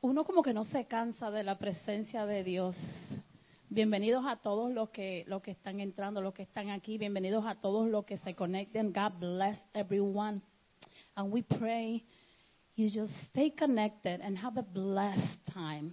uno 0.00 0.24
como 0.24 0.42
que 0.42 0.52
no 0.52 0.64
se 0.64 0.84
cansa 0.86 1.30
de 1.30 1.42
la 1.42 1.58
presencia 1.58 2.26
de 2.26 2.44
Dios. 2.44 2.76
Bienvenidos 3.68 4.24
a 4.26 4.36
todos 4.36 4.72
los 4.72 4.90
que, 4.90 5.24
los 5.26 5.42
que 5.42 5.52
están 5.52 5.80
entrando, 5.80 6.20
los 6.20 6.34
que 6.34 6.42
están 6.42 6.70
aquí. 6.70 6.98
Bienvenidos 6.98 7.44
a 7.46 7.56
todos 7.56 7.88
los 7.88 8.04
que 8.04 8.18
se 8.18 8.34
conecten. 8.34 8.92
God 8.92 9.18
bless 9.18 9.58
everyone. 9.74 10.42
And 11.16 11.32
we 11.32 11.42
pray 11.42 12.04
you 12.76 12.90
just 12.90 13.12
stay 13.30 13.50
connected 13.50 14.20
and 14.20 14.36
have 14.38 14.58
a 14.58 14.62
blessed 14.62 15.40
time, 15.52 15.92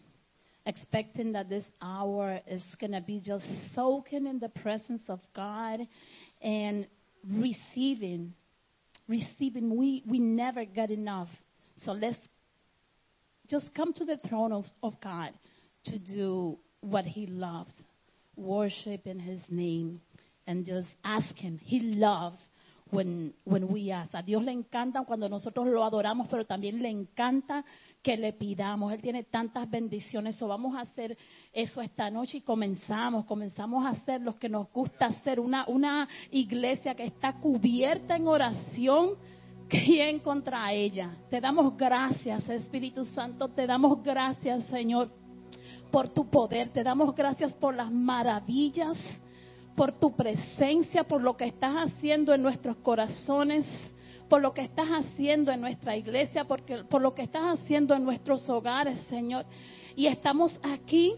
expecting 0.66 1.32
that 1.34 1.48
this 1.48 1.66
hour 1.82 2.42
is 2.46 2.64
going 2.80 2.92
to 2.92 3.02
be 3.02 3.20
just 3.20 3.46
soaking 3.74 4.28
in 4.28 4.40
the 4.40 4.50
presence 4.50 5.02
of 5.08 5.20
God 5.34 5.80
and 6.42 6.88
receiving. 7.26 8.34
Receiving. 9.08 9.76
We, 9.78 10.04
we 10.06 10.20
never 10.20 10.66
get 10.66 10.92
enough. 10.92 11.30
So 11.86 11.94
let's 11.94 12.18
just 13.48 13.74
come 13.74 13.94
to 13.94 14.06
the 14.06 14.18
throne 14.28 14.52
of, 14.52 14.66
of 14.82 14.94
God 15.02 15.32
to 15.86 16.00
do 16.00 16.58
what 16.82 17.06
He 17.06 17.28
loves, 17.28 17.72
worship 18.36 19.06
in 19.06 19.20
His 19.20 19.42
name, 19.50 20.02
and 20.48 20.66
just 20.66 20.90
ask 21.04 21.36
Him. 21.36 21.60
He 21.64 21.80
loves 21.80 22.40
when, 22.90 23.34
when 23.44 23.68
we 23.68 23.92
ask. 23.92 24.14
A 24.14 24.22
Dios 24.22 24.44
le 24.44 24.52
encanta 24.52 25.04
cuando 25.06 25.28
nosotros 25.28 25.68
lo 25.68 25.84
adoramos, 25.84 26.28
pero 26.30 26.46
también 26.46 26.82
le 26.82 26.90
encanta 26.90 27.66
que 28.02 28.18
le 28.18 28.34
pidamos. 28.34 28.94
Él 28.94 29.02
tiene 29.02 29.24
tantas 29.24 29.70
bendiciones. 29.70 30.36
So 30.36 30.48
vamos 30.48 30.76
a 30.76 30.82
hacer 30.82 31.18
eso 31.52 31.82
esta 31.82 32.12
noche 32.12 32.38
y 32.38 32.42
comenzamos, 32.42 33.26
comenzamos 33.26 33.86
a 33.86 33.90
hacer 33.90 34.22
lo 34.22 34.38
que 34.38 34.50
nos 34.50 34.72
gusta 34.72 35.08
hacer. 35.08 35.40
Una, 35.40 35.66
una 35.68 36.08
iglesia 36.30 36.94
que 36.94 37.06
está 37.06 37.34
cubierta 37.34 38.16
en 38.16 38.28
oración. 38.28 39.16
¿Quién 39.74 40.20
contra 40.20 40.72
ella? 40.72 41.18
Te 41.30 41.42
damos 41.42 41.76
gracias, 41.76 42.48
Espíritu 42.48 43.06
Santo. 43.06 43.48
Te 43.48 43.66
damos 43.66 44.04
gracias, 44.04 44.66
Señor, 44.66 45.10
por 45.92 46.10
tu 46.10 46.30
poder. 46.30 46.70
Te 46.70 46.84
damos 46.84 47.16
gracias 47.16 47.52
por 47.54 47.74
las 47.74 47.92
maravillas 47.92 48.98
por 49.76 49.92
tu 49.94 50.16
presencia, 50.16 51.04
por 51.04 51.22
lo 51.22 51.36
que 51.36 51.46
estás 51.46 51.76
haciendo 51.76 52.34
en 52.34 52.42
nuestros 52.42 52.78
corazones, 52.78 53.66
por 54.30 54.42
lo 54.42 54.54
que 54.54 54.62
estás 54.62 54.88
haciendo 54.88 55.52
en 55.52 55.62
nuestra 55.62 55.96
iglesia, 55.96 56.46
porque, 56.46 56.84
por 56.84 57.02
lo 57.02 57.14
que 57.14 57.24
estás 57.24 57.60
haciendo 57.60 57.94
en 57.96 58.04
nuestros 58.04 58.48
hogares, 58.50 59.00
Señor. 59.10 59.46
Y 59.96 60.08
estamos 60.08 60.60
aquí 60.64 61.16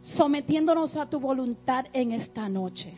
sometiéndonos 0.00 0.96
a 0.96 1.08
tu 1.08 1.18
voluntad 1.18 1.86
en 1.92 2.12
esta 2.12 2.48
noche. 2.48 2.92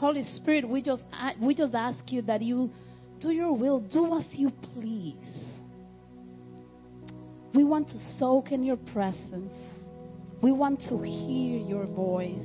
Holy 0.00 0.20
Spirit, 0.36 0.64
we 0.64 0.82
just, 0.82 1.04
we 1.40 1.54
just 1.54 1.74
ask 1.74 2.04
you 2.10 2.22
that 2.22 2.40
you 2.40 2.70
do 3.24 3.30
your 3.30 3.52
will, 3.56 3.80
do 3.80 4.18
as 4.18 4.26
you 4.32 4.50
please. 4.74 5.16
We 7.54 7.64
want 7.64 7.88
to 7.88 7.98
soak 8.18 8.52
in 8.52 8.62
your 8.62 8.76
presence. 8.76 9.52
We 10.42 10.52
want 10.52 10.80
to 10.90 10.98
hear 10.98 11.58
your 11.58 11.86
voice. 11.86 12.44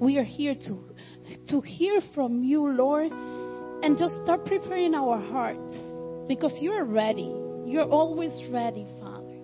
We 0.00 0.18
are 0.18 0.24
here 0.24 0.56
to, 0.56 0.94
to 1.50 1.60
hear 1.60 2.00
from 2.16 2.42
you, 2.42 2.72
Lord, 2.72 3.12
and 3.12 3.96
just 3.96 4.14
start 4.24 4.44
preparing 4.44 4.94
our 4.94 5.20
hearts 5.20 5.76
because 6.26 6.52
you're 6.60 6.84
ready. 6.84 7.32
You're 7.64 7.88
always 7.88 8.32
ready, 8.50 8.86
Father. 9.00 9.38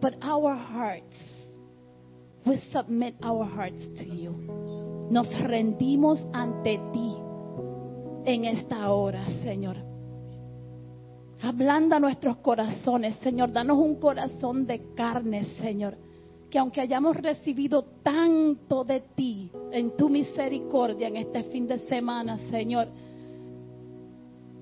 But 0.00 0.14
our 0.22 0.54
hearts, 0.54 1.12
we 2.46 2.62
submit 2.72 3.16
our 3.20 3.44
hearts 3.44 3.82
to 3.98 4.04
you. 4.04 4.30
Nos 5.10 5.26
rendimos 5.26 6.20
ante 6.34 6.78
ti 6.92 7.15
en 8.26 8.44
esta 8.44 8.90
hora, 8.90 9.24
Señor. 9.42 9.76
Ablanda 11.40 11.98
nuestros 11.98 12.36
corazones, 12.38 13.16
Señor. 13.16 13.52
Danos 13.52 13.78
un 13.78 13.96
corazón 13.96 14.66
de 14.66 14.92
carne, 14.94 15.44
Señor 15.60 15.96
que 16.50 16.58
aunque 16.58 16.80
hayamos 16.80 17.16
recibido 17.16 17.82
tanto 18.02 18.84
de 18.84 19.00
ti 19.14 19.50
en 19.72 19.96
tu 19.96 20.08
misericordia 20.08 21.08
en 21.08 21.16
este 21.16 21.42
fin 21.44 21.66
de 21.66 21.78
semana, 21.88 22.38
Señor, 22.50 22.88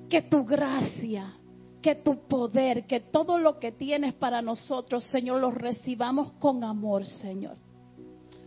que 0.08 0.22
tu 0.22 0.44
gracia, 0.44 1.34
que 1.82 1.96
tu 1.96 2.26
poder, 2.26 2.86
que 2.86 3.00
todo 3.00 3.38
lo 3.38 3.58
que 3.58 3.72
tienes 3.72 4.14
para 4.14 4.40
nosotros, 4.40 5.04
Señor, 5.04 5.40
lo 5.40 5.50
recibamos 5.50 6.32
con 6.38 6.64
amor, 6.64 7.04
Señor. 7.04 7.56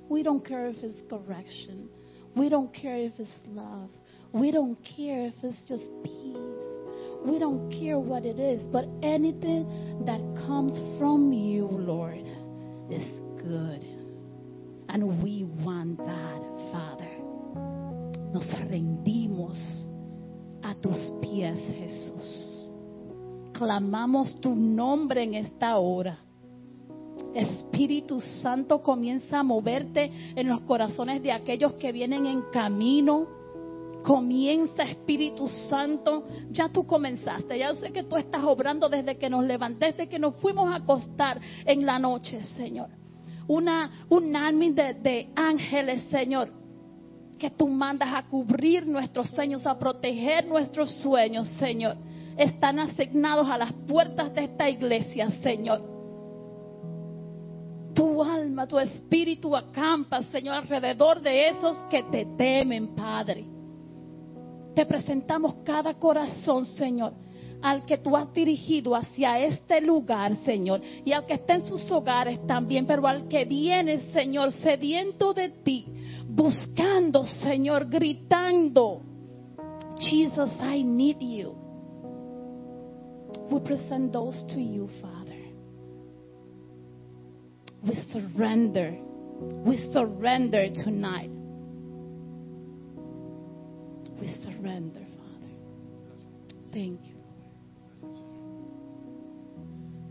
We 0.10 0.24
don't 0.24 0.44
care 0.46 0.72
if 0.72 0.84
it's 0.84 1.08
correction. 1.10 1.90
We 2.36 2.50
don't 2.50 2.72
care 2.72 3.06
if 3.06 3.20
it's 3.20 3.48
love. 3.54 3.90
We 4.40 4.52
don't 4.52 4.78
care 4.84 5.28
if 5.28 5.34
it's 5.44 5.68
just 5.68 5.84
peace. 6.04 6.38
We 7.26 7.40
don't 7.40 7.72
care 7.72 7.98
what 7.98 8.26
it 8.26 8.40
is, 8.40 8.62
but 8.72 8.86
anything 9.02 10.06
that 10.06 10.22
comes 10.46 10.78
from 11.00 11.34
you, 11.34 11.66
Lord, 11.66 12.26
is 12.92 13.08
good. 13.42 13.84
And 14.90 15.24
we 15.24 15.44
want 15.66 15.98
that, 15.98 16.42
Father. 16.72 17.10
Nos 18.32 18.48
rendimos 18.70 19.58
a 20.64 20.76
tus 20.76 21.12
pies, 21.22 21.58
Jesús. 21.58 22.72
Clamamos 23.54 24.40
tu 24.40 24.54
nombre 24.54 25.24
en 25.24 25.34
esta 25.34 25.78
hora. 25.78 26.20
Espíritu 27.34 28.22
Santo 28.22 28.84
comienza 28.84 29.40
a 29.40 29.44
moverte 29.44 30.12
en 30.36 30.48
los 30.48 30.62
corazones 30.62 31.24
de 31.24 31.32
aquellos 31.32 31.74
que 31.74 31.92
vienen 31.92 32.26
en 32.28 32.44
camino. 32.54 33.37
Comienza 34.08 34.84
Espíritu 34.84 35.50
Santo, 35.50 36.26
ya 36.50 36.70
tú 36.70 36.88
comenzaste, 36.88 37.60
ya 37.60 37.76
sé 37.76 37.92
que 37.92 38.04
tú 38.04 38.16
estás 38.16 38.42
obrando 38.46 38.88
desde 38.88 39.18
que 39.18 39.30
nos 39.30 39.44
levanté, 39.44 39.88
desde 39.88 40.08
que 40.08 40.18
nos 40.18 40.38
fuimos 40.38 40.72
a 40.72 40.78
acostar 40.78 41.42
en 41.66 41.86
la 41.86 42.00
noche, 42.00 42.42
Señor 42.56 42.88
una, 43.48 44.06
un 44.10 44.36
army 44.36 44.72
de, 44.74 44.94
de 44.96 45.30
ángeles, 45.36 46.04
Señor, 46.10 46.50
que 47.40 47.50
tú 47.52 47.68
mandas 47.68 48.10
a 48.14 48.24
cubrir 48.24 48.86
nuestros 48.86 49.30
sueños, 49.30 49.66
a 49.66 49.78
proteger 49.78 50.46
nuestros 50.46 50.92
sueños, 51.02 51.48
Señor. 51.60 51.96
Están 52.38 52.80
asignados 52.80 53.48
a 53.50 53.58
las 53.58 53.74
puertas 53.88 54.34
de 54.34 54.44
esta 54.44 54.70
iglesia, 54.70 55.30
Señor. 55.42 55.82
Tu 57.94 58.24
alma, 58.24 58.68
tu 58.68 58.78
espíritu 58.78 59.56
acampa, 59.56 60.22
Señor, 60.24 60.56
alrededor 60.56 61.22
de 61.22 61.50
esos 61.50 61.78
que 61.90 62.04
te 62.04 62.26
temen, 62.38 62.96
Padre. 62.96 63.57
Te 64.78 64.86
presentamos 64.86 65.56
cada 65.64 65.96
corazón, 65.96 66.64
Señor 66.64 67.12
al 67.60 67.88
que 67.88 67.98
tú 67.98 68.16
has 68.16 68.32
dirigido 68.34 68.96
hacia 68.96 69.40
este 69.40 69.82
lugar, 69.82 70.38
Señor, 70.46 70.80
y 71.04 71.12
al 71.12 71.26
que 71.26 71.34
está 71.34 71.56
en 71.56 71.66
sus 71.66 71.92
hogares 71.92 72.46
también, 72.46 72.86
pero 72.86 73.08
al 73.08 73.28
que 73.28 73.46
viene, 73.46 74.12
Señor, 74.14 74.52
sediento 74.52 75.34
de 75.34 75.50
ti, 75.50 75.88
buscando, 76.30 77.24
Señor, 77.24 77.90
gritando, 77.90 79.02
Jesus, 80.00 80.52
I 80.62 80.84
need 80.84 81.20
you. 81.20 81.56
We 83.50 83.60
present 83.62 84.14
those 84.14 84.46
to 84.54 84.62
you, 84.62 84.88
Father. 85.02 85.42
We 87.84 87.96
surrender. 88.14 89.00
We 89.66 89.78
surrender 89.92 90.70
tonight. 90.84 91.32
We 94.20 94.28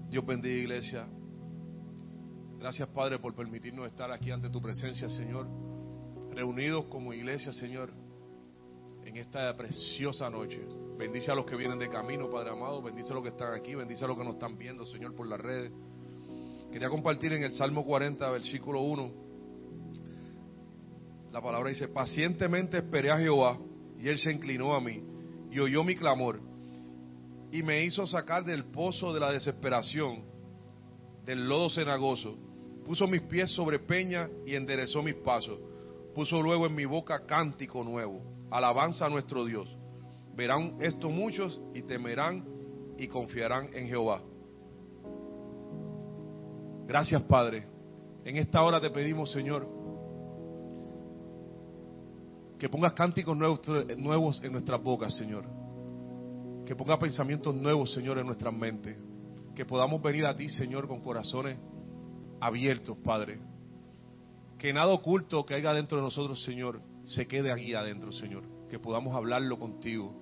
Dios 0.09 0.25
bendiga 0.25 0.55
iglesia. 0.55 1.07
Gracias 2.59 2.89
Padre 2.89 3.19
por 3.19 3.35
permitirnos 3.35 3.87
estar 3.87 4.11
aquí 4.11 4.31
ante 4.31 4.49
tu 4.49 4.61
presencia, 4.61 5.09
Señor. 5.11 5.47
Reunidos 6.33 6.87
como 6.87 7.13
iglesia, 7.13 7.53
Señor, 7.53 7.91
en 9.05 9.17
esta 9.17 9.57
preciosa 9.57 10.31
noche. 10.31 10.67
Bendice 10.97 11.31
a 11.31 11.35
los 11.35 11.45
que 11.47 11.57
vienen 11.57 11.79
de 11.79 11.89
camino, 11.89 12.31
Padre 12.31 12.51
amado. 12.51 12.83
Bendice 12.83 13.11
a 13.11 13.15
los 13.15 13.23
que 13.23 13.31
están 13.31 13.53
aquí. 13.55 13.75
Bendice 13.75 14.05
a 14.05 14.09
los 14.09 14.17
que 14.17 14.25
nos 14.25 14.35
están 14.35 14.57
viendo, 14.57 14.87
Señor, 14.87 15.15
por 15.15 15.27
las 15.27 15.41
redes. 15.41 15.73
Quería 16.73 16.89
compartir 16.89 17.33
en 17.33 17.43
el 17.43 17.53
Salmo 17.53 17.85
40, 17.85 18.31
versículo 18.31 18.83
1. 18.83 19.11
La 21.33 21.43
palabra 21.43 21.69
dice, 21.71 21.89
pacientemente 21.89 22.79
esperé 22.79 23.11
a 23.11 23.19
Jehová 23.19 23.59
y 23.99 24.09
él 24.09 24.19
se 24.19 24.33
inclinó 24.33 24.75
a 24.75 24.81
mí 24.81 25.03
y 25.51 25.59
oyó 25.59 25.83
mi 25.85 25.97
clamor 25.97 26.41
y 27.51 27.63
me 27.63 27.85
hizo 27.85 28.07
sacar 28.07 28.45
del 28.45 28.65
pozo 28.65 29.15
de 29.15 29.21
la 29.21 29.33
desesperación, 29.33 30.25
del 31.25 31.49
lodo 31.49 31.71
cenagoso. 31.71 32.37
Puso 32.85 33.07
mis 33.07 33.23
pies 33.23 33.51
sobre 33.51 33.79
peña 33.79 34.29
y 34.45 34.55
enderezó 34.55 35.03
mis 35.03 35.15
pasos. 35.15 35.59
Puso 36.15 36.41
luego 36.43 36.67
en 36.67 36.75
mi 36.75 36.85
boca 36.85 37.25
cántico 37.27 37.83
nuevo, 37.83 38.23
alabanza 38.51 39.07
a 39.07 39.09
nuestro 39.09 39.45
Dios. 39.45 39.69
Verán 40.35 40.77
esto 40.81 41.09
muchos 41.09 41.61
y 41.75 41.83
temerán 41.83 42.45
y 42.99 43.07
confiarán 43.09 43.71
en 43.75 43.89
Jehová. 43.89 44.23
Gracias 46.87 47.23
Padre. 47.23 47.67
En 48.25 48.37
esta 48.37 48.63
hora 48.63 48.81
te 48.81 48.91
pedimos 48.91 49.31
Señor 49.31 49.76
que 52.59 52.69
pongas 52.69 52.93
cánticos 52.95 53.37
nuevos, 53.37 53.61
nuevos 53.99 54.41
en 54.43 54.53
nuestras 54.53 54.83
bocas 54.83 55.15
Señor 55.17 55.45
que 56.67 56.75
ponga 56.75 56.99
pensamientos 56.99 57.55
nuevos, 57.55 57.95
Señor, 57.95 58.19
en 58.19 58.27
nuestras 58.27 58.53
mentes. 58.53 58.99
que 59.55 59.65
podamos 59.65 60.03
venir 60.03 60.27
a 60.27 60.37
ti, 60.37 60.51
Señor, 60.51 60.87
con 60.87 61.01
corazones 61.01 61.57
abiertos, 62.41 62.99
Padre. 63.03 63.39
Que 64.59 64.71
nada 64.71 64.93
oculto 64.93 65.47
que 65.47 65.55
haya 65.55 65.73
dentro 65.73 65.97
de 65.97 66.05
nosotros, 66.05 66.45
Señor, 66.45 66.83
se 67.07 67.27
quede 67.27 67.51
aquí 67.51 67.73
adentro, 67.73 68.13
Señor. 68.13 68.43
Que 68.69 68.79
podamos 68.79 69.15
hablarlo 69.15 69.59
contigo, 69.59 70.13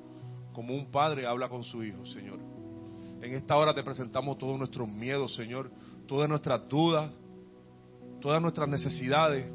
como 0.52 0.72
un 0.72 0.92
padre 0.92 1.26
habla 1.26 1.48
con 1.48 1.64
su 1.64 1.82
hijo, 1.82 2.06
Señor. 2.06 2.38
En 3.22 3.34
esta 3.34 3.56
hora 3.56 3.74
te 3.74 3.82
presentamos 3.82 4.38
todos 4.38 4.56
nuestros 4.56 4.88
miedos, 4.88 5.34
Señor, 5.34 5.72
todas 6.06 6.28
nuestras 6.28 6.68
dudas, 6.68 7.10
todas 8.20 8.40
nuestras 8.40 8.68
necesidades, 8.68 9.50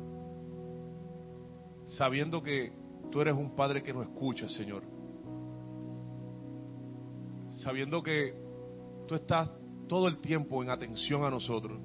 sabiendo 1.90 2.42
que 2.42 2.72
tú 3.12 3.22
eres 3.22 3.34
un 3.34 3.56
Padre 3.56 3.82
que 3.82 3.94
nos 3.94 4.04
escucha, 4.04 4.48
Señor. 4.50 4.84
Sabiendo 7.64 8.04
que 8.04 8.34
tú 9.08 9.16
estás 9.16 9.54
todo 9.88 10.08
el 10.08 10.20
tiempo 10.20 10.62
en 10.62 10.70
atención 10.70 11.24
a 11.24 11.30
nosotros, 11.30 11.80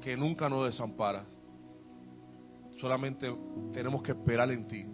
que 0.00 0.16
nunca 0.16 0.48
nos 0.48 0.66
desamparas. 0.66 1.26
Solamente 2.78 3.34
tenemos 3.72 4.02
que 4.02 4.12
esperar 4.12 4.50
en 4.52 4.68
ti, 4.68 4.86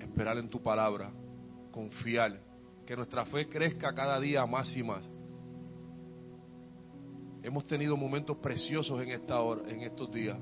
esperar 0.00 0.38
en 0.38 0.48
tu 0.48 0.62
palabra, 0.62 1.10
confiar, 1.72 2.40
que 2.86 2.94
nuestra 2.94 3.24
fe 3.26 3.48
crezca 3.48 3.92
cada 3.94 4.20
día 4.20 4.46
más 4.46 4.76
y 4.76 4.82
más. 4.82 5.08
Hemos 7.42 7.66
tenido 7.66 7.96
momentos 7.96 8.36
preciosos 8.36 9.00
en 9.00 9.10
esta 9.10 9.40
hora, 9.40 9.68
en 9.70 9.80
estos 9.80 10.12
días. 10.12 10.38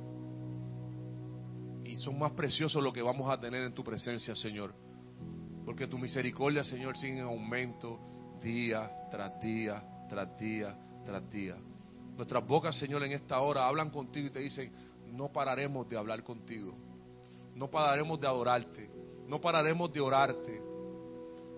Son 1.96 2.19
más 2.19 2.32
preciosos 2.32 2.82
lo 2.82 2.93
que 2.93 3.02
vamos 3.02 3.31
a 3.31 3.40
tener 3.40 3.62
en 3.62 3.72
tu 3.72 3.82
presencia, 3.82 4.34
Señor. 4.34 4.75
Porque 5.64 5.87
tu 5.87 5.98
misericordia, 5.98 6.62
Señor, 6.62 6.96
sigue 6.96 7.19
en 7.19 7.25
aumento 7.25 7.98
día 8.40 8.90
tras 9.10 9.40
día, 9.40 9.82
tras 10.08 10.38
día, 10.38 10.76
tras 11.04 11.31
día. 11.31 11.56
Nuestras 12.16 12.46
bocas, 12.46 12.78
Señor, 12.78 13.02
en 13.04 13.12
esta 13.12 13.40
hora 13.40 13.66
hablan 13.66 13.90
contigo 13.90 14.28
y 14.28 14.31
te 14.31 14.40
dicen, 14.40 14.72
no 15.12 15.32
pararemos 15.32 15.88
de 15.88 15.96
hablar 15.96 16.22
contigo. 16.22 16.75
No 17.54 17.70
pararemos 17.70 18.20
de 18.20 18.26
adorarte. 18.26 18.90
No 19.26 19.40
pararemos 19.40 19.93
de 19.93 20.00
orarte. 20.00 20.62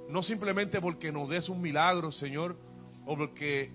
No 0.08 0.22
simplemente 0.22 0.80
porque 0.80 1.12
nos 1.12 1.28
des 1.28 1.48
un 1.48 1.60
milagro, 1.60 2.10
Señor, 2.12 2.56
o 3.04 3.16
porque 3.16 3.70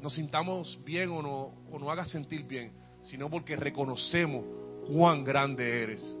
nos 0.00 0.14
sintamos 0.14 0.78
bien 0.84 1.10
o, 1.10 1.20
no, 1.20 1.54
o 1.70 1.78
nos 1.78 1.88
hagas 1.90 2.10
sentir 2.10 2.44
bien, 2.44 2.72
sino 3.02 3.28
porque 3.28 3.56
reconocemos 3.56 4.44
cuán 4.86 5.24
grande 5.24 5.82
eres. 5.82 6.18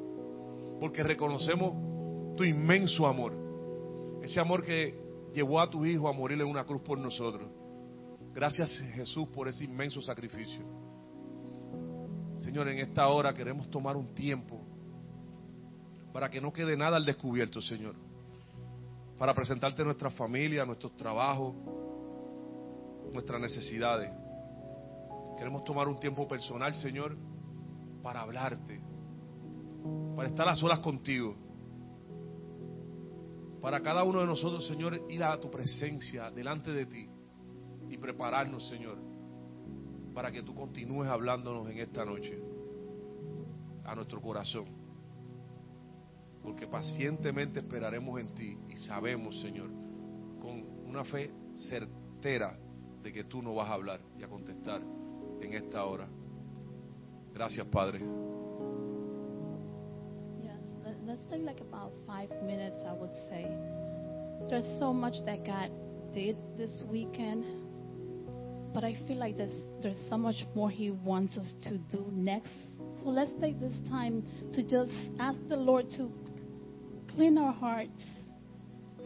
Porque 0.80 1.02
reconocemos 1.02 2.34
tu 2.36 2.44
inmenso 2.44 3.06
amor. 3.06 3.32
Ese 4.22 4.40
amor 4.40 4.62
que 4.62 4.98
llevó 5.32 5.60
a 5.60 5.68
tu 5.68 5.84
Hijo 5.84 6.08
a 6.08 6.12
morir 6.12 6.40
en 6.40 6.46
una 6.46 6.64
cruz 6.64 6.82
por 6.82 6.98
nosotros. 6.98 7.50
Gracias 8.34 8.76
Jesús 8.94 9.28
por 9.28 9.48
ese 9.48 9.64
inmenso 9.64 10.00
sacrificio. 10.02 10.64
Señor, 12.36 12.68
en 12.68 12.78
esta 12.78 13.08
hora 13.08 13.32
queremos 13.32 13.70
tomar 13.70 13.96
un 13.96 14.14
tiempo 14.14 14.60
para 16.12 16.28
que 16.30 16.40
no 16.40 16.52
quede 16.52 16.76
nada 16.76 16.96
al 16.96 17.04
descubierto, 17.04 17.60
Señor. 17.60 17.94
Para 19.18 19.34
presentarte 19.34 19.84
nuestra 19.84 20.10
familia, 20.10 20.64
nuestros 20.64 20.96
trabajos, 20.96 21.54
nuestras 23.12 23.40
necesidades. 23.40 24.10
Queremos 25.36 25.64
tomar 25.64 25.88
un 25.88 25.98
tiempo 25.98 26.26
personal, 26.26 26.74
Señor, 26.74 27.16
para 28.04 28.20
hablarte, 28.20 28.82
para 30.14 30.28
estar 30.28 30.46
a 30.46 30.54
solas 30.54 30.80
contigo. 30.80 31.34
Para 33.62 33.80
cada 33.80 34.04
uno 34.04 34.20
de 34.20 34.26
nosotros, 34.26 34.66
Señor, 34.66 35.06
ir 35.08 35.24
a 35.24 35.40
tu 35.40 35.50
presencia 35.50 36.30
delante 36.30 36.70
de 36.70 36.84
ti 36.84 37.08
y 37.88 37.96
prepararnos, 37.96 38.68
Señor, 38.68 38.98
para 40.12 40.30
que 40.30 40.42
tú 40.42 40.54
continúes 40.54 41.08
hablándonos 41.08 41.66
en 41.70 41.78
esta 41.78 42.04
noche 42.04 42.38
a 43.84 43.94
nuestro 43.94 44.20
corazón. 44.20 44.66
Porque 46.42 46.66
pacientemente 46.66 47.60
esperaremos 47.60 48.20
en 48.20 48.34
ti 48.34 48.58
y 48.68 48.76
sabemos, 48.76 49.40
Señor, 49.40 49.70
con 50.42 50.62
una 50.86 51.04
fe 51.04 51.30
certera 51.54 52.58
de 53.02 53.12
que 53.14 53.24
tú 53.24 53.40
nos 53.40 53.56
vas 53.56 53.70
a 53.70 53.72
hablar 53.72 54.00
y 54.18 54.22
a 54.22 54.28
contestar 54.28 54.82
en 55.40 55.54
esta 55.54 55.86
hora. 55.86 56.06
Gracias, 57.34 57.66
Padre. 57.66 57.98
Yes, 60.40 60.62
let- 60.84 61.04
let's 61.04 61.22
take 61.30 61.42
like 61.42 61.60
about 61.60 61.92
five 62.06 62.30
minutes, 62.42 62.76
I 62.86 62.92
would 62.92 63.12
say. 63.28 63.50
There's 64.48 64.78
so 64.78 64.92
much 64.92 65.16
that 65.24 65.44
God 65.44 65.70
did 66.14 66.36
this 66.56 66.84
weekend, 66.88 67.44
but 68.72 68.84
I 68.84 68.94
feel 69.08 69.16
like 69.16 69.36
there's, 69.36 69.64
there's 69.82 69.98
so 70.08 70.16
much 70.16 70.46
more 70.54 70.70
He 70.70 70.92
wants 70.92 71.36
us 71.36 71.50
to 71.64 71.78
do 71.78 72.06
next. 72.12 72.52
So 73.02 73.08
let's 73.10 73.32
take 73.40 73.58
this 73.58 73.74
time 73.88 74.22
to 74.52 74.62
just 74.62 74.92
ask 75.18 75.38
the 75.48 75.56
Lord 75.56 75.90
to 75.96 76.12
clean 77.16 77.36
our 77.36 77.52
hearts, 77.52 78.00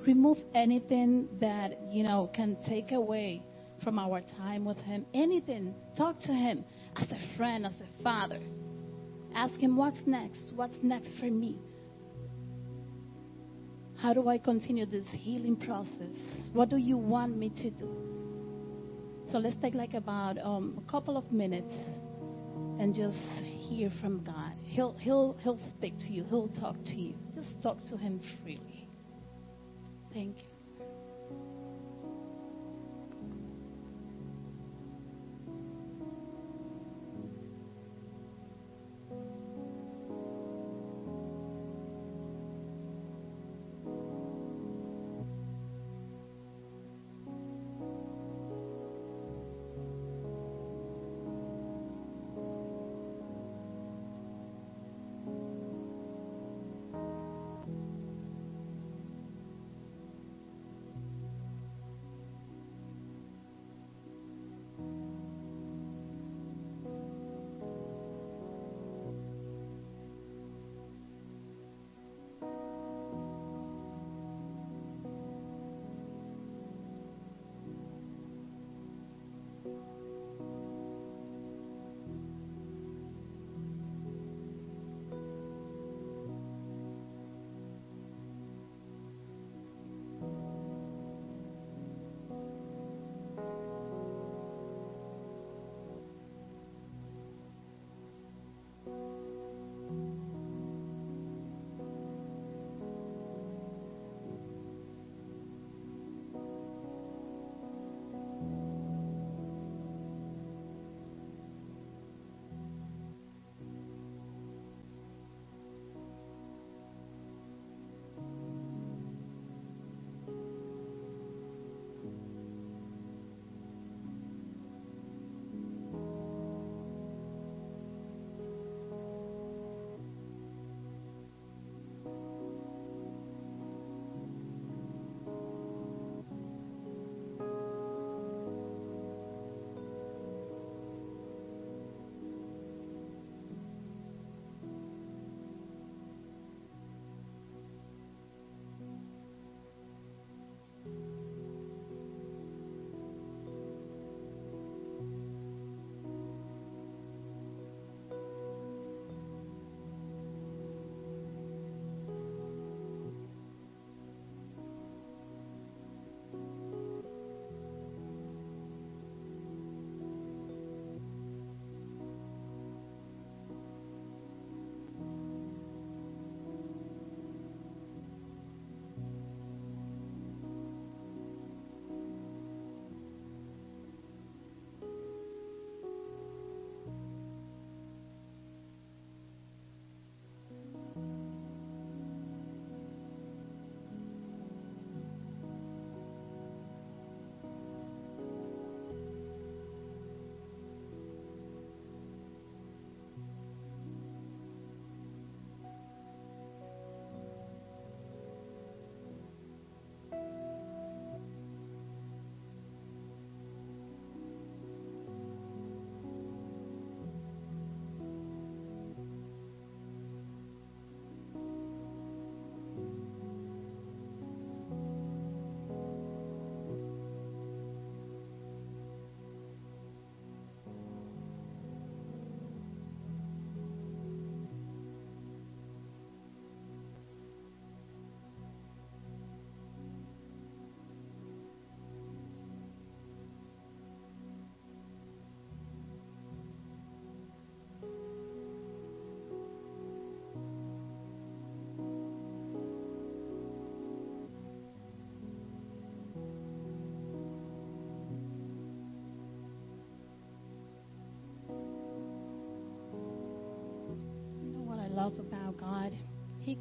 remove 0.06 0.38
anything 0.54 1.28
that, 1.40 1.78
you 1.90 2.02
know, 2.02 2.30
can 2.34 2.58
take 2.66 2.92
away 2.92 3.42
from 3.82 3.98
our 3.98 4.20
time 4.36 4.66
with 4.66 4.78
Him. 4.78 5.06
Anything. 5.14 5.74
Talk 5.96 6.20
to 6.20 6.32
Him 6.32 6.64
as 6.96 7.10
a 7.10 7.36
friend, 7.36 7.66
as 7.66 7.74
a 7.74 8.02
father. 8.02 8.40
Ask 9.34 9.54
him, 9.54 9.76
what's 9.76 9.98
next? 10.06 10.52
What's 10.54 10.76
next 10.82 11.10
for 11.18 11.26
me? 11.26 11.58
How 13.96 14.14
do 14.14 14.28
I 14.28 14.38
continue 14.38 14.86
this 14.86 15.06
healing 15.10 15.56
process? 15.56 16.50
What 16.52 16.68
do 16.68 16.76
you 16.76 16.96
want 16.96 17.36
me 17.36 17.50
to 17.50 17.70
do? 17.70 18.08
So 19.30 19.38
let's 19.38 19.56
take 19.60 19.74
like 19.74 19.94
about 19.94 20.38
um, 20.38 20.82
a 20.86 20.90
couple 20.90 21.16
of 21.16 21.30
minutes 21.32 21.72
and 22.78 22.94
just 22.94 23.18
hear 23.68 23.90
from 24.00 24.24
God. 24.24 24.54
He'll, 24.64 24.96
he'll, 24.98 25.36
he'll 25.42 25.58
speak 25.70 25.98
to 25.98 26.12
you, 26.12 26.24
He'll 26.24 26.48
talk 26.48 26.76
to 26.84 26.94
you. 26.94 27.14
Just 27.34 27.62
talk 27.62 27.78
to 27.90 27.96
Him 27.96 28.20
freely. 28.42 28.88
Thank 30.12 30.38
you. 30.38 30.57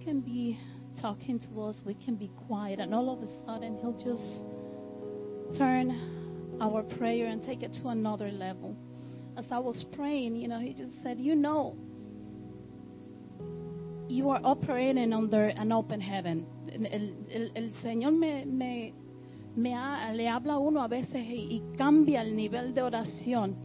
Can 0.04 0.22
be 0.22 0.60
talking 1.02 1.40
to 1.40 1.62
us, 1.64 1.82
we 1.86 1.94
can 1.94 2.16
be 2.16 2.32
quiet, 2.48 2.80
and 2.80 2.94
all 2.94 3.10
of 3.14 3.22
a 3.22 3.28
sudden, 3.46 3.78
He'll 3.78 3.94
just 3.94 5.58
turn 5.58 6.58
our 6.62 6.84
prayer 6.98 7.28
and 7.28 7.44
take 7.44 7.64
it 7.64 7.74
to 7.82 7.90
another 7.90 8.32
level. 8.32 8.76
As 9.38 9.46
I 9.52 9.60
was 9.60 9.86
praying, 9.96 10.36
you 10.36 10.48
know, 10.48 10.60
He 10.60 10.74
just 10.74 11.02
said, 11.04 11.20
You 11.20 11.36
know, 11.36 11.76
you 14.10 14.30
are 14.30 14.40
operating 14.44 15.14
under 15.14 15.48
an 15.50 15.72
open 15.72 16.00
heaven. 16.02 16.46
El, 16.72 17.14
el- 17.32 17.52
el 17.56 17.72
Señor 17.84 18.14
me, 18.18 18.46
me, 18.46 18.94
me 19.56 19.74
ha- 19.74 20.12
le 20.14 20.28
habla 20.28 20.54
a 20.54 20.60
uno 20.60 20.82
a 20.82 20.88
veces 20.88 21.16
y, 21.16 21.62
y 21.62 21.78
cambia 21.78 22.22
el 22.22 22.36
nivel 22.36 22.74
de 22.74 22.82
oración. 22.82 23.56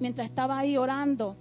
Mientras 0.00 0.28
estaba 0.28 0.58
ahí 0.58 0.76
orando, 0.76 1.36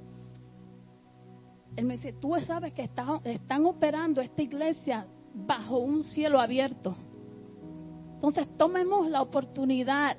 Él 1.76 1.86
me 1.86 1.98
dice, 1.98 2.14
tú 2.14 2.34
sabes 2.46 2.74
que 2.74 2.84
está- 2.84 3.22
están 3.24 3.66
operando 3.66 4.22
esta 4.22 4.42
iglesia 4.42 5.06
bajo 5.34 5.78
un 5.80 6.04
cielo 6.04 6.40
abierto. 6.40 6.96
Entonces 8.16 8.48
tomemos 8.58 9.10
la 9.10 9.22
oportunidad 9.22 10.18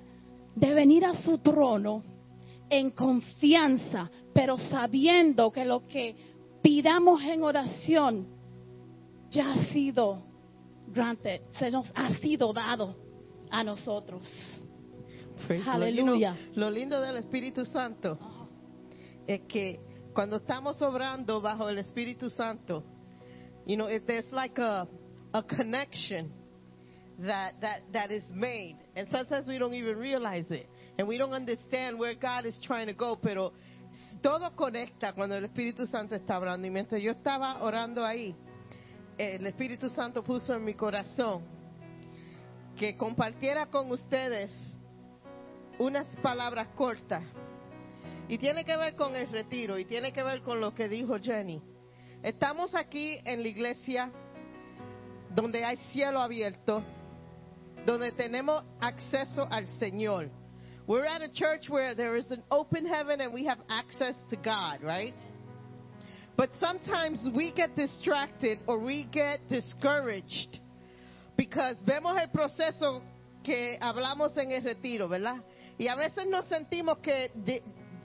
de 0.55 0.75
venir 0.75 1.05
a 1.05 1.15
su 1.15 1.39
trono 1.39 2.03
en 2.69 2.91
confianza, 2.91 4.11
pero 4.33 4.59
sabiendo 4.59 5.51
que 5.51 5.65
lo 5.65 5.87
que 5.87 6.15
pidamos 6.63 7.23
en 7.23 7.43
oración 7.43 8.27
ya 9.31 9.53
ha 9.53 9.65
sido 9.73 10.23
granted, 10.89 11.43
se 11.59 11.71
nos 11.71 11.91
ha 11.95 12.11
sido 12.17 12.53
dado 12.53 12.97
a 13.51 13.65
nosotros. 13.65 14.29
Aleluya. 15.67 16.37
lo 16.55 16.71
lindo 16.71 17.01
del 17.01 17.19
Espíritu 17.19 17.65
Santo 17.65 18.19
es 19.27 19.43
que 19.43 19.81
cuando 20.17 20.37
estamos 20.37 20.81
obrando 20.81 21.43
bajo 21.43 21.69
el 21.69 21.77
Espíritu 21.77 22.31
Santo, 22.31 22.83
you 23.67 23.77
know, 23.77 23.87
if 23.87 24.07
there's 24.07 24.25
like 24.33 24.59
a, 24.59 24.89
a 25.35 25.43
connection 25.43 26.33
that, 27.19 27.61
that, 27.61 27.83
that 27.93 28.11
is 28.11 28.23
made. 28.33 28.79
And 28.97 29.07
sometimes 29.11 29.47
we 29.47 29.59
don't 29.59 29.75
even 29.75 29.99
realize 29.99 30.51
it. 30.51 30.71
And 30.99 31.07
we 31.07 31.19
don't 31.19 31.35
understand 31.35 31.99
where 31.99 32.15
God 32.15 32.47
is 32.47 32.59
trying 32.65 32.87
to 32.87 32.95
go. 32.95 33.19
Pero 33.23 33.53
todo 34.23 34.51
conecta 34.57 35.13
cuando 35.13 35.37
el 35.37 35.45
Espíritu 35.45 35.87
Santo 35.87 36.15
está 36.15 36.39
orando. 36.39 36.67
Y 36.67 36.71
mientras 36.71 37.03
yo 37.03 37.11
estaba 37.11 37.63
orando 37.63 38.03
ahí, 38.03 38.35
el 39.19 39.47
Espíritu 39.47 39.91
Santo 39.91 40.23
puso 40.23 40.55
en 40.55 40.65
mi 40.65 40.73
corazón 40.73 41.43
que 42.75 42.97
compartiera 42.97 43.67
con 43.67 43.93
ustedes 43.93 44.79
unas 45.79 46.09
palabras 46.23 46.69
cortas. 46.69 47.23
Y 48.29 48.39
tiene 48.39 48.65
que 48.65 48.77
ver 48.77 48.97
con 48.97 49.15
el 49.15 49.29
retiro 49.29 49.79
y 49.79 49.85
tiene 49.85 50.13
que 50.13 50.23
ver 50.23 50.43
con 50.43 50.61
lo 50.61 50.75
que 50.75 50.89
dijo 50.89 51.19
Jenny. 51.21 51.63
Estamos 52.23 52.75
aquí 52.75 53.19
en 53.25 53.43
la 53.43 53.49
iglesia 53.49 54.11
donde 55.35 55.65
hay 55.65 55.77
cielo 55.93 56.21
abierto, 56.21 56.83
donde 57.85 58.11
tenemos 58.13 58.65
acceso 58.81 59.47
al 59.49 59.67
Señor. 59.79 60.29
We're 60.89 61.07
at 61.07 61.23
a 61.23 61.29
church 61.29 61.69
where 61.69 61.95
there 61.95 62.17
is 62.17 62.31
an 62.31 62.43
open 62.51 62.87
heaven 62.87 63.21
and 63.21 63.33
we 63.33 63.45
have 63.47 63.59
access 63.69 64.17
to 64.31 64.37
God, 64.37 64.83
right? 64.83 65.15
But 66.37 66.51
sometimes 66.61 67.29
we 67.35 67.53
get 67.53 67.77
distracted 67.77 68.59
or 68.67 68.79
we 68.79 69.05
get 69.11 69.49
discouraged 69.49 70.61
because 71.37 71.77
vemos 71.87 72.17
el 72.21 72.29
proceso 72.29 73.03
que 73.45 73.79
hablamos 73.81 74.37
en 74.37 74.51
el 74.51 74.63
retiro, 74.63 75.09
¿verdad? 75.09 75.43
Y 75.79 75.87
a 75.89 75.97
veces 75.97 76.27
nos 76.27 76.47
sentimos 76.49 76.99
que 76.99 77.31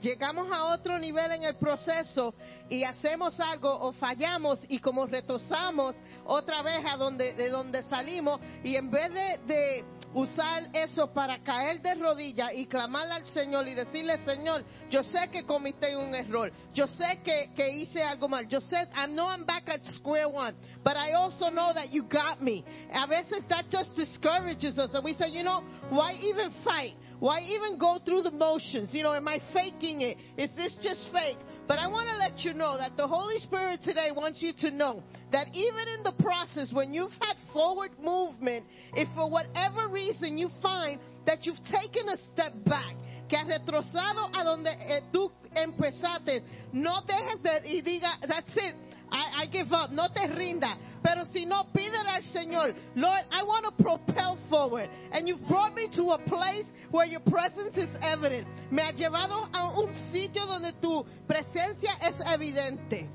llegamos 0.02 0.50
a 0.52 0.66
otro 0.66 0.98
nivel 0.98 1.30
en 1.32 1.44
el 1.44 1.56
proceso 1.56 2.34
y 2.68 2.82
hacemos 2.84 3.38
algo 3.40 3.70
o 3.70 3.92
fallamos 3.92 4.60
y 4.68 4.80
como 4.80 5.06
retosamos 5.06 5.94
otra 6.24 6.60
vez 6.62 6.84
a 6.84 6.96
donde 6.96 7.32
de 7.34 7.48
donde 7.48 7.82
salimos 7.84 8.40
y 8.64 8.76
en 8.76 8.90
vez 8.90 9.12
de, 9.46 9.84
usar 10.14 10.64
eso 10.74 11.10
para 11.14 11.42
caer 11.42 11.80
de 11.80 11.94
rodillas 11.94 12.50
y 12.54 12.66
clamarle 12.66 13.14
al 13.14 13.24
Señor 13.26 13.66
y 13.66 13.72
decirle 13.72 14.18
Señor 14.26 14.62
yo 14.90 15.02
sé 15.02 15.30
que 15.30 15.46
cometí 15.46 15.94
un 15.94 16.14
error 16.14 16.52
yo 16.74 16.86
sé 16.86 17.20
que, 17.24 17.50
que 17.54 17.70
hice 17.70 18.02
algo 18.02 18.28
mal 18.28 18.46
yo 18.46 18.60
sé 18.60 18.88
I 18.94 19.06
know 19.06 19.26
I'm 19.26 19.46
back 19.46 19.70
at 19.70 19.82
square 19.86 20.28
one 20.28 20.54
but 20.84 20.96
I 20.96 21.12
also 21.12 21.48
know 21.48 21.72
that 21.72 21.92
you 21.92 22.02
got 22.02 22.42
me. 22.42 22.64
A 22.92 23.06
veces 23.06 23.44
that 23.48 23.70
just 23.70 23.94
discourages 23.96 24.78
us 24.78 24.92
and 24.94 25.04
we 25.04 25.14
say 25.14 25.28
you 25.28 25.42
know 25.42 25.62
why 25.90 26.14
even 26.14 26.50
fight 26.64 26.94
why 27.22 27.40
even 27.42 27.78
go 27.78 28.00
through 28.04 28.22
the 28.22 28.32
motions? 28.32 28.92
You 28.92 29.04
know, 29.04 29.14
am 29.14 29.28
I 29.28 29.38
faking 29.52 30.00
it? 30.00 30.16
Is 30.36 30.50
this 30.56 30.76
just 30.82 31.06
fake? 31.12 31.38
But 31.68 31.78
I 31.78 31.86
want 31.86 32.08
to 32.08 32.16
let 32.16 32.40
you 32.40 32.52
know 32.52 32.76
that 32.76 32.96
the 32.96 33.06
Holy 33.06 33.38
Spirit 33.38 33.80
today 33.84 34.08
wants 34.10 34.42
you 34.42 34.52
to 34.58 34.72
know 34.72 35.04
that 35.30 35.46
even 35.54 35.86
in 35.96 36.02
the 36.02 36.20
process, 36.20 36.72
when 36.72 36.92
you've 36.92 37.12
had 37.20 37.36
forward 37.52 37.92
movement, 38.02 38.64
if 38.96 39.06
for 39.14 39.30
whatever 39.30 39.86
reason 39.86 40.36
you 40.36 40.48
find 40.60 40.98
that 41.24 41.46
you've 41.46 41.62
taken 41.70 42.08
a 42.08 42.16
step 42.32 42.54
back, 42.64 42.96
que 43.32 43.38
has 43.38 43.46
retrocado 43.46 44.28
a 44.30 44.44
donde 44.44 44.70
eh, 44.70 45.04
tú 45.10 45.32
empezaste, 45.54 46.42
no 46.74 47.00
dejes 47.00 47.42
de 47.42 47.76
y 47.76 47.80
diga, 47.80 48.18
that's 48.28 48.54
it. 48.58 48.74
I, 49.10 49.44
I 49.44 49.46
give 49.50 49.72
up, 49.72 49.90
no 49.90 50.10
te 50.12 50.26
rinda. 50.26 50.76
Pero 51.02 51.24
si 51.24 51.46
no, 51.46 51.64
pídele 51.72 52.10
al 52.10 52.24
Señor, 52.24 52.74
Lord, 52.94 53.24
I 53.30 53.42
want 53.42 53.64
to 53.64 53.82
propel 53.82 54.36
forward. 54.50 54.90
And 55.12 55.26
you've 55.26 55.46
brought 55.48 55.74
me 55.74 55.88
to 55.96 56.10
a 56.10 56.18
place 56.18 56.66
where 56.90 57.06
your 57.06 57.20
presence 57.20 57.74
is 57.74 57.88
evident. 58.02 58.46
Me 58.70 58.82
has 58.82 58.96
llevado 58.96 59.48
a 59.50 59.80
un 59.80 59.94
sitio 60.12 60.44
donde 60.44 60.74
tu 60.74 61.02
presencia 61.26 61.96
es 62.02 62.16
evidente. 62.26 63.08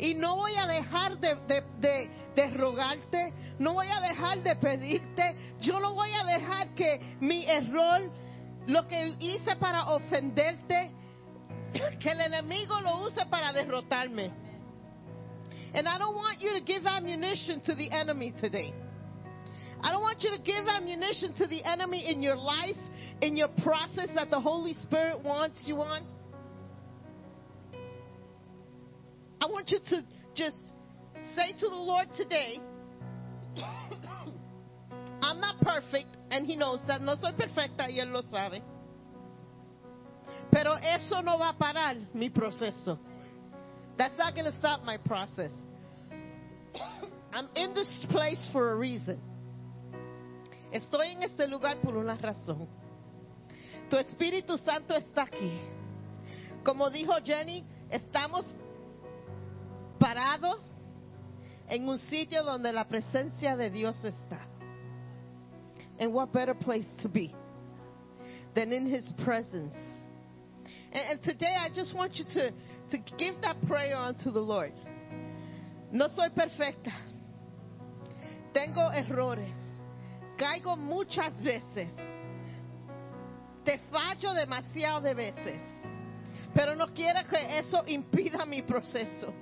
Y 0.00 0.14
no 0.14 0.34
voy 0.34 0.56
a 0.56 0.66
dejar 0.66 1.20
de, 1.20 1.36
de, 1.46 1.62
de, 1.78 2.10
de 2.34 2.50
rogarte, 2.56 3.32
no 3.60 3.74
voy 3.74 3.86
a 3.86 4.00
dejar 4.00 4.42
de 4.42 4.56
pedirte, 4.56 5.36
yo 5.60 5.78
no 5.78 5.94
voy 5.94 6.10
a 6.12 6.24
dejar 6.24 6.74
que 6.74 7.16
mi 7.20 7.46
error, 7.46 8.10
lo 8.66 8.86
que 8.88 9.16
hice 9.20 9.56
para 9.58 9.84
ofenderte, 9.86 10.90
que 12.00 12.10
el 12.10 12.20
enemigo 12.20 12.80
lo 12.80 13.06
use 13.06 13.24
para 13.30 13.52
derrotarme. 13.52 14.32
And 15.74 15.88
I 15.88 15.98
don't 15.98 16.14
want 16.14 16.40
you 16.40 16.52
to 16.52 16.60
give 16.60 16.86
ammunition 16.86 17.60
to 17.62 17.74
the 17.74 17.90
enemy 17.90 18.34
today. 18.40 18.74
I 19.82 19.90
don't 19.90 20.02
want 20.02 20.22
you 20.22 20.30
to 20.30 20.38
give 20.38 20.66
ammunition 20.68 21.32
to 21.34 21.46
the 21.46 21.64
enemy 21.64 22.08
in 22.08 22.22
your 22.22 22.36
life, 22.36 22.76
in 23.20 23.36
your 23.36 23.48
process 23.62 24.08
that 24.14 24.30
the 24.30 24.40
Holy 24.40 24.74
Spirit 24.74 25.22
wants 25.24 25.64
you 25.66 25.80
on. 25.80 26.06
I 29.40 29.46
want 29.46 29.70
you 29.70 29.80
to 29.90 30.04
just 30.34 30.56
say 31.34 31.52
to 31.52 31.68
the 31.68 31.74
Lord 31.74 32.08
today, 32.16 32.60
not 35.42 35.60
perfect, 35.60 36.16
and 36.30 36.46
He 36.46 36.56
knows 36.56 36.80
that. 36.86 37.02
No 37.02 37.14
soy 37.16 37.32
perfecta, 37.32 37.90
y 37.90 37.98
Él 38.00 38.10
lo 38.10 38.22
sabe. 38.22 38.62
Pero 40.50 40.74
eso 40.76 41.20
no 41.22 41.38
va 41.38 41.50
a 41.50 41.58
parar 41.58 41.96
mi 42.14 42.30
proceso. 42.30 42.98
That's 43.98 44.16
not 44.16 44.34
going 44.34 44.50
to 44.50 44.58
stop 44.58 44.84
my 44.84 44.96
process. 44.96 45.50
I'm 47.32 47.48
in 47.54 47.74
this 47.74 48.06
place 48.10 48.48
for 48.52 48.72
a 48.72 48.76
reason. 48.76 49.18
Estoy 50.72 51.12
en 51.12 51.22
este 51.22 51.46
lugar 51.48 51.76
por 51.82 51.96
una 51.96 52.16
razón. 52.16 52.66
Tu 53.90 53.96
Espíritu 53.96 54.56
Santo 54.58 54.94
está 54.94 55.22
aquí. 55.24 55.60
Como 56.64 56.88
dijo 56.90 57.12
Jenny, 57.22 57.64
estamos 57.90 58.46
parados 59.98 60.58
en 61.68 61.88
un 61.88 61.98
sitio 61.98 62.42
donde 62.42 62.72
la 62.72 62.86
presencia 62.88 63.56
de 63.56 63.70
Dios 63.70 64.02
está. 64.04 64.51
And 65.98 66.12
what 66.12 66.32
better 66.32 66.54
place 66.54 66.86
to 67.00 67.08
be 67.08 67.34
than 68.54 68.72
in 68.72 68.86
His 68.86 69.10
presence? 69.24 69.74
And, 70.92 71.10
and 71.10 71.22
today 71.22 71.54
I 71.58 71.68
just 71.74 71.94
want 71.94 72.14
you 72.16 72.24
to, 72.34 72.50
to 72.90 72.98
give 73.18 73.40
that 73.42 73.60
prayer 73.66 73.96
unto 73.96 74.30
the 74.30 74.40
Lord. 74.40 74.72
No 75.90 76.08
soy 76.08 76.28
perfecta. 76.34 76.92
Tengo 78.54 78.88
errores. 78.88 79.54
Caigo 80.38 80.76
muchas 80.76 81.38
veces. 81.42 81.92
Te 83.64 83.78
fallo 83.90 84.34
demasiado 84.34 85.02
de 85.02 85.14
veces. 85.14 85.60
Pero 86.54 86.74
no 86.74 86.88
quiero 86.88 87.20
que 87.28 87.38
eso 87.58 87.82
impida 87.86 88.46
mi 88.46 88.62
proceso. 88.62 89.32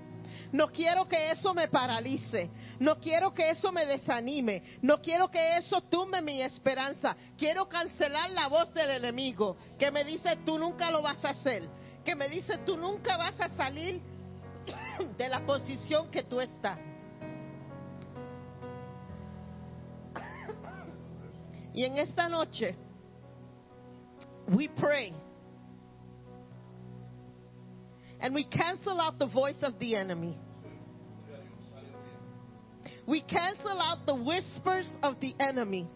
No 0.53 0.69
quiero 0.69 1.07
que 1.07 1.31
eso 1.31 1.55
me 1.55 1.69
paralice. 1.69 2.51
No 2.79 2.99
quiero 2.99 3.33
que 3.33 3.51
eso 3.51 3.71
me 3.71 3.87
desanime. 3.87 4.63
No 4.83 5.01
quiero 5.01 5.31
que 5.31 5.57
eso 5.57 5.81
tumbe 5.83 6.21
mi 6.21 6.43
esperanza. 6.43 7.17
Quiero 7.37 7.69
cancelar 7.69 8.31
la 8.31 8.49
voz 8.49 8.73
del 8.75 8.91
enemigo 8.91 9.57
que 9.79 9.91
me 9.91 10.05
dice 10.05 10.39
tú 10.45 10.59
nunca 10.59 10.91
lo 10.91 11.03
vas 11.03 11.25
a 11.25 11.31
hacer. 11.31 11.69
Que 12.05 12.15
me 12.15 12.29
dice 12.29 12.59
tú 12.59 12.77
nunca 12.77 13.17
vas 13.17 13.41
a 13.41 13.49
salir 13.51 14.01
de 15.17 15.29
la 15.29 15.45
posición 15.47 16.11
que 16.11 16.25
tú 16.25 16.41
estás. 16.41 16.79
Y 21.73 21.85
en 21.85 21.99
esta 21.99 22.29
noche, 22.29 22.75
we 24.49 24.69
pray. 24.69 25.15
And 28.21 28.35
we 28.35 28.45
cancel 28.45 29.01
out 29.01 29.19
the 29.19 29.27
voice 29.27 29.63
of 29.63 29.79
the 29.79 29.97
enemy. 29.97 30.39
We 33.07 33.23
cancel 33.23 33.81
out 33.81 34.07
the 34.07 34.15
whispers 34.15 34.89
of 35.03 35.19
the 35.21 35.35
enemy. 35.41 35.89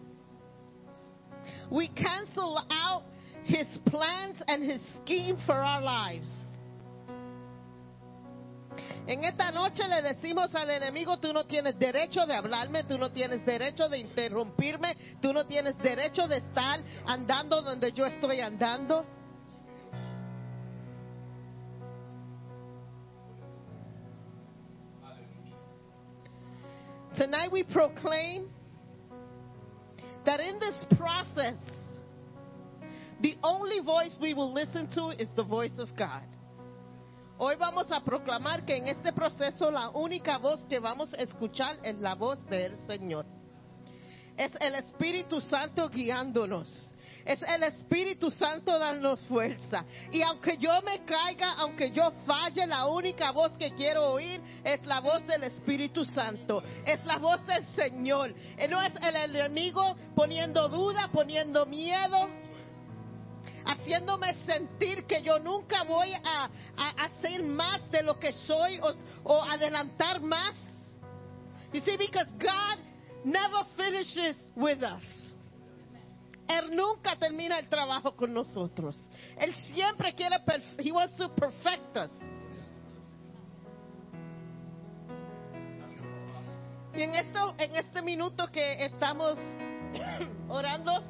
We 1.71 1.87
cancel 1.89 2.59
out 2.69 3.03
his 3.43 3.67
plans 3.87 4.37
and 4.47 4.69
his 4.69 4.81
scheme 5.01 5.37
for 5.45 5.53
our 5.53 5.81
lives. 5.81 6.29
En 9.07 9.23
esta 9.23 9.51
noche 9.51 9.87
le 9.87 10.01
decimos 10.01 10.53
al 10.55 10.69
enemigo, 10.69 11.19
tú 11.19 11.31
no 11.31 11.45
tienes 11.45 11.77
derecho 11.77 12.25
de 12.25 12.33
hablarme, 12.33 12.83
tú 12.85 12.97
no 12.97 13.11
tienes 13.11 13.45
derecho 13.45 13.87
de 13.87 13.99
interrumpirme, 13.99 14.97
tú 15.21 15.31
no 15.31 15.45
tienes 15.45 15.77
derecho 15.77 16.27
de 16.27 16.37
estar 16.37 16.81
andando 17.05 17.61
donde 17.61 17.91
yo 17.91 18.05
estoy 18.05 18.41
andando. 18.41 19.05
Tonight 27.17 27.49
we 27.49 27.63
proclaim 27.63 28.49
that 30.25 30.41
in 30.41 30.59
this 30.59 30.85
process, 30.97 31.55
the 33.21 33.35
only 33.41 33.79
voice 33.79 34.17
we 34.19 34.33
will 34.33 34.53
listen 34.53 34.89
to 34.95 35.11
is 35.17 35.29
the 35.37 35.43
voice 35.43 35.77
of 35.77 35.95
God. 35.95 36.25
Hoy 37.37 37.55
vamos 37.57 37.87
a 37.89 38.01
proclamar 38.01 38.65
que 38.65 38.75
en 38.75 38.87
este 38.87 39.13
proceso 39.13 39.71
la 39.71 39.91
única 39.91 40.37
voz 40.39 40.65
que 40.69 40.79
vamos 40.79 41.13
a 41.13 41.21
escuchar 41.21 41.77
es 41.83 41.95
la 41.99 42.15
voz 42.15 42.45
del 42.49 42.75
Señor. 42.85 43.25
Es 44.37 44.51
el 44.59 44.75
Espíritu 44.75 45.39
Santo 45.39 45.89
guiándonos. 45.89 46.93
Es 47.23 47.41
el 47.41 47.63
Espíritu 47.63 48.29
Santo 48.29 48.77
dándonos 48.77 49.21
fuerza. 49.21 49.85
Y 50.11 50.21
aunque 50.21 50.57
yo 50.57 50.81
me 50.83 51.03
caiga, 51.05 51.53
aunque 51.53 51.91
yo 51.91 52.11
falle, 52.25 52.67
la 52.67 52.85
única 52.85 53.31
voz 53.31 53.53
que 53.53 53.73
quiero 53.73 54.11
oír 54.11 54.41
es 54.63 54.85
la 54.85 54.99
voz 54.99 55.25
del 55.25 55.43
Espíritu 55.43 56.05
Santo. 56.05 56.61
Es 56.85 57.03
la 57.05 57.17
voz 57.17 57.45
del 57.47 57.65
Señor. 57.67 58.35
Y 58.63 58.67
no 58.67 58.81
es 58.81 58.93
el 59.01 59.15
enemigo 59.15 59.95
poniendo 60.15 60.69
duda, 60.69 61.09
poniendo 61.11 61.65
miedo 61.65 62.29
haciéndome 63.65 64.31
sentir 64.45 65.05
que 65.05 65.23
yo 65.23 65.39
nunca 65.39 65.83
voy 65.83 66.13
a, 66.13 66.49
a 66.77 66.89
hacer 67.05 67.41
más 67.41 67.89
de 67.89 68.03
lo 68.03 68.19
que 68.19 68.31
soy 68.31 68.79
o, 68.79 68.93
o 69.23 69.41
adelantar 69.41 70.21
más. 70.21 70.55
You 71.73 71.81
see, 71.81 71.97
because 71.97 72.31
God 72.39 72.94
never 73.25 73.65
finishes 73.75 74.35
with 74.55 74.81
us. 74.83 75.03
Él 76.47 76.75
nunca 76.75 77.15
termina 77.17 77.57
el 77.57 77.67
trabajo 77.67 78.15
con 78.15 78.31
nosotros. 78.31 78.95
Él 79.37 79.53
siempre 79.73 80.13
quiere, 80.13 80.37
He 80.77 80.91
wants 80.91 81.15
to 81.17 81.29
perfect 81.29 81.97
us. 81.97 82.11
Y 86.95 87.01
en, 87.01 87.13
esto, 87.15 87.55
en 87.57 87.75
este 87.75 88.01
minuto 88.01 88.47
que 88.51 88.85
estamos 88.85 89.37
orando, 90.47 91.03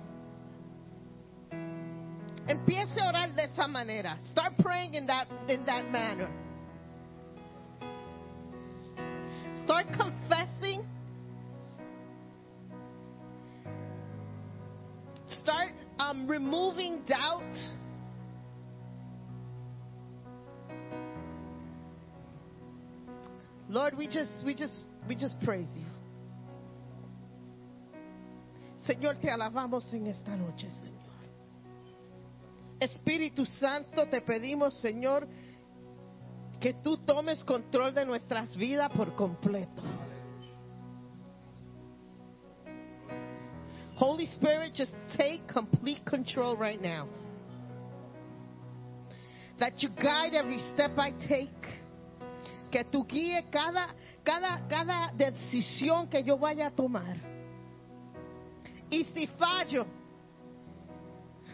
empiece 2.48 3.00
a 3.02 3.10
orar 3.10 3.36
de 3.36 3.44
esa 3.44 3.68
manera. 3.68 4.18
Start 4.32 4.56
praying 4.64 4.96
in 4.96 5.06
that, 5.06 5.28
in 5.48 5.64
that 5.66 5.86
manner. 5.92 6.30
Start 9.64 9.88
confessing. 9.96 10.55
Start 15.28 15.74
um, 16.00 16.28
removing 16.28 17.02
doubt. 17.08 17.44
Lord, 23.68 23.98
we 23.98 24.08
just, 24.08 24.46
we 24.46 24.54
just, 24.54 24.78
we 25.08 25.16
just 25.16 25.40
praise 25.42 25.68
you. 25.76 25.86
Señor, 28.88 29.20
te 29.20 29.30
alabamos 29.32 29.92
en 29.94 30.08
esta 30.08 30.36
noche, 30.38 30.70
Señor. 30.70 30.96
Espíritu 32.80 33.46
Santo, 33.46 34.08
te 34.08 34.22
pedimos, 34.22 34.80
Señor, 34.80 35.28
que 36.60 36.74
tú 36.74 36.98
tomes 36.98 37.44
control 37.44 37.94
de 37.96 38.06
nuestras 38.06 38.56
vidas 38.56 38.92
por 38.92 39.16
completo. 39.16 39.82
Holy 43.96 44.26
Spirit, 44.26 44.74
just 44.74 44.94
take 45.18 45.48
complete 45.48 46.06
control 46.06 46.58
right 46.58 46.82
now. 46.82 47.08
That 49.60 49.82
you 49.82 49.90
guide 49.90 50.34
every 50.34 50.60
step 50.74 50.92
I 50.98 51.12
take. 51.28 51.50
Que 52.72 52.84
tú 52.84 53.08
guíe 53.08 53.50
cada, 53.50 53.88
cada, 54.26 54.68
cada 54.68 55.14
decisión 55.16 56.10
que 56.10 56.24
yo 56.24 56.38
vaya 56.38 56.68
a 56.68 56.72
tomar. 56.72 57.16
Y 58.92 59.06
si 59.14 59.28
fallo, 59.28 59.86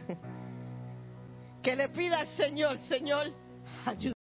que 1.63 1.75
le 1.75 1.89
pida 1.89 2.19
al 2.19 2.27
Señor, 2.35 2.77
Señor, 2.89 3.27
ayúdame. 3.85 4.20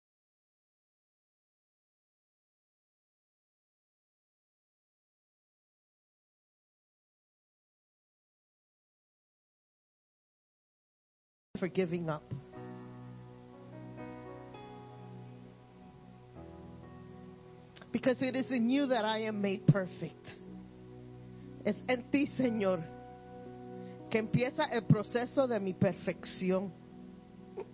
For 11.62 11.68
giving 11.68 12.10
up. 12.10 12.24
Because 17.92 18.16
it 18.20 18.34
is 18.34 18.50
in 18.50 18.68
you 18.68 18.86
that 18.88 19.04
I 19.04 19.26
am 19.26 19.40
made 19.40 19.68
perfect. 19.68 20.26
Es 21.64 21.76
en 21.88 22.02
ti, 22.10 22.26
Señor, 22.36 22.82
que 24.10 24.18
empieza 24.18 24.64
el 24.72 24.82
proceso 24.88 25.46
de 25.46 25.60
mi 25.60 25.72
perfección. 25.72 26.72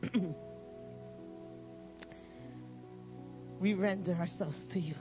we 3.58 3.72
render 3.72 4.12
ourselves 4.16 4.60
to 4.74 4.80
you. 4.80 4.96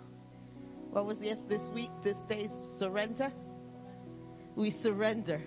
What 0.91 1.05
was 1.05 1.17
yes 1.19 1.39
this 1.49 1.69
week, 1.73 1.91
this 2.05 2.15
day's 2.29 2.53
surrender? 2.79 3.33
We 4.55 4.71
surrender. 4.81 5.41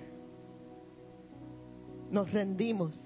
Nos 2.11 2.29
rendimos. 2.33 2.99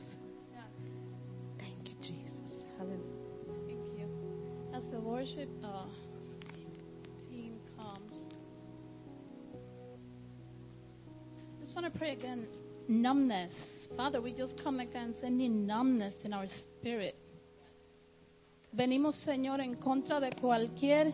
Pray 11.99 12.13
again 12.13 12.47
numbness. 12.89 13.53
Father, 13.97 14.21
we 14.21 14.33
just 14.33 14.53
come 14.63 14.81
against 14.81 15.23
any 15.23 15.49
numbness 15.49 16.15
in 16.25 16.33
our 16.33 16.47
spirit. 16.49 17.15
Venimos, 18.73 19.15
Señor, 19.25 19.61
en 19.61 19.77
contra 19.77 20.21
de 20.21 20.33
cualquier 20.33 21.13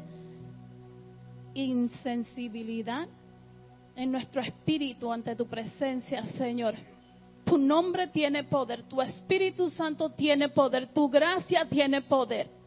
insensibilidad 1.55 3.07
en 3.97 4.13
nuestro 4.13 4.41
espíritu 4.41 5.13
ante 5.13 5.37
tu 5.37 5.47
presencia, 5.47 6.25
Señor. 6.25 6.75
Tu 7.45 7.59
nombre 7.59 8.09
tiene 8.09 8.45
poder, 8.45 8.85
tu 8.85 9.01
Espíritu 9.01 9.69
Santo 9.69 10.11
tiene 10.11 10.51
poder, 10.51 10.93
tu 10.93 11.09
gracia 11.09 11.67
tiene 11.69 12.03
poder. 12.03 12.60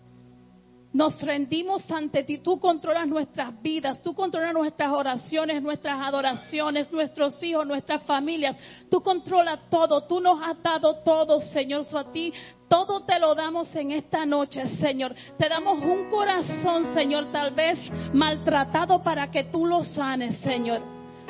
Nos 0.93 1.19
rendimos 1.19 1.89
ante 1.89 2.23
ti, 2.23 2.37
tú 2.37 2.59
controlas 2.59 3.07
nuestras 3.07 3.59
vidas, 3.63 3.99
tú 4.03 4.13
controlas 4.13 4.53
nuestras 4.53 4.91
oraciones, 4.91 5.61
nuestras 5.63 5.99
adoraciones, 5.99 6.91
nuestros 6.91 7.41
hijos, 7.41 7.65
nuestras 7.65 8.03
familias, 8.03 8.55
tú 8.91 9.01
controlas 9.01 9.59
todo, 9.71 10.05
tú 10.05 10.21
nos 10.21 10.39
has 10.41 10.61
dado 10.61 10.97
todo, 10.97 11.41
Señor, 11.41 11.83
so 11.85 11.97
a 11.97 12.11
ti 12.11 12.31
todo 12.67 13.01
te 13.05 13.19
lo 13.19 13.33
damos 13.33 13.75
en 13.75 13.91
esta 13.91 14.25
noche, 14.25 14.67
Señor. 14.77 15.15
Te 15.37 15.49
damos 15.49 15.79
un 15.79 16.09
corazón, 16.09 16.93
Señor, 16.93 17.31
tal 17.31 17.53
vez 17.53 17.77
maltratado 18.13 19.01
para 19.01 19.29
que 19.29 19.45
tú 19.45 19.65
lo 19.65 19.83
sanes, 19.83 20.39
Señor. 20.41 20.81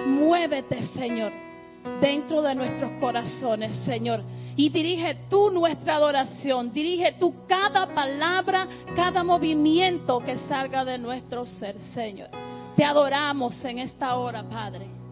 Muévete, 0.06 0.82
Señor, 0.94 1.32
dentro 2.02 2.42
de 2.42 2.56
nuestros 2.56 2.92
corazones, 3.00 3.76
Señor. 3.86 4.22
Y 4.56 4.70
dirige 4.70 5.16
tú 5.30 5.50
nuestra 5.50 5.96
adoración, 5.96 6.72
dirige 6.72 7.16
tú 7.20 7.34
cada 7.48 7.94
palabra, 7.94 8.68
cada 8.96 9.24
movimiento 9.24 10.20
que 10.20 10.38
salga 10.48 10.86
de 10.86 10.98
nuestro 10.98 11.46
ser, 11.46 11.76
Señor. 11.94 12.30
Te 12.76 12.84
adoramos 12.84 13.64
en 13.66 13.80
esta 13.80 14.16
hora, 14.16 14.44
Padre. 14.44 15.03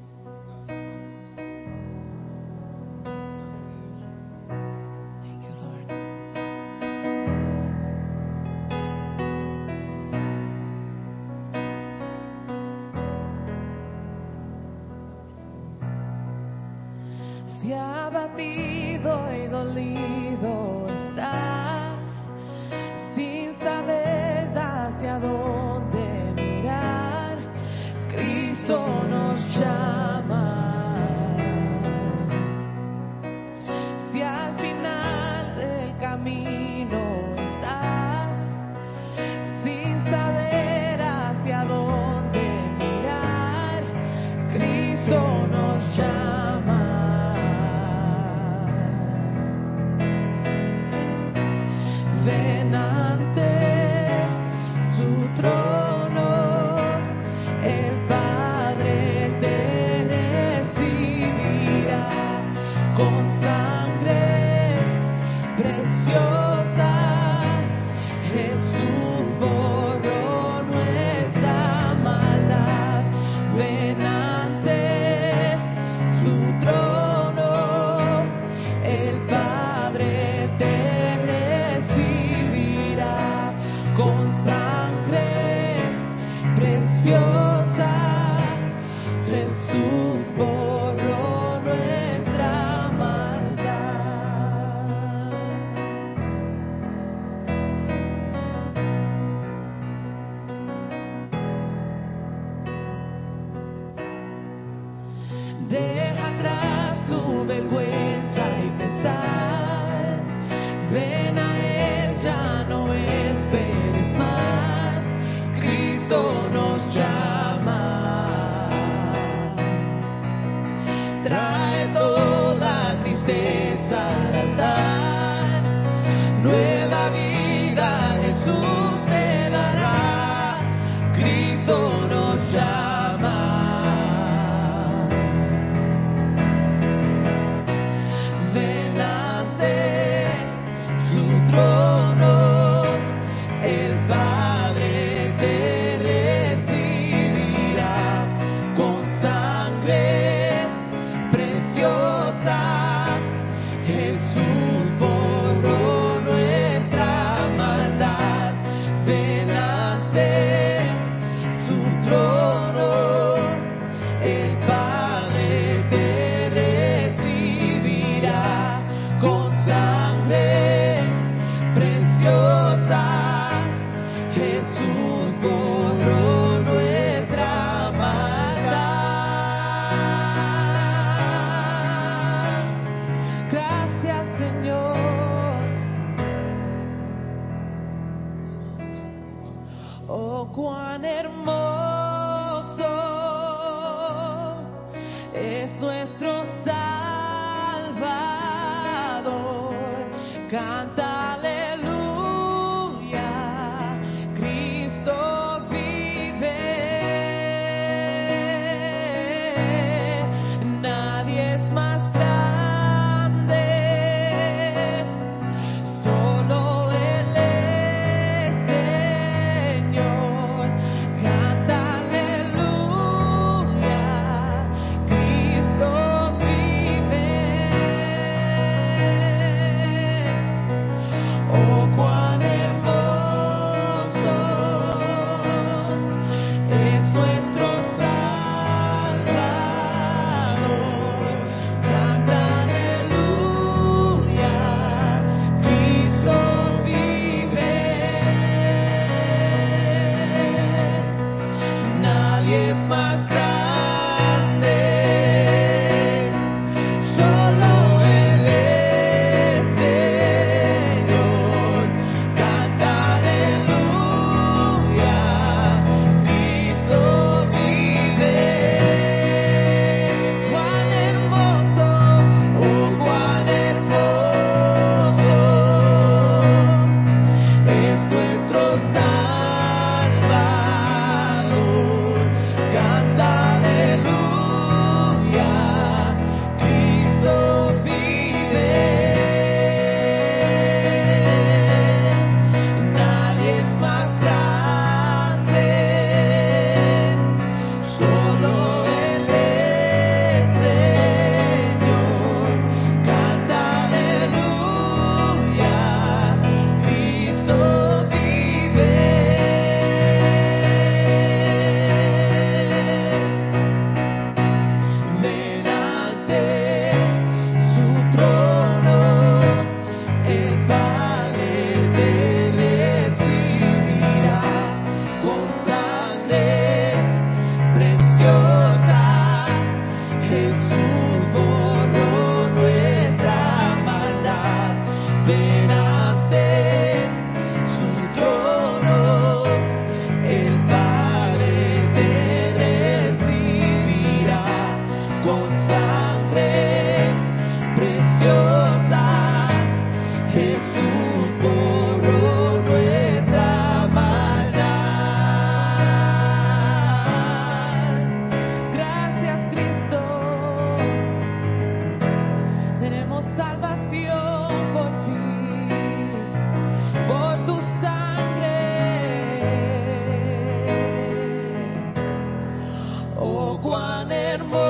hermoso. 374.32 374.61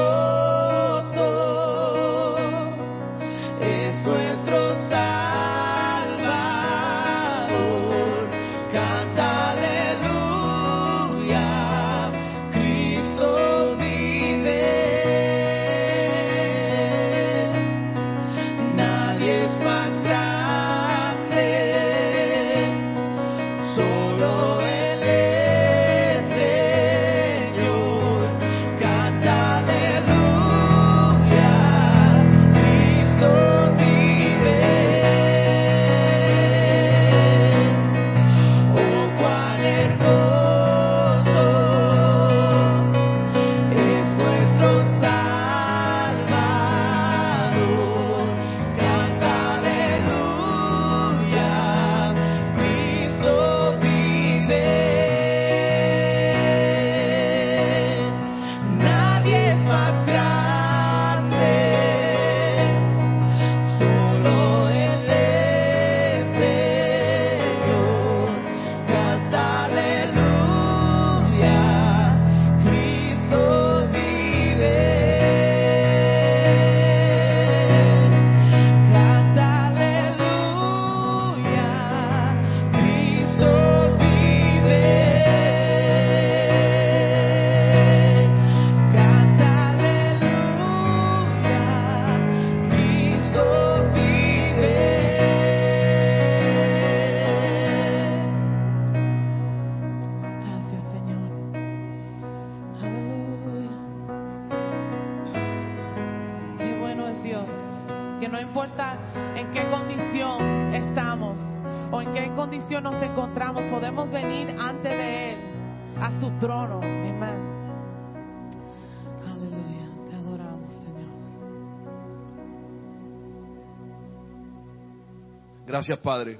Gracias, 125.82 126.00
Padre. 126.02 126.38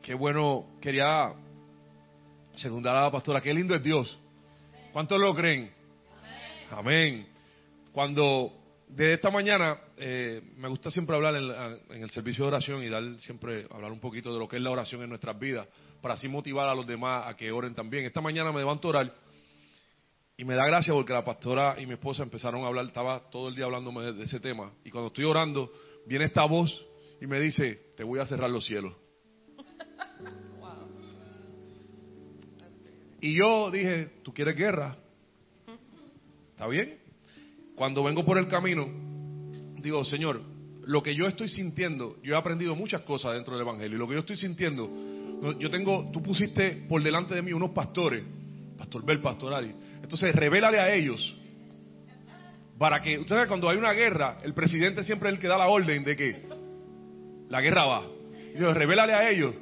Qué 0.00 0.14
bueno, 0.14 0.78
quería 0.80 1.34
secundar 2.54 2.96
a 2.96 3.02
la 3.02 3.10
pastora. 3.10 3.42
Qué 3.42 3.52
lindo 3.52 3.74
es 3.74 3.82
Dios. 3.82 4.18
¿Cuántos 4.94 5.20
lo 5.20 5.34
creen? 5.34 5.70
Amén. 6.70 7.28
Cuando 7.92 8.50
de 8.88 9.12
esta 9.12 9.28
mañana 9.28 9.78
eh, 9.98 10.40
me 10.56 10.68
gusta 10.68 10.90
siempre 10.90 11.16
hablar 11.16 11.36
en, 11.36 11.96
en 11.96 12.02
el 12.02 12.10
servicio 12.10 12.44
de 12.44 12.48
oración 12.48 12.82
y 12.82 12.88
dar 12.88 13.20
siempre 13.20 13.66
hablar 13.70 13.92
un 13.92 14.00
poquito 14.00 14.32
de 14.32 14.38
lo 14.38 14.48
que 14.48 14.56
es 14.56 14.62
la 14.62 14.70
oración 14.70 15.02
en 15.02 15.10
nuestras 15.10 15.38
vidas 15.38 15.68
para 16.00 16.14
así 16.14 16.28
motivar 16.28 16.70
a 16.70 16.74
los 16.74 16.86
demás 16.86 17.26
a 17.26 17.36
que 17.36 17.52
oren 17.52 17.74
también. 17.74 18.06
Esta 18.06 18.22
mañana 18.22 18.52
me 18.52 18.60
levanto 18.60 18.88
a 18.88 18.90
orar 18.92 19.14
y 20.34 20.46
me 20.46 20.54
da 20.54 20.64
gracia 20.64 20.94
porque 20.94 21.12
la 21.12 21.26
pastora 21.26 21.76
y 21.78 21.84
mi 21.84 21.92
esposa 21.92 22.22
empezaron 22.22 22.64
a 22.64 22.68
hablar, 22.68 22.86
estaba 22.86 23.28
todo 23.28 23.48
el 23.48 23.54
día 23.54 23.66
hablándome 23.66 24.12
de 24.14 24.24
ese 24.24 24.40
tema 24.40 24.72
y 24.82 24.90
cuando 24.90 25.08
estoy 25.08 25.24
orando 25.24 25.70
viene 26.06 26.24
esta 26.24 26.46
voz 26.46 26.86
y 27.20 27.26
me 27.26 27.40
dice, 27.40 27.92
te 27.96 28.04
voy 28.04 28.20
a 28.20 28.26
cerrar 28.26 28.50
los 28.50 28.66
cielos. 28.66 28.94
Y 33.18 33.34
yo 33.38 33.70
dije, 33.70 34.20
¿tú 34.22 34.32
quieres 34.32 34.54
guerra? 34.54 34.96
¿Está 36.50 36.68
bien? 36.68 36.98
Cuando 37.74 38.04
vengo 38.04 38.24
por 38.24 38.38
el 38.38 38.46
camino, 38.46 38.86
digo, 39.82 40.04
Señor, 40.04 40.42
lo 40.84 41.02
que 41.02 41.14
yo 41.14 41.26
estoy 41.26 41.48
sintiendo, 41.48 42.18
yo 42.22 42.34
he 42.34 42.38
aprendido 42.38 42.76
muchas 42.76 43.00
cosas 43.02 43.34
dentro 43.34 43.54
del 43.54 43.62
Evangelio, 43.62 43.96
y 43.96 43.98
lo 43.98 44.06
que 44.06 44.14
yo 44.14 44.20
estoy 44.20 44.36
sintiendo, 44.36 44.88
yo 45.58 45.70
tengo, 45.70 46.10
tú 46.12 46.22
pusiste 46.22 46.84
por 46.88 47.02
delante 47.02 47.34
de 47.34 47.42
mí 47.42 47.52
unos 47.52 47.70
pastores, 47.70 48.22
Pastor 48.78 49.04
Bel, 49.04 49.20
Pastor 49.20 49.54
Ari, 49.54 49.74
entonces 50.02 50.34
revélale 50.34 50.78
a 50.78 50.94
ellos, 50.94 51.36
para 52.78 53.00
que, 53.00 53.18
ustedes 53.18 53.48
cuando 53.48 53.68
hay 53.68 53.78
una 53.78 53.92
guerra, 53.92 54.38
el 54.42 54.54
presidente 54.54 55.02
siempre 55.02 55.30
es 55.30 55.34
el 55.34 55.40
que 55.40 55.48
da 55.48 55.58
la 55.58 55.68
orden 55.68 56.04
de 56.04 56.14
que 56.16 56.42
la 57.48 57.60
guerra 57.60 57.84
va. 57.84 58.02
Y 58.54 58.58
digo, 58.58 58.72
revélale 58.72 59.12
a 59.12 59.28
ellos, 59.28 59.54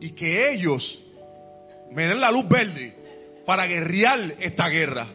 y 0.00 0.12
que 0.12 0.52
ellos 0.52 1.00
me 1.92 2.06
den 2.06 2.20
la 2.20 2.30
luz 2.30 2.48
verde 2.48 2.94
para 3.46 3.66
guerrear 3.66 4.36
esta 4.40 4.68
guerra. 4.68 5.06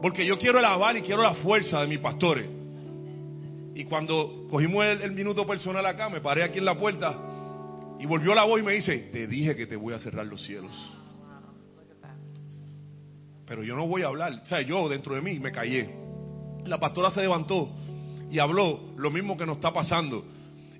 Porque 0.00 0.26
yo 0.26 0.38
quiero 0.38 0.58
el 0.58 0.64
aval 0.64 0.96
y 0.96 1.02
quiero 1.02 1.22
la 1.22 1.34
fuerza 1.34 1.80
de 1.80 1.86
mis 1.86 1.98
pastores. 1.98 2.48
Y 3.74 3.84
cuando 3.84 4.48
cogimos 4.50 4.84
el, 4.84 5.02
el 5.02 5.12
minuto 5.12 5.46
personal 5.46 5.86
acá, 5.86 6.08
me 6.08 6.20
paré 6.20 6.42
aquí 6.42 6.58
en 6.58 6.64
la 6.64 6.76
puerta 6.76 7.16
y 8.02 8.06
volvió 8.06 8.34
la 8.34 8.42
voz 8.42 8.60
y 8.60 8.64
me 8.64 8.72
dice, 8.72 8.98
te 9.12 9.28
dije 9.28 9.54
que 9.54 9.66
te 9.66 9.76
voy 9.76 9.94
a 9.94 9.98
cerrar 10.00 10.26
los 10.26 10.44
cielos. 10.44 10.72
Pero 13.46 13.62
yo 13.62 13.76
no 13.76 13.86
voy 13.86 14.02
a 14.02 14.06
hablar. 14.06 14.32
O 14.42 14.46
sea, 14.46 14.60
yo 14.62 14.88
dentro 14.88 15.14
de 15.14 15.20
mí 15.20 15.38
me 15.38 15.52
callé. 15.52 15.88
La 16.64 16.80
pastora 16.80 17.10
se 17.10 17.20
levantó 17.20 17.70
y 18.30 18.38
habló 18.38 18.94
lo 18.96 19.10
mismo 19.10 19.36
que 19.36 19.46
nos 19.46 19.56
está 19.56 19.72
pasando. 19.72 20.24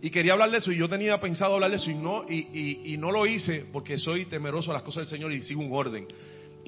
Y 0.04 0.10
quería 0.10 0.32
hablar 0.32 0.50
de 0.50 0.58
eso 0.58 0.72
y 0.72 0.76
yo 0.76 0.88
tenía 0.88 1.18
pensado 1.20 1.54
hablar 1.54 1.70
de 1.70 1.76
eso 1.76 1.88
y 1.88 1.94
no, 1.94 2.24
y, 2.28 2.96
no 2.98 3.12
lo 3.12 3.24
hice 3.24 3.66
porque 3.72 3.96
soy 3.98 4.26
temeroso 4.26 4.72
a 4.72 4.74
las 4.74 4.82
cosas 4.82 5.02
del 5.02 5.06
Señor 5.06 5.32
y 5.32 5.44
sigo 5.44 5.60
un 5.60 5.72
orden. 5.72 6.08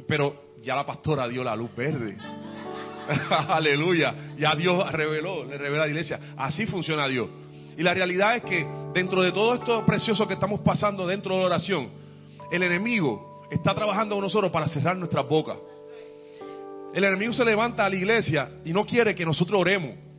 Pero 0.06 0.52
ya 0.62 0.76
la 0.76 0.86
pastora 0.86 1.26
dio 1.26 1.42
la 1.42 1.56
luz 1.56 1.74
verde. 1.74 2.16
Aleluya. 3.48 4.34
Ya 4.38 4.54
Dios 4.54 4.88
reveló, 4.92 5.44
le 5.44 5.58
revela 5.58 5.82
a 5.82 5.86
la 5.86 5.90
iglesia. 5.90 6.20
Así 6.36 6.64
funciona 6.66 7.08
Dios. 7.08 7.28
Y 7.76 7.82
la 7.82 7.92
realidad 7.92 8.36
es 8.36 8.44
que 8.44 8.64
dentro 8.94 9.20
de 9.20 9.32
todo 9.32 9.54
esto 9.54 9.84
precioso 9.84 10.28
que 10.28 10.34
estamos 10.34 10.60
pasando 10.60 11.04
dentro 11.04 11.34
de 11.34 11.40
la 11.40 11.46
oración, 11.46 11.88
el 12.52 12.62
enemigo 12.62 13.42
está 13.50 13.74
trabajando 13.74 14.14
con 14.14 14.22
nosotros 14.22 14.52
para 14.52 14.68
cerrar 14.68 14.96
nuestras 14.96 15.28
bocas. 15.28 15.58
El 16.94 17.02
enemigo 17.02 17.32
se 17.32 17.44
levanta 17.44 17.84
a 17.84 17.88
la 17.88 17.96
iglesia 17.96 18.48
y 18.64 18.72
no 18.72 18.86
quiere 18.86 19.12
que 19.12 19.26
nosotros 19.26 19.60
oremos. 19.60 20.13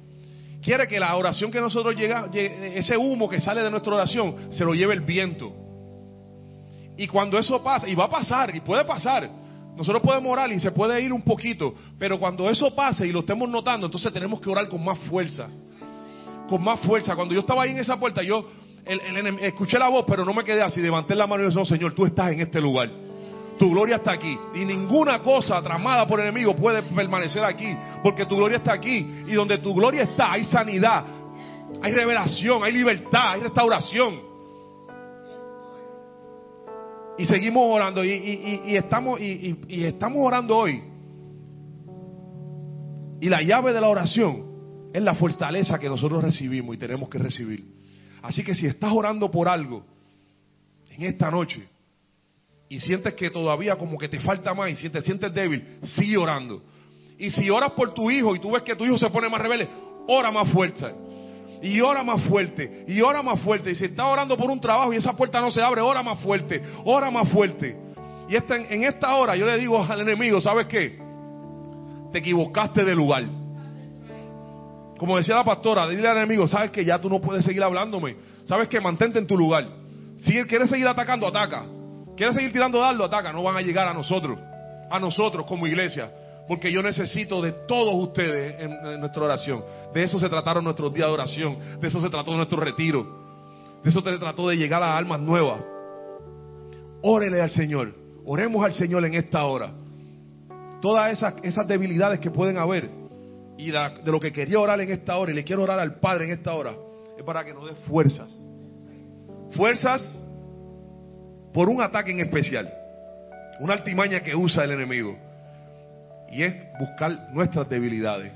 Quiere 0.66 0.88
que 0.88 1.00
la 1.00 1.16
oración 1.16 1.52
que 1.52 1.62
nosotros 1.62 1.96
llega, 1.96 2.26
llegue- 2.32 2.76
ese 2.80 2.98
humo 2.98 3.30
que 3.30 3.40
sale 3.40 3.62
de 3.62 3.70
nuestra 3.70 3.94
oración, 3.94 4.52
se 4.52 4.66
lo 4.66 4.74
lleve 4.74 4.96
el 4.96 5.02
viento. 5.02 5.54
Y 6.98 7.06
cuando 7.06 7.38
eso 7.38 7.62
pasa, 7.64 7.88
y 7.88 7.94
va 7.94 8.06
a 8.06 8.10
pasar, 8.10 8.56
y 8.56 8.62
puede 8.62 8.84
pasar, 8.84 9.30
nosotros 9.78 10.02
podemos 10.02 10.32
orar 10.32 10.52
y 10.52 10.60
se 10.60 10.72
puede 10.72 11.00
ir 11.04 11.14
un 11.14 11.22
poquito, 11.22 11.76
pero 12.00 12.18
cuando 12.18 12.50
eso 12.50 12.74
pase 12.74 13.06
y 13.06 13.12
lo 13.12 13.20
estemos 13.20 13.48
notando, 13.48 13.86
entonces 13.86 14.12
tenemos 14.12 14.42
que 14.42 14.50
orar 14.50 14.68
con 14.68 14.84
más 14.84 14.98
fuerza. 15.00 15.48
Con 16.50 16.64
más 16.64 16.80
fuerza. 16.80 17.16
Cuando 17.16 17.36
yo 17.36 17.42
estaba 17.42 17.62
ahí 17.62 17.70
en 17.70 17.80
esa 17.80 18.00
puerta, 18.00 18.24
yo 18.24 18.48
escuché 19.42 19.78
la 19.78 19.90
voz, 19.90 20.06
pero 20.08 20.26
no 20.26 20.34
me 20.34 20.44
quedé 20.44 20.64
así. 20.64 20.82
Levanté 20.82 21.14
la 21.14 21.28
mano 21.28 21.44
y 21.44 21.48
dije, 21.48 21.64
Señor, 21.66 21.94
tú 21.94 22.08
estás 22.08 22.32
en 22.32 22.42
este 22.42 22.60
lugar. 22.60 22.90
Tu 23.58 23.70
gloria 23.70 23.98
está 23.98 24.14
aquí. 24.14 24.38
Y 24.54 24.66
ninguna 24.66 25.20
cosa 25.20 25.62
tramada 25.62 26.08
por 26.08 26.20
el 26.20 26.28
enemigo 26.28 26.56
puede 26.56 26.84
permanecer 26.84 27.44
aquí. 27.44 27.76
Porque 28.04 28.26
tu 28.26 28.36
gloria 28.36 28.58
está 28.58 28.74
aquí. 28.74 29.24
Y 29.28 29.34
donde 29.34 29.58
tu 29.60 29.74
gloria 29.74 30.04
está, 30.04 30.34
hay 30.34 30.46
sanidad. 30.46 31.06
Hay 31.82 31.94
revelación, 31.94 32.64
hay 32.64 32.74
libertad, 32.74 33.34
hay 33.34 33.42
restauración. 33.42 34.20
Y 37.18 37.26
seguimos 37.26 37.64
orando. 37.68 38.04
Y, 38.04 38.76
estamos, 38.76 39.20
y 39.22 39.84
estamos 39.84 40.18
orando 40.20 40.58
hoy. 40.58 40.82
Y 43.22 43.30
la 43.30 43.42
llave 43.42 43.74
de 43.74 43.82
la 43.82 43.90
oración 43.90 44.90
es 44.94 45.02
la 45.02 45.14
fortaleza 45.14 45.80
que 45.80 45.90
nosotros 45.90 46.24
recibimos 46.24 46.76
y 46.76 46.78
tenemos 46.78 47.10
que 47.10 47.18
recibir. 47.18 47.64
Así 48.22 48.44
que 48.44 48.56
si 48.56 48.66
estás 48.66 48.92
orando 48.94 49.30
por 49.30 49.48
algo 49.48 49.84
en 50.90 51.04
esta 51.04 51.30
noche 51.30 51.68
y 52.70 52.80
sientes 52.80 53.14
que 53.14 53.30
todavía 53.30 53.76
como 53.76 53.98
que 53.98 54.10
te 54.10 54.20
falta 54.20 54.54
más 54.54 54.72
y 54.72 54.76
si 54.76 54.90
te 54.90 55.02
sientes 55.02 55.34
débil, 55.34 55.80
sigue 55.84 56.18
orando. 56.18 56.62
Y 57.18 57.30
si 57.32 57.50
oras 57.50 57.72
por 57.72 57.94
tu 57.94 58.10
hijo 58.12 58.36
y 58.36 58.40
tú 58.40 58.52
ves 58.52 58.64
que 58.64 58.76
tu 58.76 58.86
hijo 58.86 58.98
se 58.98 59.10
pone 59.10 59.30
más 59.30 59.42
rebelde, 59.42 59.70
ora 60.08 60.32
más 60.32 60.50
fuerte. 60.52 60.86
Y 61.62 61.80
ora 61.80 62.04
más 62.04 62.22
fuerte, 62.26 62.86
y 62.88 63.02
ora 63.02 63.24
más 63.24 63.40
fuerte. 63.40 63.72
Y 63.72 63.76
si 63.76 63.86
estás 63.86 64.06
orando 64.06 64.36
por 64.38 64.52
un 64.52 64.60
trabajo 64.60 64.94
y 64.94 64.98
esa 64.98 65.14
puerta 65.14 65.40
no 65.40 65.50
se 65.50 65.62
abre, 65.62 65.82
ora 65.82 66.04
más 66.04 66.20
fuerte, 66.20 66.62
ora 66.84 67.10
más 67.10 67.30
fuerte. 67.30 67.76
Y 68.30 68.36
esta- 68.36 68.58
en 68.58 68.84
esta 68.84 69.16
hora 69.16 69.36
yo 69.36 69.46
le 69.46 69.58
digo 69.58 69.82
al 69.84 70.02
enemigo, 70.02 70.42
¿sabes 70.42 70.66
qué? 70.68 71.00
Te 72.12 72.20
equivocaste 72.20 72.84
de 72.84 72.94
lugar. 72.94 73.24
Como 74.98 75.18
decía 75.18 75.36
la 75.36 75.44
pastora, 75.44 75.88
dile 75.88 76.08
al 76.08 76.18
enemigo, 76.18 76.48
sabes 76.48 76.72
que 76.72 76.86
ya 76.86 77.00
tú 77.00 77.10
no 77.10 77.20
puedes 77.20 77.44
seguir 77.44 77.64
hablándome. 77.64 78.16
Sabes 78.46 78.68
que 78.68 78.80
mantente 78.80 79.20
en 79.20 79.28
tu 79.28 79.38
lugar. 79.38 79.68
Si 80.20 80.38
él 80.38 80.48
quiere 80.48 80.68
seguir 80.68 80.88
atacando, 80.88 81.28
ataca. 81.28 81.66
Quiere 82.16 82.34
seguir 82.34 82.52
tirando 82.52 82.80
dardo, 82.80 83.04
ataca. 83.04 83.32
No 83.32 83.44
van 83.44 83.58
a 83.58 83.62
llegar 83.62 83.88
a 83.88 83.94
nosotros, 83.94 84.40
a 84.90 85.00
nosotros 85.00 85.46
como 85.46 85.68
iglesia. 85.68 86.10
Porque 86.48 86.72
yo 86.72 86.82
necesito 86.82 87.42
de 87.42 87.52
todos 87.68 87.96
ustedes 87.96 88.56
en, 88.60 89.00
nuestra 89.00 89.24
oración. 89.24 89.64
De 89.94 90.04
eso 90.04 90.20
se 90.20 90.30
trataron 90.30 90.64
nuestros 90.64 90.94
días 90.94 91.08
de 91.08 91.14
oración. 91.14 91.58
De 91.80 91.88
eso 91.88 92.00
se 92.00 92.10
trató 92.10 92.36
nuestro 92.36 92.60
retiro. 92.60 93.26
De 93.84 93.90
eso 93.90 94.02
se 94.02 94.18
trató 94.18 94.48
de 94.48 94.56
llegar 94.56 94.82
a 94.84 94.96
almas 94.96 95.20
nuevas. 95.20 95.60
Órele 97.02 97.42
al 97.42 97.50
Señor. 97.50 97.94
Oremos 98.26 98.64
al 98.64 98.74
Señor 98.74 99.06
en 99.06 99.16
esta 99.16 99.44
hora. 99.46 99.72
Todas 100.82 101.12
esas, 101.44 101.68
debilidades 101.68 102.20
que 102.20 102.30
pueden 102.30 102.58
haber 102.58 102.90
y 103.58 103.72
la- 103.72 103.90
de 103.90 104.12
lo 104.12 104.20
que 104.20 104.32
quería 104.32 104.60
orar 104.60 104.80
en 104.82 104.92
esta 104.92 105.18
hora 105.18 105.32
y 105.32 105.36
le 105.36 105.44
quiero 105.44 105.64
orar 105.64 105.80
al 105.80 106.00
Padre 106.00 106.26
en 106.26 106.32
esta 106.32 106.54
hora 106.54 106.74
es 107.18 107.24
para 107.24 107.44
que 107.44 107.54
nos 107.54 107.66
dé 107.66 107.74
fuerzas. 107.88 108.30
Fuerzas 109.52 110.25
por 111.56 111.70
un 111.70 111.82
ataque 111.82 112.12
en 112.12 112.20
especial. 112.20 112.70
Una 113.62 113.76
altimaña 113.76 114.20
que 114.20 114.36
usa 114.36 114.66
el 114.66 114.72
enemigo. 114.72 115.18
Y 116.30 116.44
es 116.44 116.54
buscar 116.78 117.30
nuestras 117.32 117.70
debilidades 117.70 118.34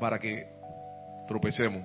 para 0.00 0.18
que 0.18 0.46
tropecemos. 1.28 1.82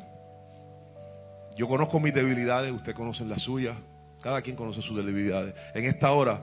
Yo 1.57 1.67
conozco 1.67 1.99
mis 1.99 2.13
debilidades, 2.13 2.71
usted 2.71 2.95
conoce 2.95 3.25
las 3.25 3.41
suyas, 3.41 3.75
cada 4.21 4.41
quien 4.41 4.55
conoce 4.55 4.81
sus 4.81 4.95
debilidades. 4.95 5.53
En 5.73 5.83
esta 5.83 6.09
hora 6.11 6.39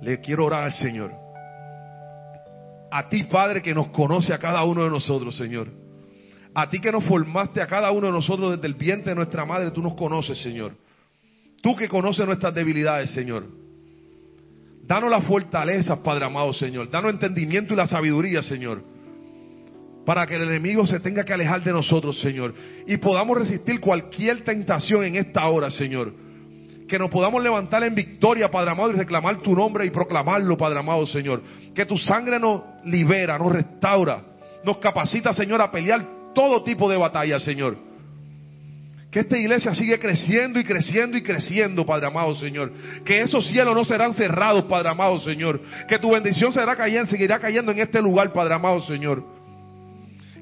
le 0.00 0.18
quiero 0.20 0.46
orar 0.46 0.64
al 0.64 0.72
Señor. 0.72 1.12
A 2.90 3.10
ti, 3.10 3.24
Padre, 3.24 3.60
que 3.60 3.74
nos 3.74 3.88
conoce 3.88 4.32
a 4.32 4.38
cada 4.38 4.64
uno 4.64 4.84
de 4.84 4.90
nosotros, 4.90 5.36
Señor. 5.36 5.68
A 6.54 6.70
ti 6.70 6.80
que 6.80 6.90
nos 6.90 7.04
formaste 7.04 7.60
a 7.60 7.66
cada 7.66 7.90
uno 7.90 8.06
de 8.06 8.12
nosotros 8.14 8.52
desde 8.52 8.66
el 8.66 8.74
vientre 8.74 9.10
de 9.10 9.16
nuestra 9.16 9.44
madre, 9.44 9.70
tú 9.70 9.82
nos 9.82 9.94
conoces, 9.94 10.40
Señor. 10.40 10.72
Tú 11.62 11.76
que 11.76 11.88
conoces 11.88 12.26
nuestras 12.26 12.54
debilidades, 12.54 13.10
Señor. 13.10 13.44
Danos 14.82 15.10
la 15.10 15.20
fortaleza, 15.20 16.02
Padre 16.02 16.24
amado, 16.24 16.52
Señor. 16.52 16.90
Danos 16.90 17.12
entendimiento 17.12 17.74
y 17.74 17.76
la 17.76 17.86
sabiduría, 17.86 18.42
Señor. 18.42 18.82
Para 20.06 20.26
que 20.26 20.36
el 20.36 20.42
enemigo 20.42 20.86
se 20.86 20.98
tenga 21.00 21.24
que 21.24 21.32
alejar 21.32 21.62
de 21.62 21.72
nosotros, 21.72 22.18
Señor. 22.18 22.54
Y 22.86 22.96
podamos 22.96 23.38
resistir 23.38 23.78
cualquier 23.78 24.42
tentación 24.42 25.04
en 25.04 25.16
esta 25.16 25.46
hora, 25.48 25.70
Señor. 25.70 26.12
Que 26.88 26.98
nos 26.98 27.10
podamos 27.10 27.42
levantar 27.42 27.84
en 27.84 27.94
victoria, 27.94 28.50
Padre 28.50 28.72
amado, 28.72 28.90
y 28.90 28.96
reclamar 28.96 29.36
tu 29.36 29.54
nombre 29.54 29.86
y 29.86 29.90
proclamarlo, 29.90 30.56
Padre 30.56 30.80
amado, 30.80 31.06
Señor. 31.06 31.42
Que 31.74 31.86
tu 31.86 31.96
sangre 31.98 32.40
nos 32.40 32.62
libera, 32.84 33.38
nos 33.38 33.52
restaura, 33.52 34.24
nos 34.64 34.78
capacita, 34.78 35.32
Señor, 35.32 35.60
a 35.60 35.70
pelear 35.70 36.32
todo 36.34 36.64
tipo 36.64 36.90
de 36.90 36.96
batalla, 36.96 37.38
Señor. 37.38 37.89
Que 39.10 39.20
esta 39.20 39.36
iglesia 39.36 39.74
sigue 39.74 39.98
creciendo 39.98 40.60
y 40.60 40.64
creciendo 40.64 41.16
y 41.16 41.22
creciendo, 41.22 41.84
Padre 41.84 42.06
amado, 42.06 42.32
Señor. 42.36 42.72
Que 43.04 43.20
esos 43.20 43.44
cielos 43.48 43.74
no 43.74 43.84
serán 43.84 44.14
cerrados, 44.14 44.64
Padre 44.64 44.90
amado, 44.90 45.18
Señor. 45.18 45.60
Que 45.88 45.98
tu 45.98 46.12
bendición 46.12 46.52
seguirá 46.52 47.40
cayendo 47.40 47.72
en 47.72 47.80
este 47.80 48.00
lugar, 48.00 48.32
Padre 48.32 48.54
amado, 48.54 48.80
Señor. 48.82 49.24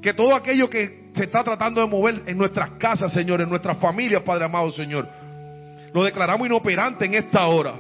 Que 0.03 0.13
todo 0.13 0.35
aquello 0.35 0.69
que 0.69 1.09
se 1.15 1.25
está 1.25 1.43
tratando 1.43 1.81
de 1.81 1.87
mover 1.87 2.23
en 2.27 2.37
nuestras 2.37 2.73
casas, 2.73 3.11
Señor, 3.13 3.41
en 3.41 3.49
nuestras 3.49 3.79
familias, 3.79 4.23
Padre 4.23 4.45
amado, 4.45 4.71
Señor, 4.71 5.09
lo 5.95 6.05
declaramos 6.05 6.47
inoperante 6.47 7.07
en 7.07 7.15
esta 7.15 7.47
hora. 7.47 7.75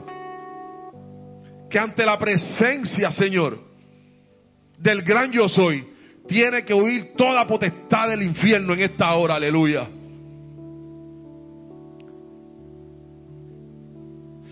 Que 1.68 1.78
ante 1.78 2.06
la 2.06 2.18
presencia, 2.18 3.10
Señor, 3.10 3.58
del 4.78 5.02
gran 5.02 5.30
yo 5.32 5.50
soy, 5.50 5.86
tiene 6.26 6.64
que 6.64 6.72
huir 6.72 7.12
toda 7.14 7.46
potestad 7.46 8.08
del 8.08 8.22
infierno 8.22 8.72
en 8.72 8.80
esta 8.80 9.14
hora, 9.14 9.34
aleluya. 9.34 9.86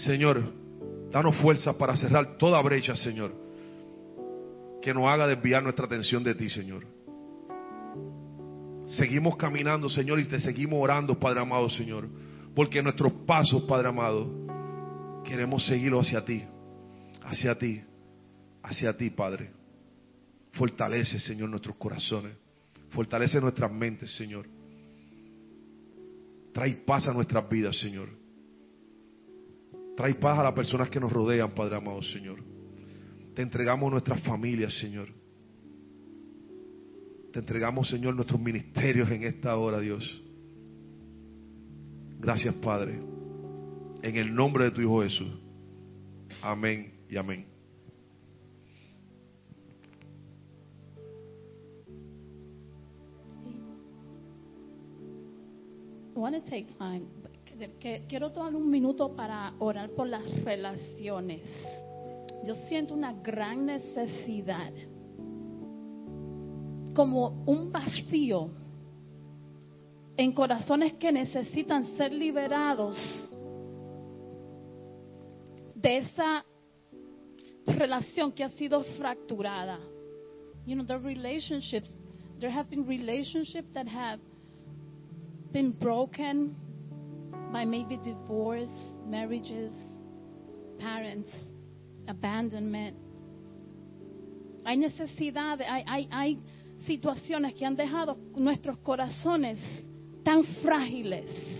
Señor, 0.07 0.40
danos 1.11 1.36
fuerza 1.38 1.76
para 1.76 1.96
cerrar 1.96 2.38
toda 2.38 2.62
brecha, 2.62 2.94
Señor, 2.94 3.34
que 4.80 4.94
nos 4.94 5.09
haga 5.09 5.26
desviar 5.26 5.64
nuestra 5.64 5.86
atención 5.86 6.22
de 6.22 6.32
ti, 6.36 6.48
Señor. 6.48 6.86
Seguimos 8.86 9.36
caminando, 9.36 9.90
Señor, 9.90 10.20
y 10.20 10.26
te 10.26 10.38
seguimos 10.38 10.78
orando, 10.80 11.18
Padre 11.18 11.40
amado, 11.40 11.68
Señor, 11.68 12.09
porque 12.54 12.80
nuestros 12.84 13.12
pasos, 13.26 13.64
Padre 13.64 13.88
amado, 13.88 14.30
queremos 15.24 15.66
seguirlos 15.66 16.07
hacia 16.07 16.24
ti, 16.24 16.44
hacia 17.24 17.59
ti, 17.59 17.82
hacia 18.62 18.96
ti, 18.96 19.11
Padre. 19.11 19.50
Fortalece, 20.52 21.18
Señor, 21.18 21.48
nuestros 21.48 21.74
corazones. 21.74 22.36
Fortalece 22.90 23.40
nuestras 23.40 23.72
mentes, 23.72 24.14
Señor. 24.14 24.46
Trae 26.52 26.74
paz 26.74 27.09
a 27.09 27.12
nuestras 27.12 27.48
vidas, 27.48 27.76
Señor. 27.76 28.25
Trae 29.97 30.14
paz 30.14 30.38
a 30.38 30.42
las 30.42 30.53
personas 30.53 30.90
que 30.90 31.01
nos 31.01 31.11
rodean, 31.11 31.55
Padre 31.55 31.76
amado, 31.76 32.03
Señor. 32.03 32.38
Te 33.34 33.42
entregamos 33.42 33.90
nuestras 33.90 34.20
familias, 34.20 34.72
Señor. 34.78 35.09
Te 37.32 37.40
entregamos, 37.40 37.88
Señor, 37.88 38.14
nuestros 38.14 38.40
ministerios 38.40 39.11
en 39.11 39.24
esta 39.24 39.57
hora, 39.57 39.80
Dios. 39.80 40.22
Gracias, 42.18 42.55
Padre. 42.57 43.01
En 44.03 44.16
el 44.16 44.34
nombre 44.34 44.64
de 44.64 44.70
tu 44.70 44.80
Hijo 44.82 45.03
Jesús. 45.03 45.32
Amén 46.42 46.92
y 47.09 47.16
amén. 47.16 47.47
Que- 57.78 58.04
quiero 58.09 58.32
tomar 58.32 58.54
un 58.54 58.70
minuto 58.70 59.14
para 59.14 59.54
orar 59.59 59.90
por 59.90 60.07
las 60.09 60.22
relaciones. 60.44 61.42
Yo 62.44 62.54
siento 62.54 62.94
una 62.94 63.12
gran 63.12 63.66
necesidad, 63.66 64.72
como 66.94 67.44
un 67.46 67.70
vacío 67.72 68.50
en 70.16 70.32
corazones 70.32 70.94
que 70.94 71.12
necesitan 71.12 71.84
ser 71.96 72.12
liberados 72.12 72.96
de 75.74 75.98
esa 75.98 76.44
relación 77.66 78.32
que 78.32 78.44
ha 78.44 78.50
sido 78.50 78.82
fracturada. 78.98 79.78
You 80.66 80.74
know, 80.74 80.86
the 80.86 80.98
relationships, 80.98 81.88
there 82.38 82.50
have 82.50 82.68
been 82.70 82.86
relationships 82.86 83.68
that 83.74 83.86
have 83.86 84.20
been 85.52 85.72
broken 85.72 86.57
by 87.53 87.64
maybe 87.64 87.97
divorce, 87.97 88.68
marriages, 89.07 89.72
parents, 90.78 91.30
abandonment. 92.09 92.97
Hay 94.64 94.76
necesidades, 94.76 95.66
hay, 95.68 95.84
hay, 95.87 96.09
hay 96.11 96.39
situaciones 96.87 97.55
que 97.55 97.64
han 97.64 97.76
dejado 97.76 98.16
nuestros 98.37 98.78
corazones 98.78 99.59
tan 100.24 100.45
frágiles 100.62 101.55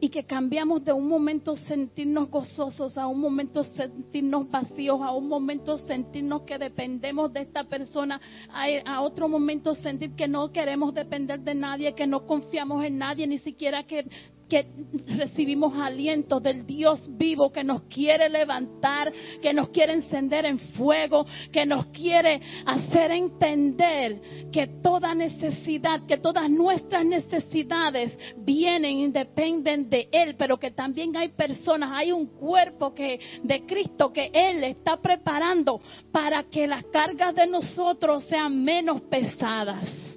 y 0.00 0.08
que 0.08 0.24
cambiamos 0.24 0.82
de 0.84 0.92
un 0.92 1.06
momento 1.06 1.54
sentirnos 1.54 2.30
gozosos 2.30 2.96
a 2.96 3.06
un 3.06 3.20
momento 3.20 3.62
sentirnos 3.62 4.50
vacíos, 4.50 5.00
a 5.02 5.12
un 5.12 5.28
momento 5.28 5.76
sentirnos 5.76 6.42
que 6.42 6.56
dependemos 6.56 7.32
de 7.32 7.42
esta 7.42 7.64
persona, 7.64 8.20
a, 8.50 8.66
a 8.86 9.00
otro 9.02 9.28
momento 9.28 9.74
sentir 9.74 10.14
que 10.14 10.26
no 10.26 10.50
queremos 10.50 10.94
depender 10.94 11.40
de 11.40 11.54
nadie, 11.54 11.94
que 11.94 12.06
no 12.06 12.26
confiamos 12.26 12.84
en 12.84 12.98
nadie, 12.98 13.26
ni 13.26 13.38
siquiera 13.38 13.82
que, 13.84 14.06
que 14.50 14.66
recibimos 15.06 15.72
aliento 15.78 16.40
del 16.40 16.66
Dios 16.66 17.08
vivo 17.16 17.50
que 17.50 17.62
nos 17.62 17.82
quiere 17.82 18.28
levantar, 18.28 19.10
que 19.40 19.54
nos 19.54 19.70
quiere 19.70 19.94
encender 19.94 20.44
en 20.44 20.58
fuego, 20.58 21.24
que 21.52 21.64
nos 21.64 21.86
quiere 21.86 22.40
hacer 22.66 23.12
entender 23.12 24.20
que 24.52 24.66
toda 24.82 25.14
necesidad, 25.14 26.04
que 26.06 26.18
todas 26.18 26.50
nuestras 26.50 27.06
necesidades 27.06 28.12
vienen 28.38 28.96
y 28.98 29.10
dependen 29.10 29.88
de 29.88 30.08
Él, 30.10 30.34
pero 30.36 30.58
que 30.58 30.72
también 30.72 31.16
hay 31.16 31.28
personas, 31.28 31.90
hay 31.94 32.10
un 32.10 32.26
cuerpo 32.26 32.92
que 32.92 33.20
de 33.44 33.64
Cristo 33.64 34.12
que 34.12 34.30
Él 34.34 34.64
está 34.64 34.96
preparando 34.96 35.80
para 36.10 36.42
que 36.44 36.66
las 36.66 36.84
cargas 36.86 37.34
de 37.36 37.46
nosotros 37.46 38.24
sean 38.24 38.64
menos 38.64 39.00
pesadas. 39.02 40.09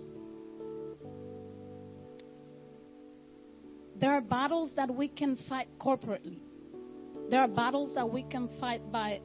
There 3.96 4.12
are 4.12 4.22
battles 4.22 4.72
that 4.76 4.94
we 4.94 5.08
can 5.08 5.38
fight 5.48 5.68
corporately. 5.80 6.40
There 7.30 7.40
are 7.40 7.48
battles 7.48 7.96
that 7.96 8.10
we 8.10 8.24
can 8.24 8.50
fight 8.60 8.92
by 8.92 9.22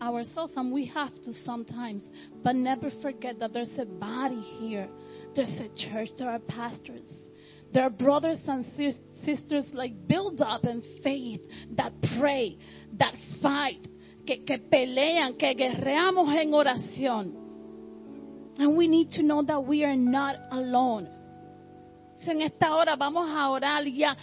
ourselves, 0.00 0.52
and 0.56 0.72
we 0.72 0.86
have 0.86 1.14
to 1.22 1.32
sometimes. 1.44 2.02
But 2.42 2.56
never 2.56 2.90
forget 3.02 3.38
that 3.40 3.52
there's 3.52 3.76
a 3.78 3.84
body 3.84 4.40
here. 4.58 4.88
There's 5.34 5.50
a 5.50 5.68
church. 5.90 6.10
There 6.18 6.30
are 6.30 6.38
pastors. 6.38 7.02
There 7.72 7.82
are 7.82 7.90
brothers 7.90 8.38
and 8.46 8.64
sisters 9.24 9.64
like 9.72 10.06
build 10.06 10.40
up 10.40 10.64
in 10.64 10.82
faith 11.02 11.40
that 11.76 11.92
pray, 12.18 12.58
that 12.98 13.14
fight, 13.42 13.86
que, 14.26 14.38
que 14.46 14.58
pelean, 14.72 15.38
que 15.38 15.54
guerreamos 15.54 16.28
en 16.40 16.52
oración. 16.52 17.34
And 18.58 18.76
we 18.76 18.88
need 18.88 19.10
to 19.12 19.22
know 19.22 19.42
that 19.42 19.64
we 19.64 19.84
are 19.84 19.96
not 19.96 20.36
alone. 20.50 21.08
En 22.24 22.42
esta 22.42 22.74
hora 22.74 22.96
vamos 22.96 23.28
a 23.28 23.50
orar 23.50 23.86
y 23.86 24.02
a 24.02 24.16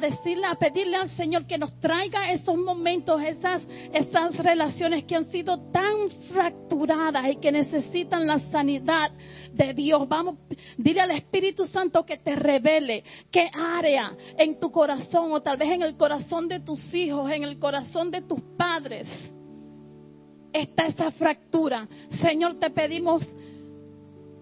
decirle, 0.00 0.46
a 0.46 0.54
pedirle 0.54 0.96
al 0.96 1.10
Señor 1.10 1.46
que 1.46 1.58
nos 1.58 1.78
traiga 1.80 2.32
esos 2.32 2.56
momentos, 2.56 3.20
esas, 3.22 3.62
esas 3.92 4.36
relaciones 4.36 5.04
que 5.04 5.16
han 5.16 5.30
sido 5.30 5.58
tan 5.70 6.10
fracturadas 6.32 7.26
y 7.30 7.36
que 7.36 7.52
necesitan 7.52 8.26
la 8.26 8.38
sanidad 8.50 9.10
de 9.52 9.74
Dios. 9.74 10.08
Vamos, 10.08 10.36
dile 10.78 11.02
al 11.02 11.10
Espíritu 11.10 11.66
Santo 11.66 12.06
que 12.06 12.18
te 12.18 12.36
revele 12.36 13.04
qué 13.30 13.50
área 13.52 14.16
en 14.38 14.58
tu 14.58 14.70
corazón 14.70 15.32
o 15.32 15.42
tal 15.42 15.56
vez 15.56 15.70
en 15.70 15.82
el 15.82 15.96
corazón 15.96 16.48
de 16.48 16.60
tus 16.60 16.94
hijos, 16.94 17.30
en 17.30 17.44
el 17.44 17.58
corazón 17.58 18.10
de 18.10 18.22
tus 18.22 18.40
padres 18.56 19.06
está 20.60 20.86
esa 20.86 21.10
fractura. 21.12 21.86
Señor, 22.22 22.58
te 22.58 22.70
pedimos 22.70 23.22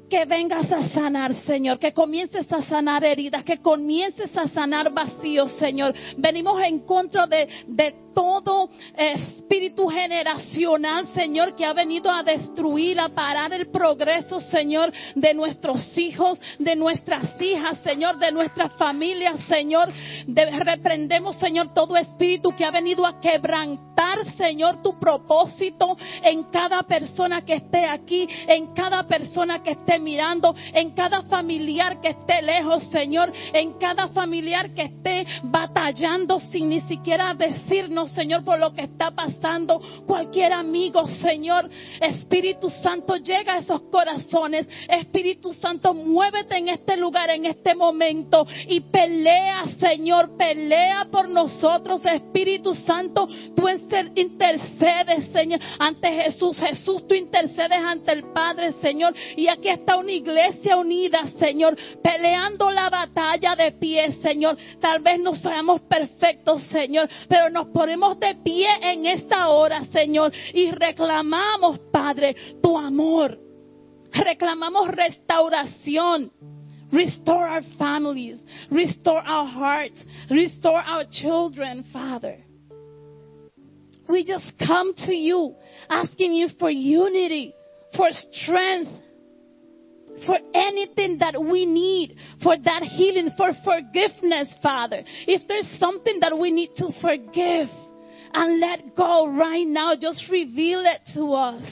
que 0.08 0.24
vengas 0.24 0.70
a 0.70 0.88
sanar, 0.90 1.34
Señor, 1.44 1.78
que 1.78 1.92
comiences 1.92 2.50
a 2.52 2.62
sanar 2.62 3.04
heridas, 3.04 3.44
que 3.44 3.58
comiences 3.58 4.36
a 4.36 4.48
sanar 4.48 4.92
vacíos, 4.92 5.52
Señor. 5.58 5.94
Venimos 6.16 6.60
en 6.62 6.80
contra 6.80 7.26
de, 7.26 7.48
de 7.66 7.94
todo 8.14 8.68
espíritu 8.96 9.88
generacional, 9.88 11.08
Señor, 11.14 11.56
que 11.56 11.64
ha 11.64 11.72
venido 11.72 12.10
a 12.10 12.22
destruir, 12.22 13.00
a 13.00 13.08
parar 13.08 13.52
el 13.52 13.70
progreso, 13.70 14.38
Señor, 14.38 14.92
de 15.16 15.34
nuestros 15.34 15.96
hijos, 15.98 16.40
de 16.58 16.76
nuestras 16.76 17.40
hijas, 17.40 17.78
Señor, 17.82 18.18
de 18.18 18.30
nuestras 18.30 18.72
familias, 18.74 19.40
Señor. 19.48 19.88
De- 20.26 20.50
reprendemos, 20.60 21.36
Señor, 21.38 21.74
todo 21.74 21.96
espíritu 21.96 22.54
que 22.56 22.64
ha 22.64 22.70
venido 22.70 23.04
a 23.04 23.20
quebrantar, 23.20 24.24
Señor, 24.36 24.80
tu 24.82 24.98
propósito 24.98 25.96
en 26.22 26.44
cada 26.44 26.82
persona 26.84 27.44
que 27.44 27.54
esté 27.54 27.84
aquí, 27.86 28.28
en 28.46 28.72
cada 28.74 29.02
persona 29.08 29.62
que 29.62 29.72
esté 29.72 29.93
mirando, 29.98 30.54
en 30.72 30.90
cada 30.90 31.22
familiar 31.22 32.00
que 32.00 32.08
esté 32.08 32.42
lejos, 32.42 32.84
Señor, 32.84 33.32
en 33.52 33.74
cada 33.74 34.08
familiar 34.08 34.74
que 34.74 34.82
esté 34.82 35.26
batallando 35.44 36.38
sin 36.38 36.68
ni 36.68 36.80
siquiera 36.82 37.34
decirnos, 37.34 38.10
Señor, 38.12 38.44
por 38.44 38.58
lo 38.58 38.72
que 38.72 38.82
está 38.82 39.10
pasando. 39.10 39.80
Cualquier 40.06 40.52
amigo, 40.52 41.06
Señor, 41.06 41.68
Espíritu 42.00 42.70
Santo, 42.70 43.16
llega 43.16 43.54
a 43.54 43.58
esos 43.58 43.82
corazones. 43.82 44.66
Espíritu 44.88 45.52
Santo, 45.52 45.94
muévete 45.94 46.56
en 46.56 46.68
este 46.68 46.96
lugar, 46.96 47.30
en 47.30 47.46
este 47.46 47.74
momento 47.74 48.46
y 48.68 48.80
pelea, 48.80 49.64
Señor 49.78 50.36
pelea 50.36 51.06
por 51.10 51.28
nosotros, 51.28 52.04
Espíritu 52.04 52.74
Santo. 52.74 53.28
Tú 53.54 53.68
intercedes, 54.14 55.30
Señor, 55.32 55.60
ante 55.78 56.10
Jesús. 56.22 56.58
Jesús, 56.58 57.06
tú 57.06 57.14
intercedes 57.14 57.78
ante 57.78 58.12
el 58.12 58.24
Padre, 58.32 58.72
Señor. 58.80 59.14
Y 59.36 59.48
aquí 59.48 59.68
está 59.68 59.83
una 59.92 60.12
iglesia 60.12 60.76
unida, 60.76 61.28
Señor, 61.38 61.76
peleando 62.02 62.70
la 62.70 62.88
batalla 62.88 63.54
de 63.54 63.72
pie, 63.72 64.12
Señor. 64.22 64.56
Tal 64.80 65.00
vez 65.00 65.20
no 65.20 65.34
seamos 65.34 65.82
perfectos, 65.82 66.64
Señor, 66.64 67.08
pero 67.28 67.50
nos 67.50 67.68
ponemos 67.68 68.18
de 68.18 68.34
pie 68.36 68.68
en 68.82 69.06
esta 69.06 69.48
hora, 69.48 69.84
Señor, 69.86 70.32
y 70.52 70.70
reclamamos, 70.70 71.78
Padre, 71.92 72.34
tu 72.62 72.76
amor. 72.76 73.38
Reclamamos 74.12 74.88
restauración. 74.88 76.30
Restore 76.92 77.48
our 77.48 77.62
families. 77.76 78.40
Restore 78.70 79.22
our 79.26 79.46
hearts. 79.46 80.00
Restore 80.30 80.80
our 80.80 81.04
children, 81.10 81.84
Father. 81.92 82.38
We 84.08 84.24
just 84.24 84.52
come 84.58 84.94
to 85.06 85.14
you 85.14 85.56
asking 85.88 86.34
you 86.34 86.48
for 86.58 86.70
unity, 86.70 87.54
for 87.96 88.08
strength, 88.10 88.90
for 90.26 90.36
anything 90.54 91.18
that 91.18 91.40
we 91.40 91.66
need, 91.66 92.16
for 92.42 92.56
that 92.56 92.82
healing, 92.82 93.30
for 93.36 93.50
forgiveness, 93.64 94.54
Father. 94.62 95.02
If 95.26 95.46
there's 95.48 95.68
something 95.78 96.20
that 96.20 96.38
we 96.38 96.50
need 96.50 96.70
to 96.76 96.88
forgive 97.00 97.68
and 98.32 98.60
let 98.60 98.96
go 98.96 99.28
right 99.28 99.66
now, 99.66 99.94
just 100.00 100.30
reveal 100.30 100.84
it 100.84 101.00
to 101.14 101.32
us. 101.34 101.64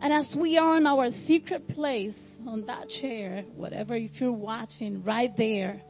And 0.00 0.12
as 0.12 0.34
we 0.38 0.58
are 0.58 0.76
in 0.76 0.86
our 0.86 1.10
secret 1.26 1.68
place, 1.68 2.14
on 2.46 2.66
that 2.66 2.88
chair, 3.00 3.44
whatever, 3.54 3.94
if 3.96 4.20
you're 4.20 4.32
watching 4.32 5.02
right 5.02 5.30
there, 5.36 5.80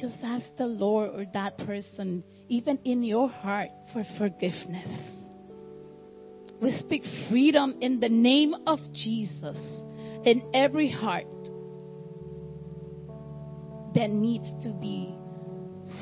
just 0.00 0.16
ask 0.22 0.44
the 0.58 0.66
Lord 0.66 1.10
or 1.14 1.26
that 1.34 1.58
person, 1.58 2.22
even 2.48 2.78
in 2.84 3.02
your 3.02 3.28
heart, 3.28 3.68
for 3.92 4.04
forgiveness. 4.18 5.15
We 6.60 6.72
speak 6.72 7.02
freedom 7.28 7.76
in 7.80 8.00
the 8.00 8.08
name 8.08 8.54
of 8.66 8.78
Jesus 8.92 9.58
in 10.24 10.42
every 10.54 10.90
heart 10.90 11.26
that 13.94 14.10
needs 14.10 14.46
to 14.64 14.72
be 14.80 15.14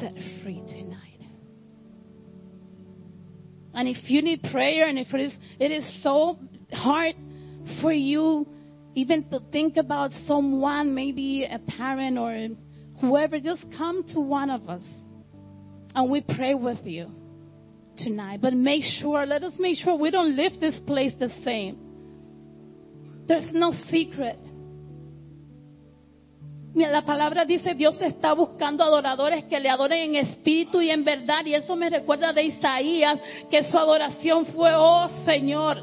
set 0.01 0.15
free 0.43 0.63
tonight. 0.69 1.01
And 3.75 3.89
if 3.89 4.09
you 4.09 4.23
need 4.23 4.43
prayer 4.51 4.89
and 4.89 4.99
if 4.99 5.13
it 5.13 5.21
is, 5.21 5.33
it 5.59 5.73
is 5.73 6.03
so 6.03 6.39
hard 6.73 7.17
for 7.83 7.93
you 7.93 8.47
even 8.95 9.29
to 9.31 9.41
think 9.51 9.77
about 9.77 10.13
someone, 10.27 10.95
maybe 10.95 11.45
a 11.45 11.59
parent 11.59 12.17
or 12.17 12.49
whoever, 13.01 13.41
just 13.41 13.65
come 13.77 14.05
to 14.15 14.21
one 14.21 14.51
of 14.51 14.69
us 14.69 14.85
and 15.97 16.11
we 16.11 16.21
pray 16.21 16.55
with 16.55 16.85
you 16.85 17.11
tonight. 17.97 18.41
But 18.41 18.55
make 18.55 18.83
sure, 18.83 19.27
let 19.27 19.43
us 19.43 19.55
make 19.59 19.79
sure 19.79 19.97
we 19.97 20.11
don't 20.11 20.37
leave 20.37 20.61
this 20.61 20.81
place 20.87 21.13
the 21.19 21.31
same. 21.45 21.79
There's 23.27 23.47
no 23.53 23.73
secret. 23.91 24.39
La 26.75 27.03
palabra 27.03 27.45
dice, 27.45 27.75
Dios 27.75 28.01
está 28.01 28.33
buscando 28.33 28.83
adoradores 28.83 29.45
que 29.45 29.61
le 29.61 29.71
adoren 29.71 30.15
en 30.15 30.27
espíritu 30.27 30.81
y 30.81 30.91
en 30.91 31.05
verdad. 31.05 31.47
Y 31.47 31.55
eso 31.55 31.77
me 31.77 31.89
recuerda 31.89 32.33
de 32.33 32.43
Isaías, 32.43 33.21
que 33.49 33.63
su 33.63 33.79
adoración 33.79 34.47
fue, 34.47 34.73
oh 34.75 35.09
Señor, 35.25 35.81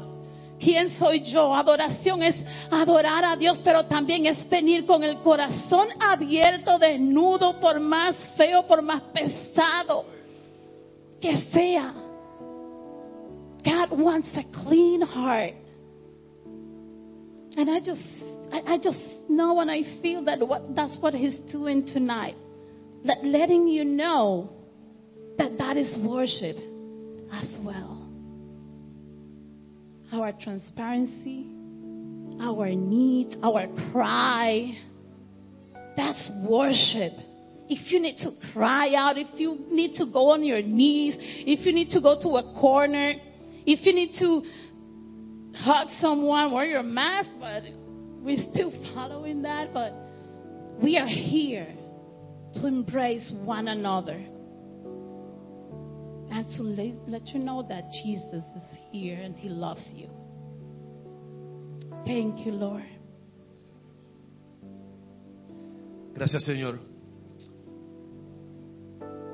¿quién 0.60 0.90
soy 0.90 1.22
yo? 1.22 1.54
Adoración 1.54 2.22
es 2.22 2.36
adorar 2.70 3.24
a 3.24 3.36
Dios, 3.36 3.58
pero 3.64 3.86
también 3.86 4.26
es 4.26 4.46
venir 4.50 4.84
con 4.84 5.02
el 5.02 5.16
corazón 5.18 5.88
abierto, 5.98 6.78
desnudo, 6.78 7.58
por 7.58 7.80
más 7.80 8.14
feo, 8.36 8.66
por 8.66 8.82
más 8.82 9.00
pesado 9.14 10.04
que 11.22 11.36
sea. 11.52 12.01
God 13.64 13.90
wants 13.90 14.28
a 14.34 14.44
clean 14.64 15.02
heart. 15.02 15.54
And 17.54 17.70
I 17.70 17.80
just 17.80 18.02
I, 18.52 18.78
just 18.82 18.98
know 19.28 19.60
and 19.60 19.70
I 19.70 19.82
feel 20.02 20.24
that 20.24 20.46
what, 20.46 20.74
that's 20.74 20.96
what 21.00 21.14
He's 21.14 21.38
doing 21.50 21.86
tonight. 21.86 22.36
That 23.04 23.18
letting 23.24 23.66
you 23.68 23.84
know 23.84 24.50
that 25.38 25.58
that 25.58 25.76
is 25.76 25.98
worship 26.06 26.56
as 27.32 27.58
well. 27.64 28.10
Our 30.12 30.32
transparency, 30.32 31.46
our 32.40 32.68
needs, 32.70 33.34
our 33.42 33.66
cry, 33.90 34.76
that's 35.96 36.30
worship. 36.46 37.12
If 37.68 37.90
you 37.90 38.00
need 38.00 38.18
to 38.18 38.32
cry 38.52 38.94
out, 38.94 39.16
if 39.16 39.28
you 39.40 39.58
need 39.70 39.94
to 39.94 40.06
go 40.12 40.30
on 40.30 40.44
your 40.44 40.60
knees, 40.60 41.16
if 41.18 41.64
you 41.64 41.72
need 41.72 41.88
to 41.90 42.00
go 42.02 42.18
to 42.20 42.28
a 42.36 42.60
corner, 42.60 43.14
if 43.66 43.84
you 43.84 43.94
need 43.94 44.12
to 44.18 44.42
hug 45.56 45.88
someone, 46.00 46.52
wear 46.52 46.64
your 46.64 46.82
mask, 46.82 47.30
but 47.38 47.62
we're 48.22 48.44
still 48.52 48.72
following 48.94 49.42
that, 49.42 49.72
but 49.72 49.92
we 50.82 50.96
are 50.98 51.08
here 51.08 51.68
to 52.54 52.66
embrace 52.66 53.30
one 53.44 53.68
another 53.68 54.20
and 56.30 56.50
to 56.56 56.62
let, 56.62 57.08
let 57.08 57.28
you 57.28 57.40
know 57.40 57.64
that 57.68 57.84
Jesus 58.04 58.44
is 58.44 58.78
here 58.90 59.20
and 59.20 59.36
He 59.36 59.48
loves 59.48 59.84
you. 59.94 60.08
Thank 62.06 62.46
you, 62.46 62.52
Lord. 62.52 62.84
Gracias, 66.14 66.44
Señor. 66.44 66.78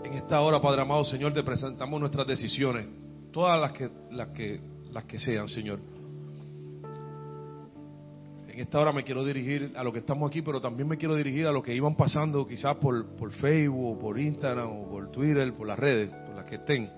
En 0.04 0.14
esta 0.14 0.40
hora, 0.40 0.60
Padre 0.60 0.82
amado, 0.82 1.04
Señor, 1.04 1.32
te 1.34 1.42
presentamos 1.42 2.00
nuestras 2.00 2.26
decisiones, 2.26 2.86
todas 3.30 3.60
las 3.60 3.72
que, 3.72 3.90
las 4.10 4.28
que, 4.28 4.60
las 4.92 5.04
que 5.04 5.18
sean, 5.18 5.48
Señor. 5.48 5.80
En 8.48 8.62
esta 8.62 8.80
hora 8.80 8.92
me 8.92 9.04
quiero 9.04 9.24
dirigir 9.24 9.72
a 9.76 9.84
lo 9.84 9.92
que 9.92 10.00
estamos 10.00 10.28
aquí, 10.28 10.42
pero 10.42 10.60
también 10.60 10.88
me 10.88 10.96
quiero 10.96 11.14
dirigir 11.14 11.46
a 11.46 11.52
lo 11.52 11.62
que 11.62 11.74
iban 11.74 11.94
pasando 11.94 12.46
quizás 12.46 12.76
por, 12.76 13.06
por 13.16 13.30
Facebook, 13.32 14.00
por 14.00 14.18
Instagram, 14.18 14.68
o 14.68 14.88
por 14.88 15.12
Twitter, 15.12 15.52
por 15.54 15.66
las 15.66 15.78
redes, 15.78 16.10
por 16.10 16.34
las 16.34 16.44
que 16.44 16.56
estén, 16.56 16.90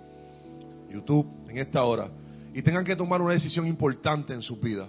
YouTube, 0.90 1.26
en 1.48 1.58
esta 1.58 1.82
hora, 1.84 2.10
y 2.54 2.62
tengan 2.62 2.84
que 2.84 2.96
tomar 2.96 3.20
una 3.20 3.34
decisión 3.34 3.66
importante 3.66 4.32
en 4.32 4.40
su 4.40 4.56
vida. 4.56 4.88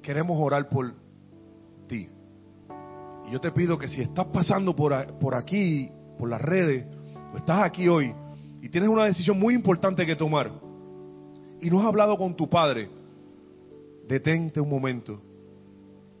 Queremos 0.00 0.36
orar 0.40 0.68
por 0.68 0.94
ti. 1.86 2.08
Y 3.28 3.32
yo 3.32 3.40
te 3.40 3.52
pido 3.52 3.78
que 3.78 3.88
si 3.88 4.00
estás 4.00 4.26
pasando 4.26 4.74
por, 4.74 5.18
por 5.18 5.34
aquí, 5.34 5.90
por 6.18 6.30
las 6.30 6.40
redes, 6.40 6.86
estás 7.36 7.62
aquí 7.62 7.88
hoy, 7.88 8.14
y 8.60 8.68
tienes 8.68 8.88
una 8.88 9.04
decisión 9.04 9.38
muy 9.38 9.54
importante 9.54 10.06
que 10.06 10.16
tomar, 10.16 10.50
y 11.60 11.70
no 11.70 11.80
has 11.80 11.86
hablado 11.86 12.16
con 12.16 12.34
tu 12.34 12.48
padre, 12.48 12.88
detente 14.06 14.60
un 14.60 14.68
momento, 14.68 15.20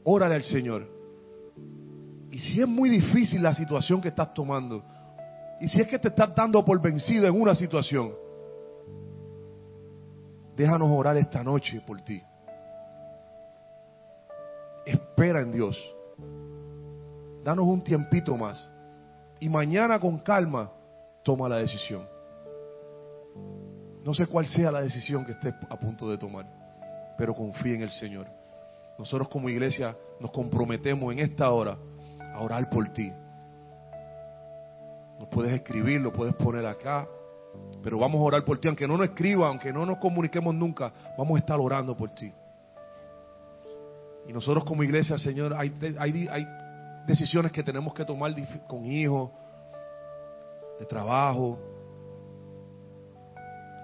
órale 0.04 0.34
al 0.34 0.42
Señor. 0.42 0.88
Y 2.30 2.38
si 2.38 2.60
es 2.60 2.68
muy 2.68 2.88
difícil 2.88 3.42
la 3.42 3.54
situación 3.54 4.00
que 4.00 4.08
estás 4.08 4.32
tomando, 4.32 4.82
y 5.60 5.68
si 5.68 5.80
es 5.80 5.86
que 5.86 5.98
te 5.98 6.08
estás 6.08 6.34
dando 6.34 6.64
por 6.64 6.80
vencido 6.80 7.26
en 7.26 7.40
una 7.40 7.54
situación, 7.54 8.12
déjanos 10.56 10.90
orar 10.90 11.16
esta 11.16 11.44
noche 11.44 11.80
por 11.86 12.00
ti. 12.00 12.20
Espera 14.84 15.40
en 15.40 15.52
Dios. 15.52 15.78
Danos 17.44 17.66
un 17.66 17.82
tiempito 17.82 18.36
más. 18.36 18.70
Y 19.38 19.48
mañana 19.48 20.00
con 20.00 20.18
calma 20.18 20.72
toma 21.22 21.48
la 21.48 21.56
decisión. 21.56 22.06
No 24.04 24.14
sé 24.14 24.26
cuál 24.26 24.46
sea 24.46 24.72
la 24.72 24.82
decisión 24.82 25.24
que 25.24 25.32
estés 25.32 25.54
a 25.68 25.76
punto 25.76 26.10
de 26.10 26.18
tomar, 26.18 26.46
pero 27.16 27.34
confía 27.34 27.74
en 27.74 27.82
el 27.82 27.90
Señor. 27.90 28.26
Nosotros 28.98 29.28
como 29.28 29.48
iglesia 29.48 29.96
nos 30.20 30.30
comprometemos 30.30 31.12
en 31.12 31.20
esta 31.20 31.50
hora 31.50 31.76
a 32.34 32.40
orar 32.40 32.68
por 32.68 32.92
ti. 32.92 33.12
Nos 35.18 35.28
puedes 35.28 35.52
escribir, 35.52 36.00
lo 36.00 36.12
puedes 36.12 36.34
poner 36.34 36.66
acá, 36.66 37.06
pero 37.82 37.98
vamos 37.98 38.20
a 38.20 38.24
orar 38.24 38.44
por 38.44 38.58
ti. 38.58 38.68
Aunque 38.68 38.86
no 38.86 38.96
nos 38.96 39.08
escriba, 39.08 39.48
aunque 39.48 39.72
no 39.72 39.86
nos 39.86 39.98
comuniquemos 39.98 40.54
nunca, 40.54 40.92
vamos 41.16 41.36
a 41.36 41.38
estar 41.38 41.60
orando 41.60 41.96
por 41.96 42.10
ti. 42.10 42.32
Y 44.26 44.32
nosotros 44.32 44.64
como 44.64 44.82
iglesia, 44.82 45.18
Señor, 45.18 45.54
hay, 45.54 45.72
hay, 45.98 46.46
decisiones 47.06 47.50
que 47.50 47.62
tenemos 47.62 47.92
que 47.94 48.04
tomar 48.04 48.32
con 48.68 48.86
hijos, 48.86 49.30
de 50.82 50.86
trabajo. 50.86 51.58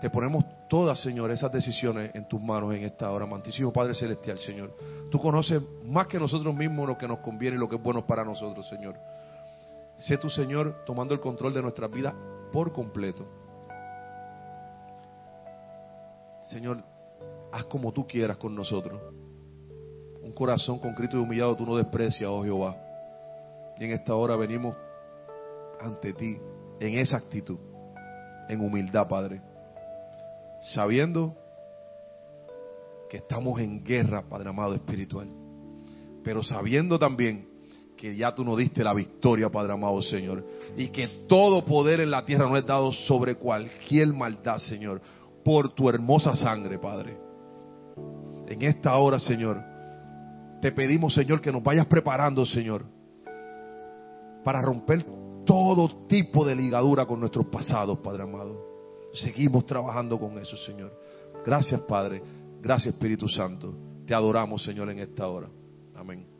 Te 0.00 0.10
ponemos 0.10 0.44
todas, 0.68 1.00
Señor, 1.00 1.30
esas 1.30 1.52
decisiones 1.52 2.14
en 2.14 2.26
tus 2.28 2.40
manos 2.40 2.74
en 2.74 2.82
esta 2.82 3.10
hora, 3.10 3.24
amantísimo 3.24 3.72
Padre 3.72 3.94
Celestial, 3.94 4.38
Señor. 4.38 4.74
Tú 5.10 5.18
conoces 5.18 5.62
más 5.84 6.06
que 6.08 6.18
nosotros 6.18 6.54
mismos 6.54 6.86
lo 6.86 6.98
que 6.98 7.08
nos 7.08 7.20
conviene 7.20 7.56
y 7.56 7.60
lo 7.60 7.68
que 7.68 7.76
es 7.76 7.82
bueno 7.82 8.06
para 8.06 8.24
nosotros, 8.24 8.68
Señor. 8.68 8.96
Sé 9.96 10.18
tu 10.18 10.28
Señor 10.28 10.84
tomando 10.86 11.14
el 11.14 11.20
control 11.20 11.54
de 11.54 11.62
nuestras 11.62 11.90
vidas 11.90 12.14
por 12.52 12.72
completo. 12.72 13.26
Señor, 16.42 16.82
haz 17.52 17.64
como 17.64 17.92
tú 17.92 18.06
quieras 18.06 18.36
con 18.36 18.54
nosotros. 18.54 19.00
Un 20.22 20.32
corazón 20.32 20.78
concrito 20.78 21.16
y 21.16 21.20
humillado 21.20 21.56
tú 21.56 21.64
no 21.64 21.76
desprecias, 21.76 22.28
oh 22.28 22.42
Jehová. 22.42 22.76
Y 23.78 23.84
en 23.84 23.92
esta 23.92 24.14
hora 24.14 24.36
venimos 24.36 24.76
ante 25.80 26.12
ti 26.12 26.38
en 26.80 26.98
esa 26.98 27.16
actitud, 27.16 27.58
en 28.48 28.60
humildad, 28.60 29.08
Padre. 29.08 29.40
Sabiendo 30.74 31.36
que 33.08 33.18
estamos 33.18 33.60
en 33.60 33.82
guerra, 33.84 34.22
Padre 34.28 34.50
amado 34.50 34.74
espiritual. 34.74 35.28
Pero 36.22 36.42
sabiendo 36.42 36.98
también 36.98 37.48
que 37.96 38.16
ya 38.16 38.34
tú 38.34 38.44
nos 38.44 38.58
diste 38.58 38.84
la 38.84 38.94
victoria, 38.94 39.50
Padre 39.50 39.72
amado 39.72 40.00
Señor. 40.02 40.44
Y 40.76 40.88
que 40.88 41.08
todo 41.28 41.64
poder 41.64 42.00
en 42.00 42.10
la 42.10 42.24
tierra 42.24 42.48
nos 42.48 42.58
es 42.58 42.66
dado 42.66 42.92
sobre 42.92 43.36
cualquier 43.36 44.12
maldad, 44.12 44.58
Señor. 44.58 45.00
Por 45.44 45.74
tu 45.74 45.88
hermosa 45.88 46.34
sangre, 46.34 46.78
Padre. 46.78 47.18
En 48.46 48.62
esta 48.62 48.96
hora, 48.96 49.18
Señor, 49.18 49.62
te 50.60 50.72
pedimos, 50.72 51.14
Señor, 51.14 51.40
que 51.40 51.52
nos 51.52 51.62
vayas 51.62 51.86
preparando, 51.86 52.44
Señor, 52.46 52.84
para 54.44 54.62
romper 54.62 55.04
todo 55.48 56.06
tipo 56.06 56.44
de 56.44 56.54
ligadura 56.54 57.06
con 57.06 57.20
nuestros 57.20 57.46
pasados, 57.46 57.98
Padre 58.00 58.24
amado. 58.24 59.08
Seguimos 59.14 59.64
trabajando 59.64 60.20
con 60.20 60.36
eso, 60.38 60.58
Señor. 60.58 60.92
Gracias, 61.42 61.80
Padre. 61.88 62.22
Gracias, 62.60 62.92
Espíritu 62.92 63.26
Santo. 63.26 63.74
Te 64.06 64.14
adoramos, 64.14 64.62
Señor, 64.62 64.90
en 64.90 64.98
esta 64.98 65.26
hora. 65.26 65.48
Amén. 65.94 66.37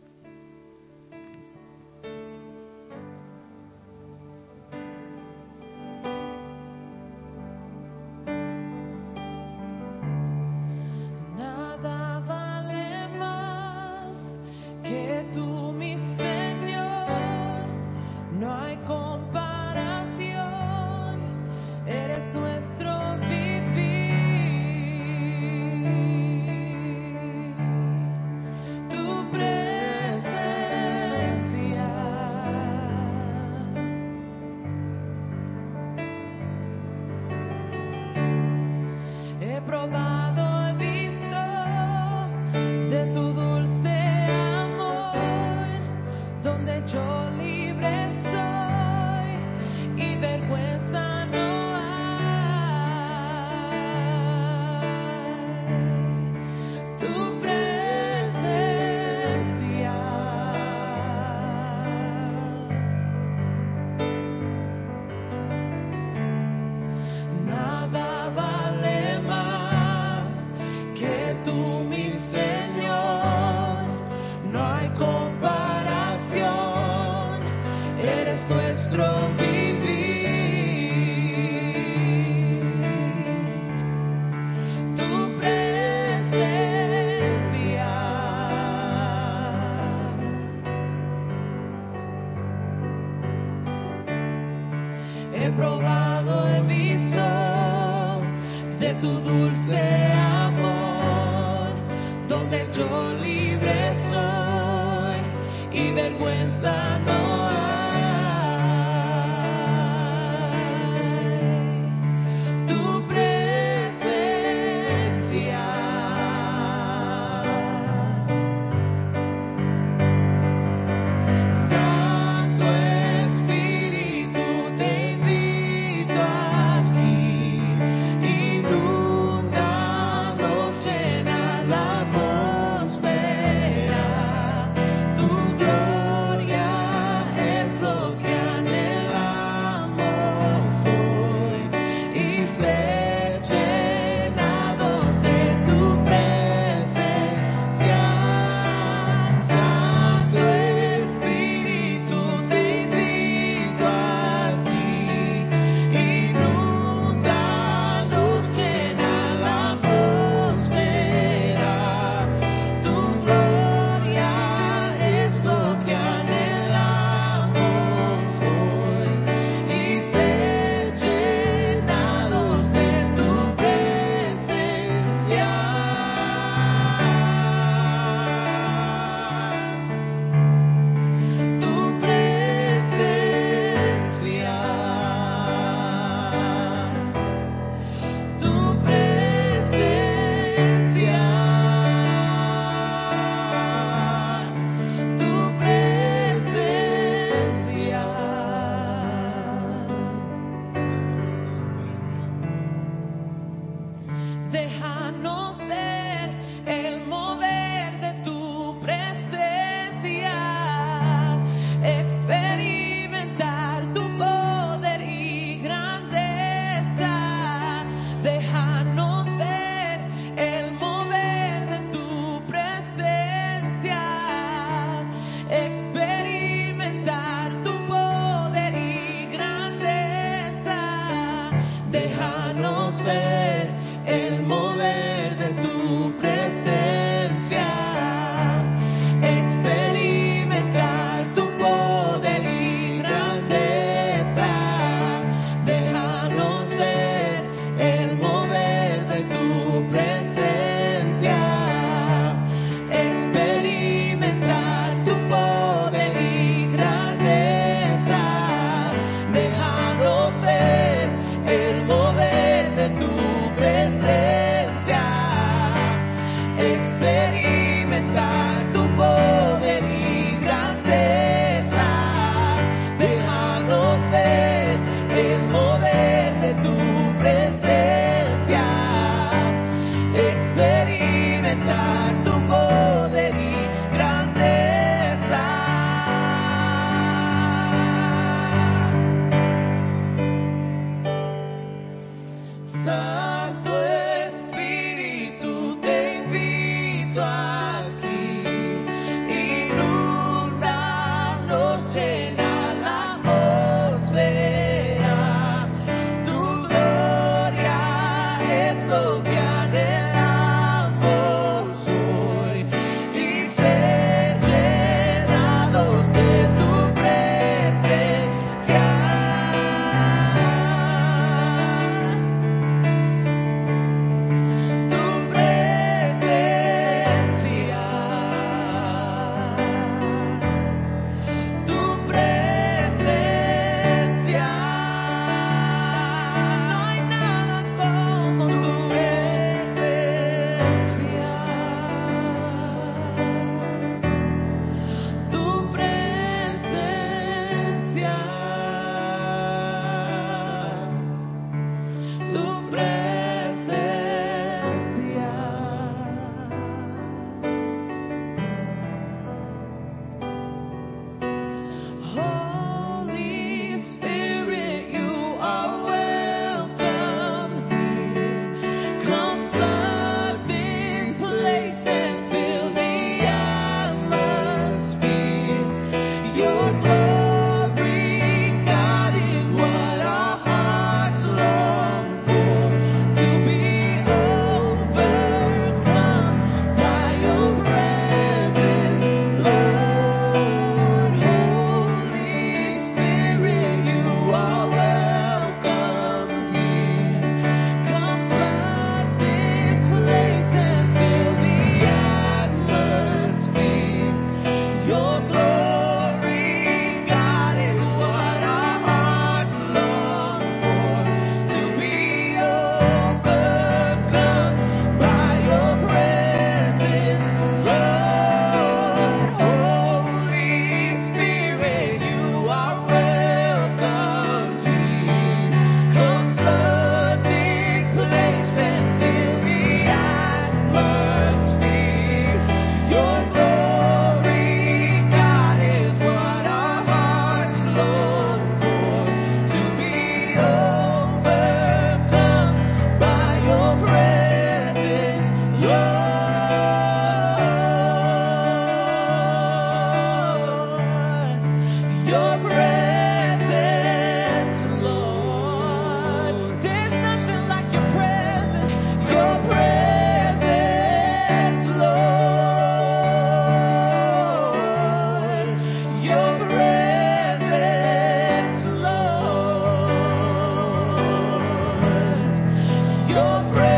your 473.09 473.53
praise. 473.55 473.78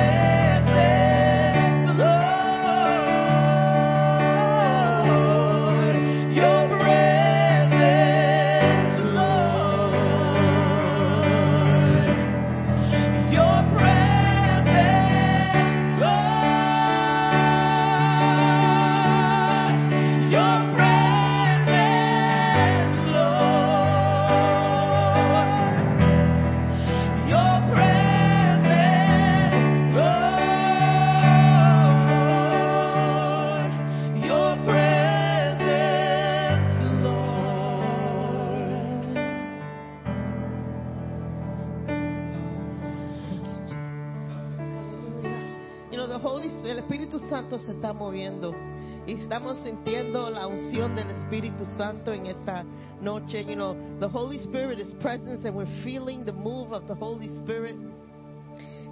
Sintiendo 49.54 50.30
la 50.30 50.46
unción 50.46 50.94
del 50.94 51.10
Espíritu 51.10 51.64
Santo 51.76 52.12
en 52.12 52.26
esta 52.26 52.64
noche. 53.00 53.44
You 53.44 53.56
know, 53.56 53.76
the 53.98 54.08
Holy 54.08 54.38
Spirit 54.38 54.78
is 54.78 54.94
present 55.00 55.44
and 55.44 55.54
we're 55.54 55.82
feeling 55.82 56.24
the 56.24 56.32
move 56.32 56.72
of 56.72 56.86
the 56.86 56.94
Holy 56.94 57.28
Spirit. 57.38 57.76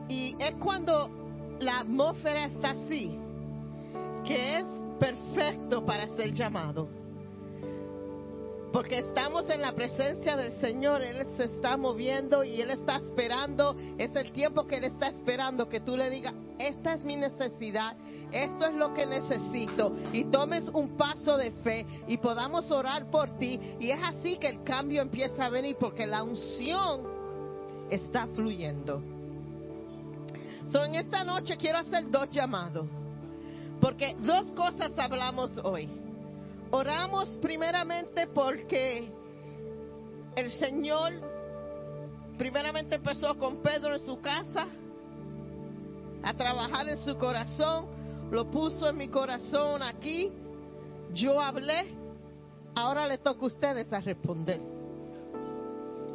Y 0.08 0.34
es 0.38 0.54
cuando 0.56 1.10
la 1.60 1.80
atmósfera 1.80 2.46
está 2.46 2.70
así, 2.70 3.18
que 4.24 4.58
es 4.58 4.64
perfecto 4.98 5.84
para 5.84 6.08
ser 6.08 6.32
llamado. 6.32 6.97
Porque 8.72 8.98
estamos 8.98 9.48
en 9.48 9.62
la 9.62 9.72
presencia 9.72 10.36
del 10.36 10.52
Señor, 10.60 11.02
Él 11.02 11.26
se 11.36 11.44
está 11.44 11.76
moviendo 11.76 12.44
y 12.44 12.60
Él 12.60 12.70
está 12.70 12.96
esperando, 12.96 13.74
es 13.96 14.14
el 14.14 14.30
tiempo 14.32 14.66
que 14.66 14.76
Él 14.76 14.84
está 14.84 15.08
esperando 15.08 15.68
que 15.68 15.80
tú 15.80 15.96
le 15.96 16.10
digas, 16.10 16.34
esta 16.58 16.92
es 16.92 17.02
mi 17.02 17.16
necesidad, 17.16 17.96
esto 18.30 18.66
es 18.66 18.74
lo 18.74 18.92
que 18.92 19.06
necesito, 19.06 19.92
y 20.12 20.24
tomes 20.24 20.68
un 20.68 20.96
paso 20.98 21.38
de 21.38 21.50
fe 21.62 21.86
y 22.08 22.18
podamos 22.18 22.70
orar 22.70 23.10
por 23.10 23.38
ti. 23.38 23.58
Y 23.80 23.90
es 23.90 24.00
así 24.02 24.36
que 24.36 24.48
el 24.48 24.62
cambio 24.64 25.00
empieza 25.00 25.46
a 25.46 25.50
venir 25.50 25.76
porque 25.80 26.06
la 26.06 26.22
unción 26.22 27.06
está 27.88 28.26
fluyendo. 28.26 29.02
So, 30.70 30.84
en 30.84 30.96
esta 30.96 31.24
noche 31.24 31.56
quiero 31.56 31.78
hacer 31.78 32.10
dos 32.10 32.28
llamados, 32.30 32.86
porque 33.80 34.14
dos 34.20 34.48
cosas 34.48 34.92
hablamos 34.98 35.56
hoy. 35.64 35.88
Oramos 36.70 37.30
primeramente 37.40 38.26
porque 38.26 39.10
el 40.36 40.50
Señor 40.52 41.12
primeramente 42.36 42.96
empezó 42.96 43.36
con 43.38 43.62
Pedro 43.62 43.94
en 43.94 44.00
su 44.00 44.20
casa 44.20 44.68
a 46.22 46.34
trabajar 46.34 46.88
en 46.88 46.98
su 46.98 47.16
corazón, 47.16 47.86
lo 48.30 48.50
puso 48.50 48.88
en 48.88 48.96
mi 48.96 49.08
corazón 49.08 49.82
aquí, 49.82 50.30
yo 51.14 51.40
hablé, 51.40 51.88
ahora 52.74 53.06
le 53.06 53.18
toca 53.18 53.42
a 53.42 53.46
ustedes 53.46 53.92
a 53.92 54.00
responder. 54.00 54.60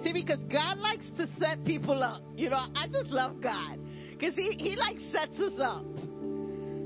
See, 0.03 0.11
because 0.11 0.41
God 0.51 0.77
likes 0.79 1.07
to 1.17 1.27
set 1.39 1.63
people 1.63 2.03
up. 2.03 2.21
You 2.35 2.49
know, 2.49 2.57
I 2.75 2.87
just 2.91 3.09
love 3.09 3.41
God. 3.41 3.79
Because 4.11 4.35
he, 4.35 4.51
he 4.57 4.75
like 4.75 4.97
sets 5.11 5.39
us 5.39 5.59
up. 5.61 5.85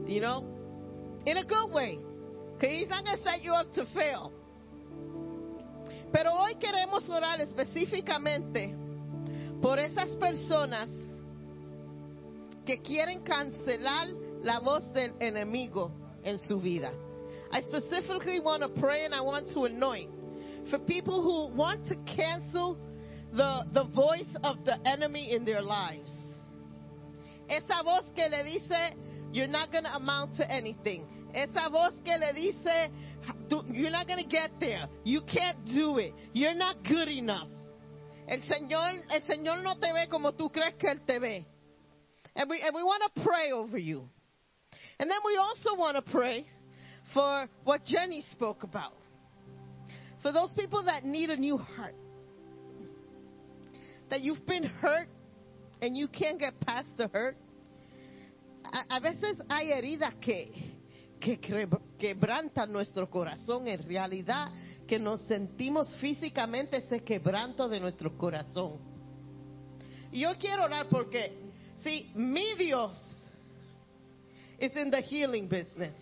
You 0.06 0.22
know, 0.22 0.46
in 1.26 1.38
a 1.38 1.44
good 1.44 1.74
way. 1.74 1.98
Because 2.58 2.76
He's 2.76 2.90
not 2.90 3.06
going 3.06 3.18
to 3.18 3.24
set 3.24 3.44
you 3.44 3.52
up 3.54 3.72
to 3.74 3.86
fail. 3.94 4.34
Pero 6.12 6.32
hoy 6.32 6.56
queremos 6.56 7.08
orar 7.10 7.40
específicamente 7.42 8.76
por 9.62 9.78
esas 9.78 10.16
personas 10.18 10.90
que 12.66 12.82
quieren 12.82 13.24
cancelar 13.24 14.08
la 14.44 14.60
voz 14.60 14.92
del 14.94 15.14
enemigo 15.20 15.92
en 16.24 16.40
su 16.48 16.60
vida. 16.60 16.92
I 17.52 17.62
specifically 17.62 18.40
want 18.40 18.64
to 18.64 18.70
pray 18.82 19.06
and 19.06 19.14
I 19.14 19.22
want 19.22 19.50
to 19.54 19.66
anoint 19.66 20.10
for 20.70 20.80
people 20.80 21.22
who 21.22 21.56
want 21.56 21.88
to 21.88 21.96
cancel 22.16 22.78
the, 23.34 23.66
the 23.74 23.84
voice 23.96 24.36
of 24.44 24.66
the 24.66 24.78
enemy 24.88 25.32
in 25.34 25.46
their 25.46 25.62
lives. 25.62 26.12
Esa 27.50 27.84
voz 27.84 28.04
que 28.16 28.26
le 28.30 28.44
dice, 28.44 28.96
you're 29.32 29.48
not 29.48 29.72
going 29.72 29.84
to 29.84 29.96
amount 29.96 30.36
to 30.36 30.52
anything. 30.52 31.06
Esa 31.34 31.70
voz 31.70 31.94
que 32.04 32.18
le 32.18 32.34
dice, 32.34 32.90
you're 33.72 33.92
not 33.92 34.08
going 34.08 34.24
to 34.24 34.30
get 34.30 34.52
there. 34.60 34.88
You 35.04 35.22
can't 35.22 35.66
do 35.66 35.98
it. 35.98 36.14
You're 36.34 36.56
not 36.56 36.84
good 36.84 37.08
enough. 37.08 37.50
El 38.28 38.40
Señor, 38.40 39.00
el 39.10 39.22
Señor 39.22 39.64
no 39.64 39.76
te 39.76 39.92
ve 39.94 40.08
como 40.10 40.32
tú 40.32 40.52
crees 40.52 40.74
que 40.78 40.90
Él 40.90 41.00
te 41.06 41.20
ve. 41.20 41.46
And 42.36 42.50
we, 42.50 42.62
and 42.62 42.76
we 42.76 42.84
want 42.84 43.04
to 43.16 43.24
pray 43.24 43.52
over 43.52 43.78
you. 43.78 44.10
And 45.00 45.10
then 45.10 45.20
we 45.26 45.38
also 45.38 45.76
want 45.76 45.96
to 45.96 46.12
pray 46.12 46.46
for 47.14 47.48
what 47.64 47.86
Jenny 47.86 48.24
spoke 48.32 48.64
about. 48.64 48.94
For 50.22 50.32
those 50.32 50.52
people 50.54 50.84
that 50.84 51.06
need 51.06 51.30
a 51.30 51.38
new 51.38 51.58
heart. 51.58 51.96
That 54.10 54.22
you've 54.22 54.46
been 54.46 54.64
hurt 54.64 55.08
and 55.82 55.96
you 55.96 56.08
can't 56.08 56.40
get 56.40 56.60
past 56.62 56.88
the 56.98 57.08
hurt. 57.08 57.38
A, 58.66 58.98
a 58.98 59.00
veces 59.00 59.40
hay 59.50 59.72
heridas 59.72 60.14
que, 60.22 60.52
que 61.20 61.40
quebrantan 61.98 62.72
nuestro 62.72 63.10
corazón. 63.10 63.68
En 63.68 63.84
realidad, 63.84 64.52
que 64.88 65.00
nos 65.00 65.22
sentimos 65.22 65.96
físicamente 65.98 66.78
ese 66.78 67.04
quebranto 67.04 67.68
de 67.68 67.80
nuestro 67.80 68.18
corazón. 68.18 68.80
Y 70.12 70.22
yo 70.22 70.38
quiero 70.38 70.64
orar 70.64 70.88
porque, 70.90 71.38
sí, 71.84 72.12
mi 72.16 72.56
Dios 72.56 72.98
is 74.60 74.76
in 74.76 74.90
the 74.90 75.02
healing 75.02 75.48
business. 75.48 75.96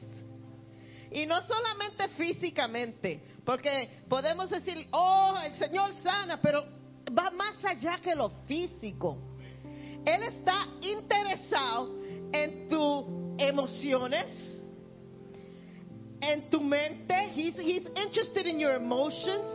Y 1.12 1.26
no 1.26 1.42
solamente 1.42 2.08
físicamente, 2.10 3.24
porque 3.46 4.02
podemos 4.10 4.50
decir, 4.50 4.88
oh, 4.92 5.36
el 5.44 5.56
Señor 5.56 5.94
sana, 5.96 6.40
pero 6.42 6.66
va 7.18 7.32
más 7.32 7.64
allá 7.64 8.00
que 8.02 8.16
lo 8.16 8.30
físico. 8.46 9.18
Él 10.06 10.24
está 10.24 10.68
interesado 10.82 11.96
en 12.32 12.68
tus 12.68 13.06
emociones, 13.40 14.55
en 16.26 16.50
tu 16.50 16.60
mente. 16.60 17.30
He's, 17.32 17.56
he's 17.56 17.86
interested 17.96 18.48
in 18.48 18.60
your 18.60 18.76
emotions, 18.76 19.46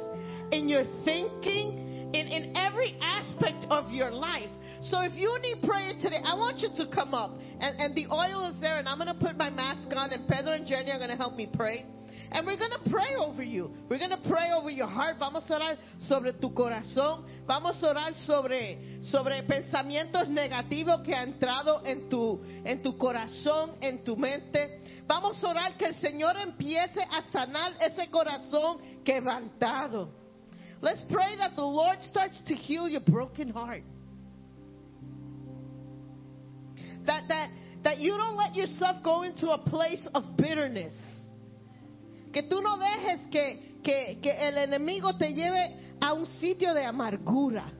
in 0.53 0.69
your 0.69 0.85
thinking, 1.05 2.13
in, 2.15 2.27
in 2.27 2.57
every 2.57 2.97
aspect 3.01 3.67
of 3.71 3.91
your 3.91 4.11
life. 4.11 4.49
So 4.83 5.01
if 5.03 5.13
you 5.15 5.37
need 5.43 5.63
prayer 5.63 5.93
today, 6.01 6.21
I 6.25 6.35
want 6.35 6.59
you 6.59 6.71
to 6.77 6.91
come 6.91 7.13
up. 7.13 7.33
And, 7.61 7.79
and 7.81 7.95
the 7.95 8.07
oil 8.07 8.49
is 8.49 8.61
there, 8.61 8.79
and 8.79 8.89
I'm 8.89 8.99
going 8.99 9.13
to 9.13 9.21
put 9.21 9.37
my 9.37 9.51
mask 9.51 9.89
on, 9.95 10.13
and 10.13 10.27
Pedro 10.27 10.53
and 10.53 10.67
Jenny 10.67 10.91
are 10.91 10.99
going 10.99 11.11
to 11.11 11.17
help 11.17 11.37
me 11.37 11.49
pray. 11.53 11.85
And 12.33 12.47
we're 12.47 12.57
going 12.57 12.71
to 12.71 12.91
pray 12.91 13.17
over 13.19 13.43
you. 13.43 13.71
We're 13.89 13.99
going 13.99 14.11
to 14.11 14.29
pray 14.29 14.53
over 14.55 14.71
your 14.71 14.87
heart. 14.87 15.17
Vamos 15.19 15.45
a 15.51 15.55
orar 15.55 15.77
sobre 15.99 16.33
tu 16.33 16.51
corazón. 16.51 17.25
Vamos 17.47 17.83
a 17.83 17.89
orar 17.89 18.15
sobre, 18.25 19.03
sobre 19.03 19.43
pensamientos 19.43 20.29
negativos 20.29 21.03
que 21.05 21.13
han 21.13 21.35
entrado 21.35 21.83
en 21.85 22.09
tu, 22.09 22.41
en 22.65 22.83
tu 22.83 22.97
corazón, 22.97 23.73
en 23.81 24.05
tu 24.05 24.17
mente. 24.17 24.81
Vamos 25.09 25.43
a 25.43 25.49
orar 25.49 25.77
que 25.77 25.87
el 25.87 25.95
Señor 25.95 26.37
empiece 26.37 27.01
a 27.01 27.25
sanar 27.33 27.73
ese 27.81 28.09
corazón 28.11 28.79
quebrantado. 29.05 30.13
Let's 30.81 31.05
pray 31.11 31.37
that 31.39 31.57
the 31.57 31.63
Lord 31.63 32.01
starts 32.03 32.41
to 32.47 32.55
heal 32.55 32.89
your 32.89 33.03
broken 33.03 33.49
heart. 33.51 33.83
That, 37.07 37.25
that, 37.27 37.51
that 37.83 37.99
you 37.99 38.17
don't 38.17 38.37
let 38.37 38.55
yourself 38.55 39.03
go 39.03 39.23
into 39.23 39.51
a 39.51 39.59
place 39.59 40.07
of 40.15 40.37
bitterness. 40.37 40.93
Que 42.33 42.45
tú 42.45 42.61
no 42.61 42.79
dejes 42.79 43.27
que, 43.31 43.81
que, 43.83 44.19
que 44.23 44.49
el 44.49 44.59
enemigo 44.59 45.17
te 45.17 45.33
lleve 45.35 45.95
a 46.01 46.13
un 46.13 46.27
sitio 46.27 46.73
de 46.75 46.85
amargura. 46.85 47.73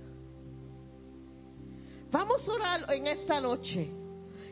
Vamos 2.11 2.49
a 2.49 2.53
orar 2.53 2.93
en 2.93 3.07
esta 3.07 3.41
noche. 3.41 3.89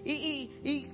Y, 0.04 0.12
y, 0.12 0.68
y 0.68 0.88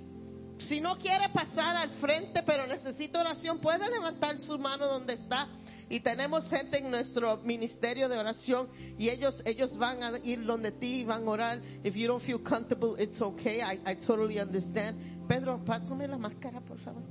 si 0.58 0.80
no 0.80 0.96
quiere 0.96 1.28
pasar 1.28 1.76
al 1.76 1.90
frente, 2.00 2.42
pero 2.42 2.66
necesita 2.66 3.20
oración, 3.20 3.58
puede 3.58 3.88
levantar 3.90 4.38
su 4.38 4.58
mano 4.58 4.86
donde 4.86 5.14
está. 5.14 5.48
Y 5.88 6.00
tenemos 6.00 6.48
gente 6.48 6.78
en 6.78 6.90
nuestro 6.90 7.36
ministerio 7.38 8.08
de 8.08 8.18
oración 8.18 8.68
y 8.98 9.10
ellos 9.10 9.42
ellos 9.44 9.76
van 9.76 10.02
a 10.02 10.18
ir 10.24 10.44
donde 10.44 10.72
ti 10.72 11.00
y 11.00 11.04
van 11.04 11.28
a 11.28 11.30
orar. 11.30 11.60
If 11.84 11.94
you 11.94 12.08
don't 12.08 12.22
feel 12.22 12.42
comfortable, 12.42 12.96
it's 12.98 13.20
okay. 13.20 13.60
I, 13.60 13.78
I 13.84 13.96
totally 14.06 14.40
understand. 14.40 15.28
Pedro, 15.28 15.62
pásame 15.62 16.08
la 16.08 16.16
máscara, 16.16 16.62
por 16.62 16.78
favor. 16.78 17.02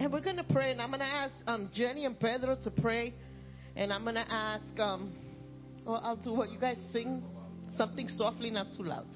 And 0.00 0.12
we're 0.12 0.20
going 0.20 0.36
to 0.36 0.44
pray, 0.44 0.72
and 0.72 0.80
I'm 0.80 0.88
going 0.88 1.00
to 1.00 1.06
ask 1.06 1.34
um, 1.46 1.70
Jenny 1.72 2.04
and 2.04 2.18
Pedro 2.18 2.56
to 2.64 2.70
pray. 2.70 3.14
And 3.76 3.92
I'm 3.92 4.02
going 4.02 4.16
to 4.16 4.32
ask, 4.32 4.78
um, 4.78 5.12
well, 5.84 6.00
I'll 6.02 6.16
do 6.16 6.32
what 6.32 6.50
you 6.50 6.58
guys 6.58 6.76
sing 6.92 7.22
something 7.76 8.08
softly, 8.08 8.50
not 8.50 8.68
too 8.76 8.84
loud. 8.84 9.06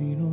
Vino 0.00 0.24
nuevo 0.24 0.29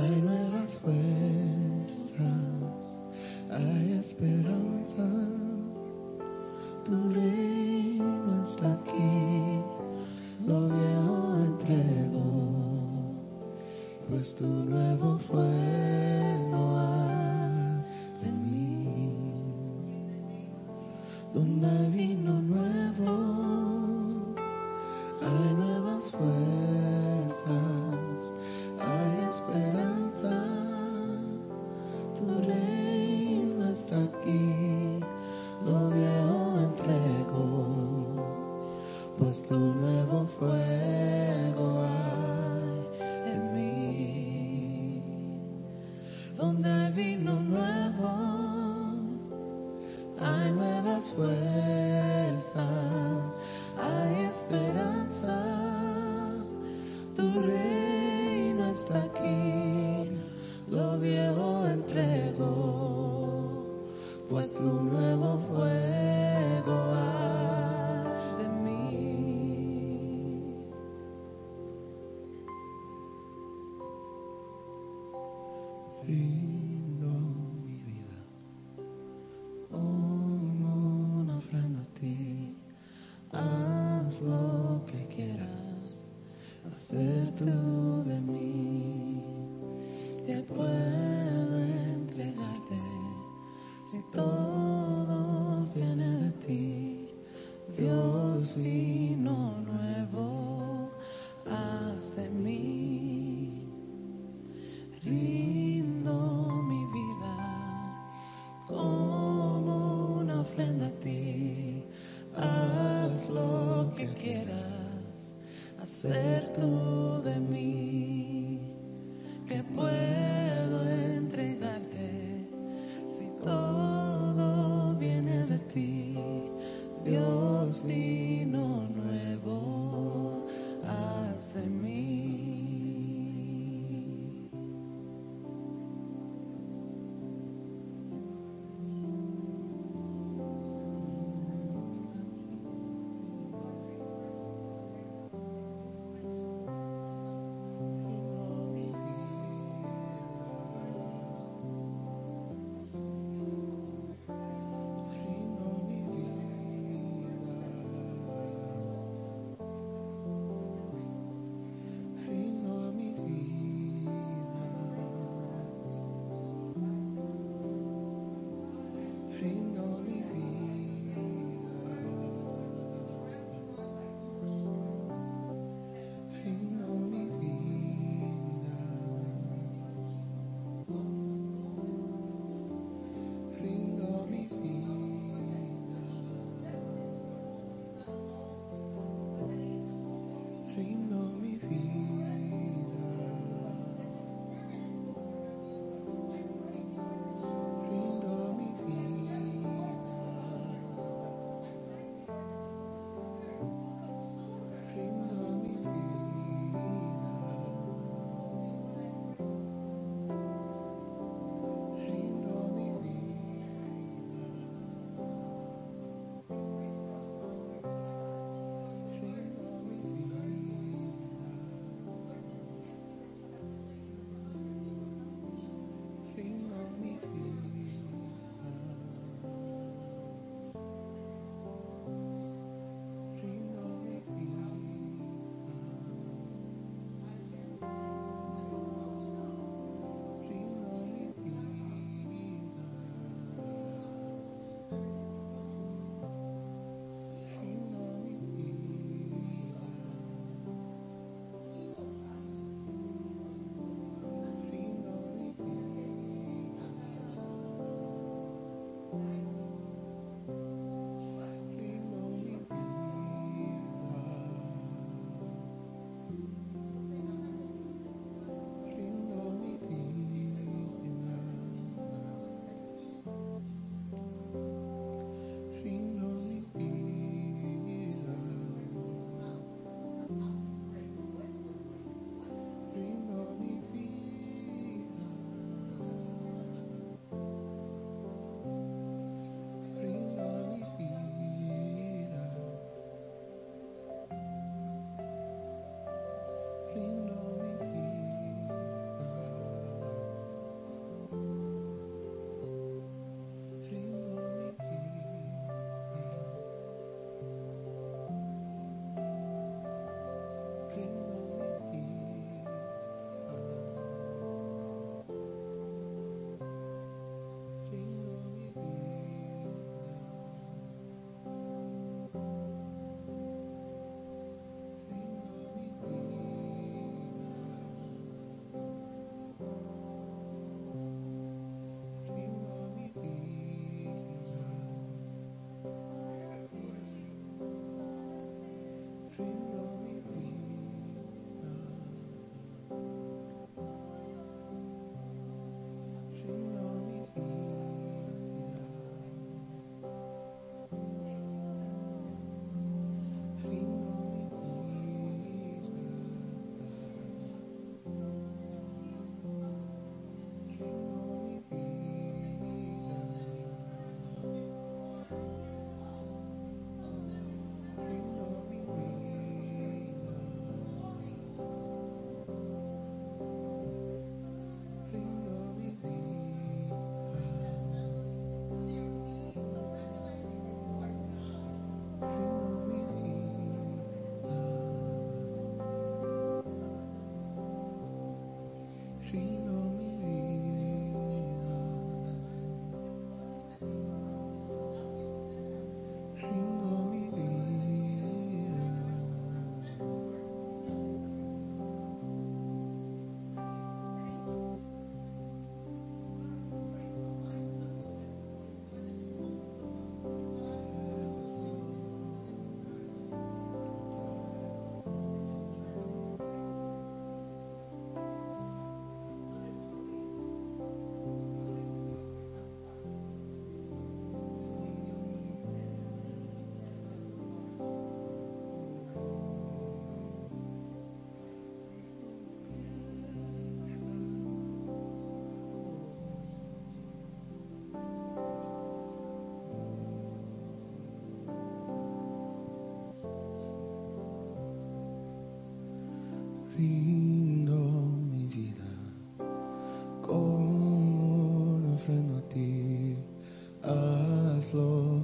hay 0.00 0.31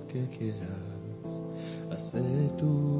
que 0.09 0.27
quieras 0.31 1.43
hacer 1.91 2.57
tú. 2.57 2.98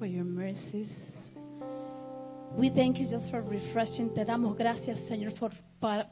for 0.00 0.06
your 0.06 0.24
mercies. 0.24 0.88
We 2.56 2.70
thank 2.70 2.98
you 2.98 3.06
just 3.06 3.30
for 3.30 3.42
refreshing. 3.42 4.14
Te 4.14 4.24
damos 4.24 4.56
gracias, 4.56 4.98
Señor, 5.06 5.34
por, 5.38 5.52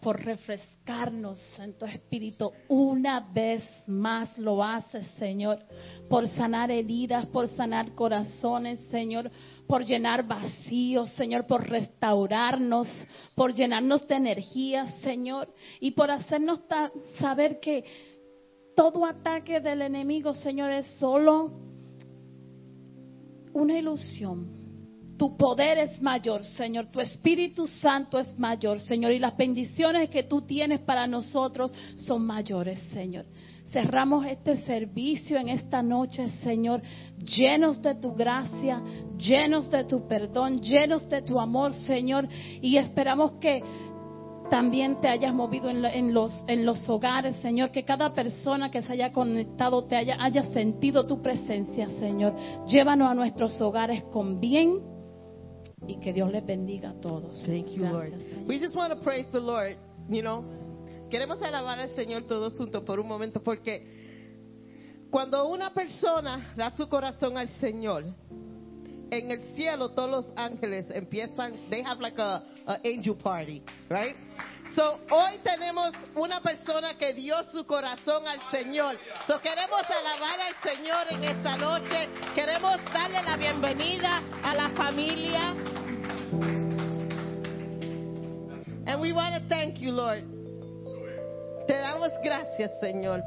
por 0.03 0.23
refrescarnos 0.23 1.39
en 1.59 1.73
tu 1.73 1.87
espíritu. 1.87 2.53
Una 2.69 3.21
vez 3.21 3.63
más 3.87 4.37
lo 4.37 4.63
haces, 4.63 5.07
Señor, 5.19 5.61
por 6.11 6.29
sanar 6.29 6.71
heridas, 6.71 7.25
por 7.29 7.49
sanar 7.49 7.95
corazones, 7.95 8.79
Señor, 8.91 9.31
por 9.67 9.87
llenar 9.87 10.23
vacíos, 10.27 11.09
Señor, 11.15 11.47
por 11.47 11.67
restaurarnos, 11.67 12.89
por 13.35 13.55
llenarnos 13.55 14.07
de 14.07 14.17
energía, 14.17 14.87
Señor, 15.03 15.49
y 15.81 15.93
por 15.93 16.11
hacernos 16.11 16.61
saber 17.19 17.59
que 17.59 17.85
todo 18.77 19.07
ataque 19.07 19.61
del 19.61 19.81
enemigo, 19.81 20.35
Señor, 20.35 20.73
es 20.73 20.87
solo 20.99 21.68
una 23.53 23.79
ilusión. 23.79 24.59
Tu 25.17 25.37
poder 25.37 25.79
es 25.79 26.01
mayor, 26.01 26.45
Señor. 26.45 26.87
Tu 26.93 27.01
Espíritu 27.01 27.67
Santo 27.67 28.19
es 28.21 28.39
mayor, 28.39 28.79
Señor. 28.81 29.13
Y 29.13 29.19
las 29.19 29.37
bendiciones 29.37 30.11
que 30.11 30.23
tú 30.23 30.43
tienes 30.43 30.81
para 30.81 31.07
nosotros 31.09 31.73
son 31.97 32.25
mayores, 32.25 32.79
Señor. 32.93 33.25
Cerramos 33.73 34.25
este 34.25 34.57
servicio 34.65 35.37
en 35.37 35.51
esta 35.51 35.83
noche, 35.83 36.27
Señor, 36.43 36.81
llenos 37.19 37.83
de 37.83 37.97
tu 37.97 38.15
gracia, 38.15 38.81
llenos 39.19 39.71
de 39.71 39.85
tu 39.85 40.09
perdón, 40.09 40.61
llenos 40.63 41.07
de 41.09 41.21
tu 41.21 41.39
amor, 41.39 41.75
Señor. 41.75 42.27
Y 42.63 42.79
esperamos 42.79 43.33
que 43.33 43.63
también 44.51 45.01
te 45.01 45.09
hayas 45.09 45.35
movido 45.35 45.69
en, 45.71 45.83
la- 45.83 45.93
en 45.93 46.13
los, 46.15 46.33
en 46.47 46.65
los 46.67 46.89
hogares, 46.89 47.37
Señor, 47.43 47.71
que 47.71 47.85
cada 47.85 48.13
persona 48.13 48.71
que 48.71 48.83
se 48.83 48.93
haya 48.93 49.13
conectado 49.13 49.85
te 49.85 49.97
haya, 49.97 50.17
haya 50.21 50.43
sentido 50.53 51.07
tu 51.07 51.21
presencia, 51.23 51.89
Señor. 51.99 52.35
Llévanos 52.67 53.11
a 53.11 53.15
nuestros 53.15 53.61
hogares 53.61 54.05
con 54.05 54.41
bien 54.41 54.81
y 55.87 55.99
que 56.01 56.13
Dios 56.13 56.31
les 56.33 56.45
bendiga 56.45 56.91
a 56.91 57.01
todos. 57.01 57.45
Thank 57.47 57.69
you, 57.69 57.83
Gracias, 57.83 57.93
Lord. 57.93 58.21
Señor. 58.21 58.49
We 58.49 58.59
just 58.59 58.77
want 58.77 58.93
to 58.93 59.01
praise 59.01 59.29
the 59.31 59.41
Lord, 59.41 59.77
you 60.09 60.21
know. 60.23 60.45
Queremos 61.11 61.41
alabar 61.43 61.79
al 61.79 61.89
Señor 61.91 62.25
todos 62.25 62.57
juntos 62.59 62.83
por 62.85 63.01
un 63.01 63.09
momento 63.09 63.43
porque 63.43 63.87
cuando 65.11 65.49
una 65.49 65.73
persona 65.73 66.53
da 66.57 66.71
su 66.73 66.87
corazón 66.89 67.39
al 67.39 67.49
Señor, 67.49 68.05
en 69.11 69.31
el 69.31 69.41
cielo 69.55 69.91
todos 69.91 70.11
los 70.11 70.27
ángeles 70.37 70.91
empiezan, 70.91 71.53
they 71.71 71.83
have 71.83 72.01
like 72.01 72.19
a, 72.19 72.43
angel 72.85 73.15
party, 73.15 73.63
right? 73.89 74.17
So, 74.75 75.01
hoy 75.11 75.39
tenemos 75.43 75.93
una 76.15 76.41
persona 76.41 76.97
que 76.99 77.13
dio 77.15 77.43
su 77.45 77.65
corazón 77.65 78.27
al 78.29 78.39
Señor. 78.51 78.97
So, 79.27 79.41
queremos 79.41 79.83
alabar 79.89 80.41
al 80.41 80.55
Señor 80.63 81.07
en 81.11 81.25
esta 81.25 81.57
noche. 81.57 82.09
Queremos 82.35 82.77
darle 82.93 83.23
la 83.23 83.37
bienvenida 83.37 84.23
a 84.43 84.55
la 84.55 84.69
familia. 84.71 85.55
And 88.87 89.01
we 89.01 89.13
want 89.13 89.35
to 89.35 89.41
thank 89.49 89.79
you, 89.79 89.91
Lord. 89.91 90.25
Te 91.67 91.75
damos 91.75 92.11
gracias, 92.23 92.71
Señor. 92.81 93.23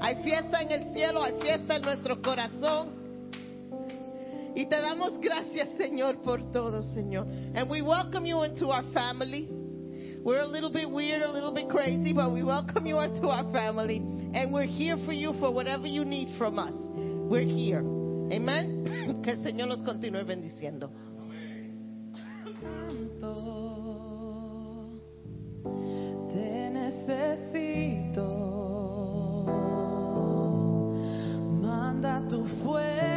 Hay 0.00 0.16
fiesta 0.22 0.62
en 0.62 0.70
el 0.72 0.92
cielo, 0.92 1.22
hay 1.22 1.34
fiesta 1.40 1.76
en 1.76 1.82
nuestro 1.82 2.20
corazón. 2.22 3.01
Y 4.54 4.66
te 4.66 4.80
damos 4.80 5.18
gracias, 5.18 5.70
Señor, 5.78 6.20
por 6.22 6.44
todo, 6.52 6.82
Señor. 6.94 7.26
And 7.54 7.70
we 7.70 7.80
welcome 7.80 8.26
you 8.26 8.42
into 8.42 8.68
our 8.70 8.84
family. 8.92 9.48
We're 10.22 10.42
a 10.42 10.46
little 10.46 10.70
bit 10.70 10.88
weird, 10.88 11.22
a 11.22 11.32
little 11.32 11.52
bit 11.52 11.68
crazy, 11.68 12.12
but 12.12 12.30
we 12.32 12.44
welcome 12.44 12.86
you 12.86 13.00
into 13.00 13.28
our 13.28 13.50
family. 13.52 13.96
And 14.34 14.52
we're 14.52 14.66
here 14.66 14.96
for 15.04 15.12
you 15.12 15.32
for 15.40 15.50
whatever 15.50 15.86
you 15.86 16.04
need 16.04 16.36
from 16.38 16.58
us. 16.58 16.74
We're 16.74 17.42
here. 17.42 17.80
Amen. 17.80 18.80
Que 19.24 19.32
el 19.32 19.42
Señor 19.42 19.68
nos 19.68 19.82
continúe 19.82 20.24
bendiciendo. 20.24 20.90
Te 26.30 26.70
necesito. 26.70 28.26
Manda 31.60 32.22
tu 32.28 32.46
fuego 32.62 33.11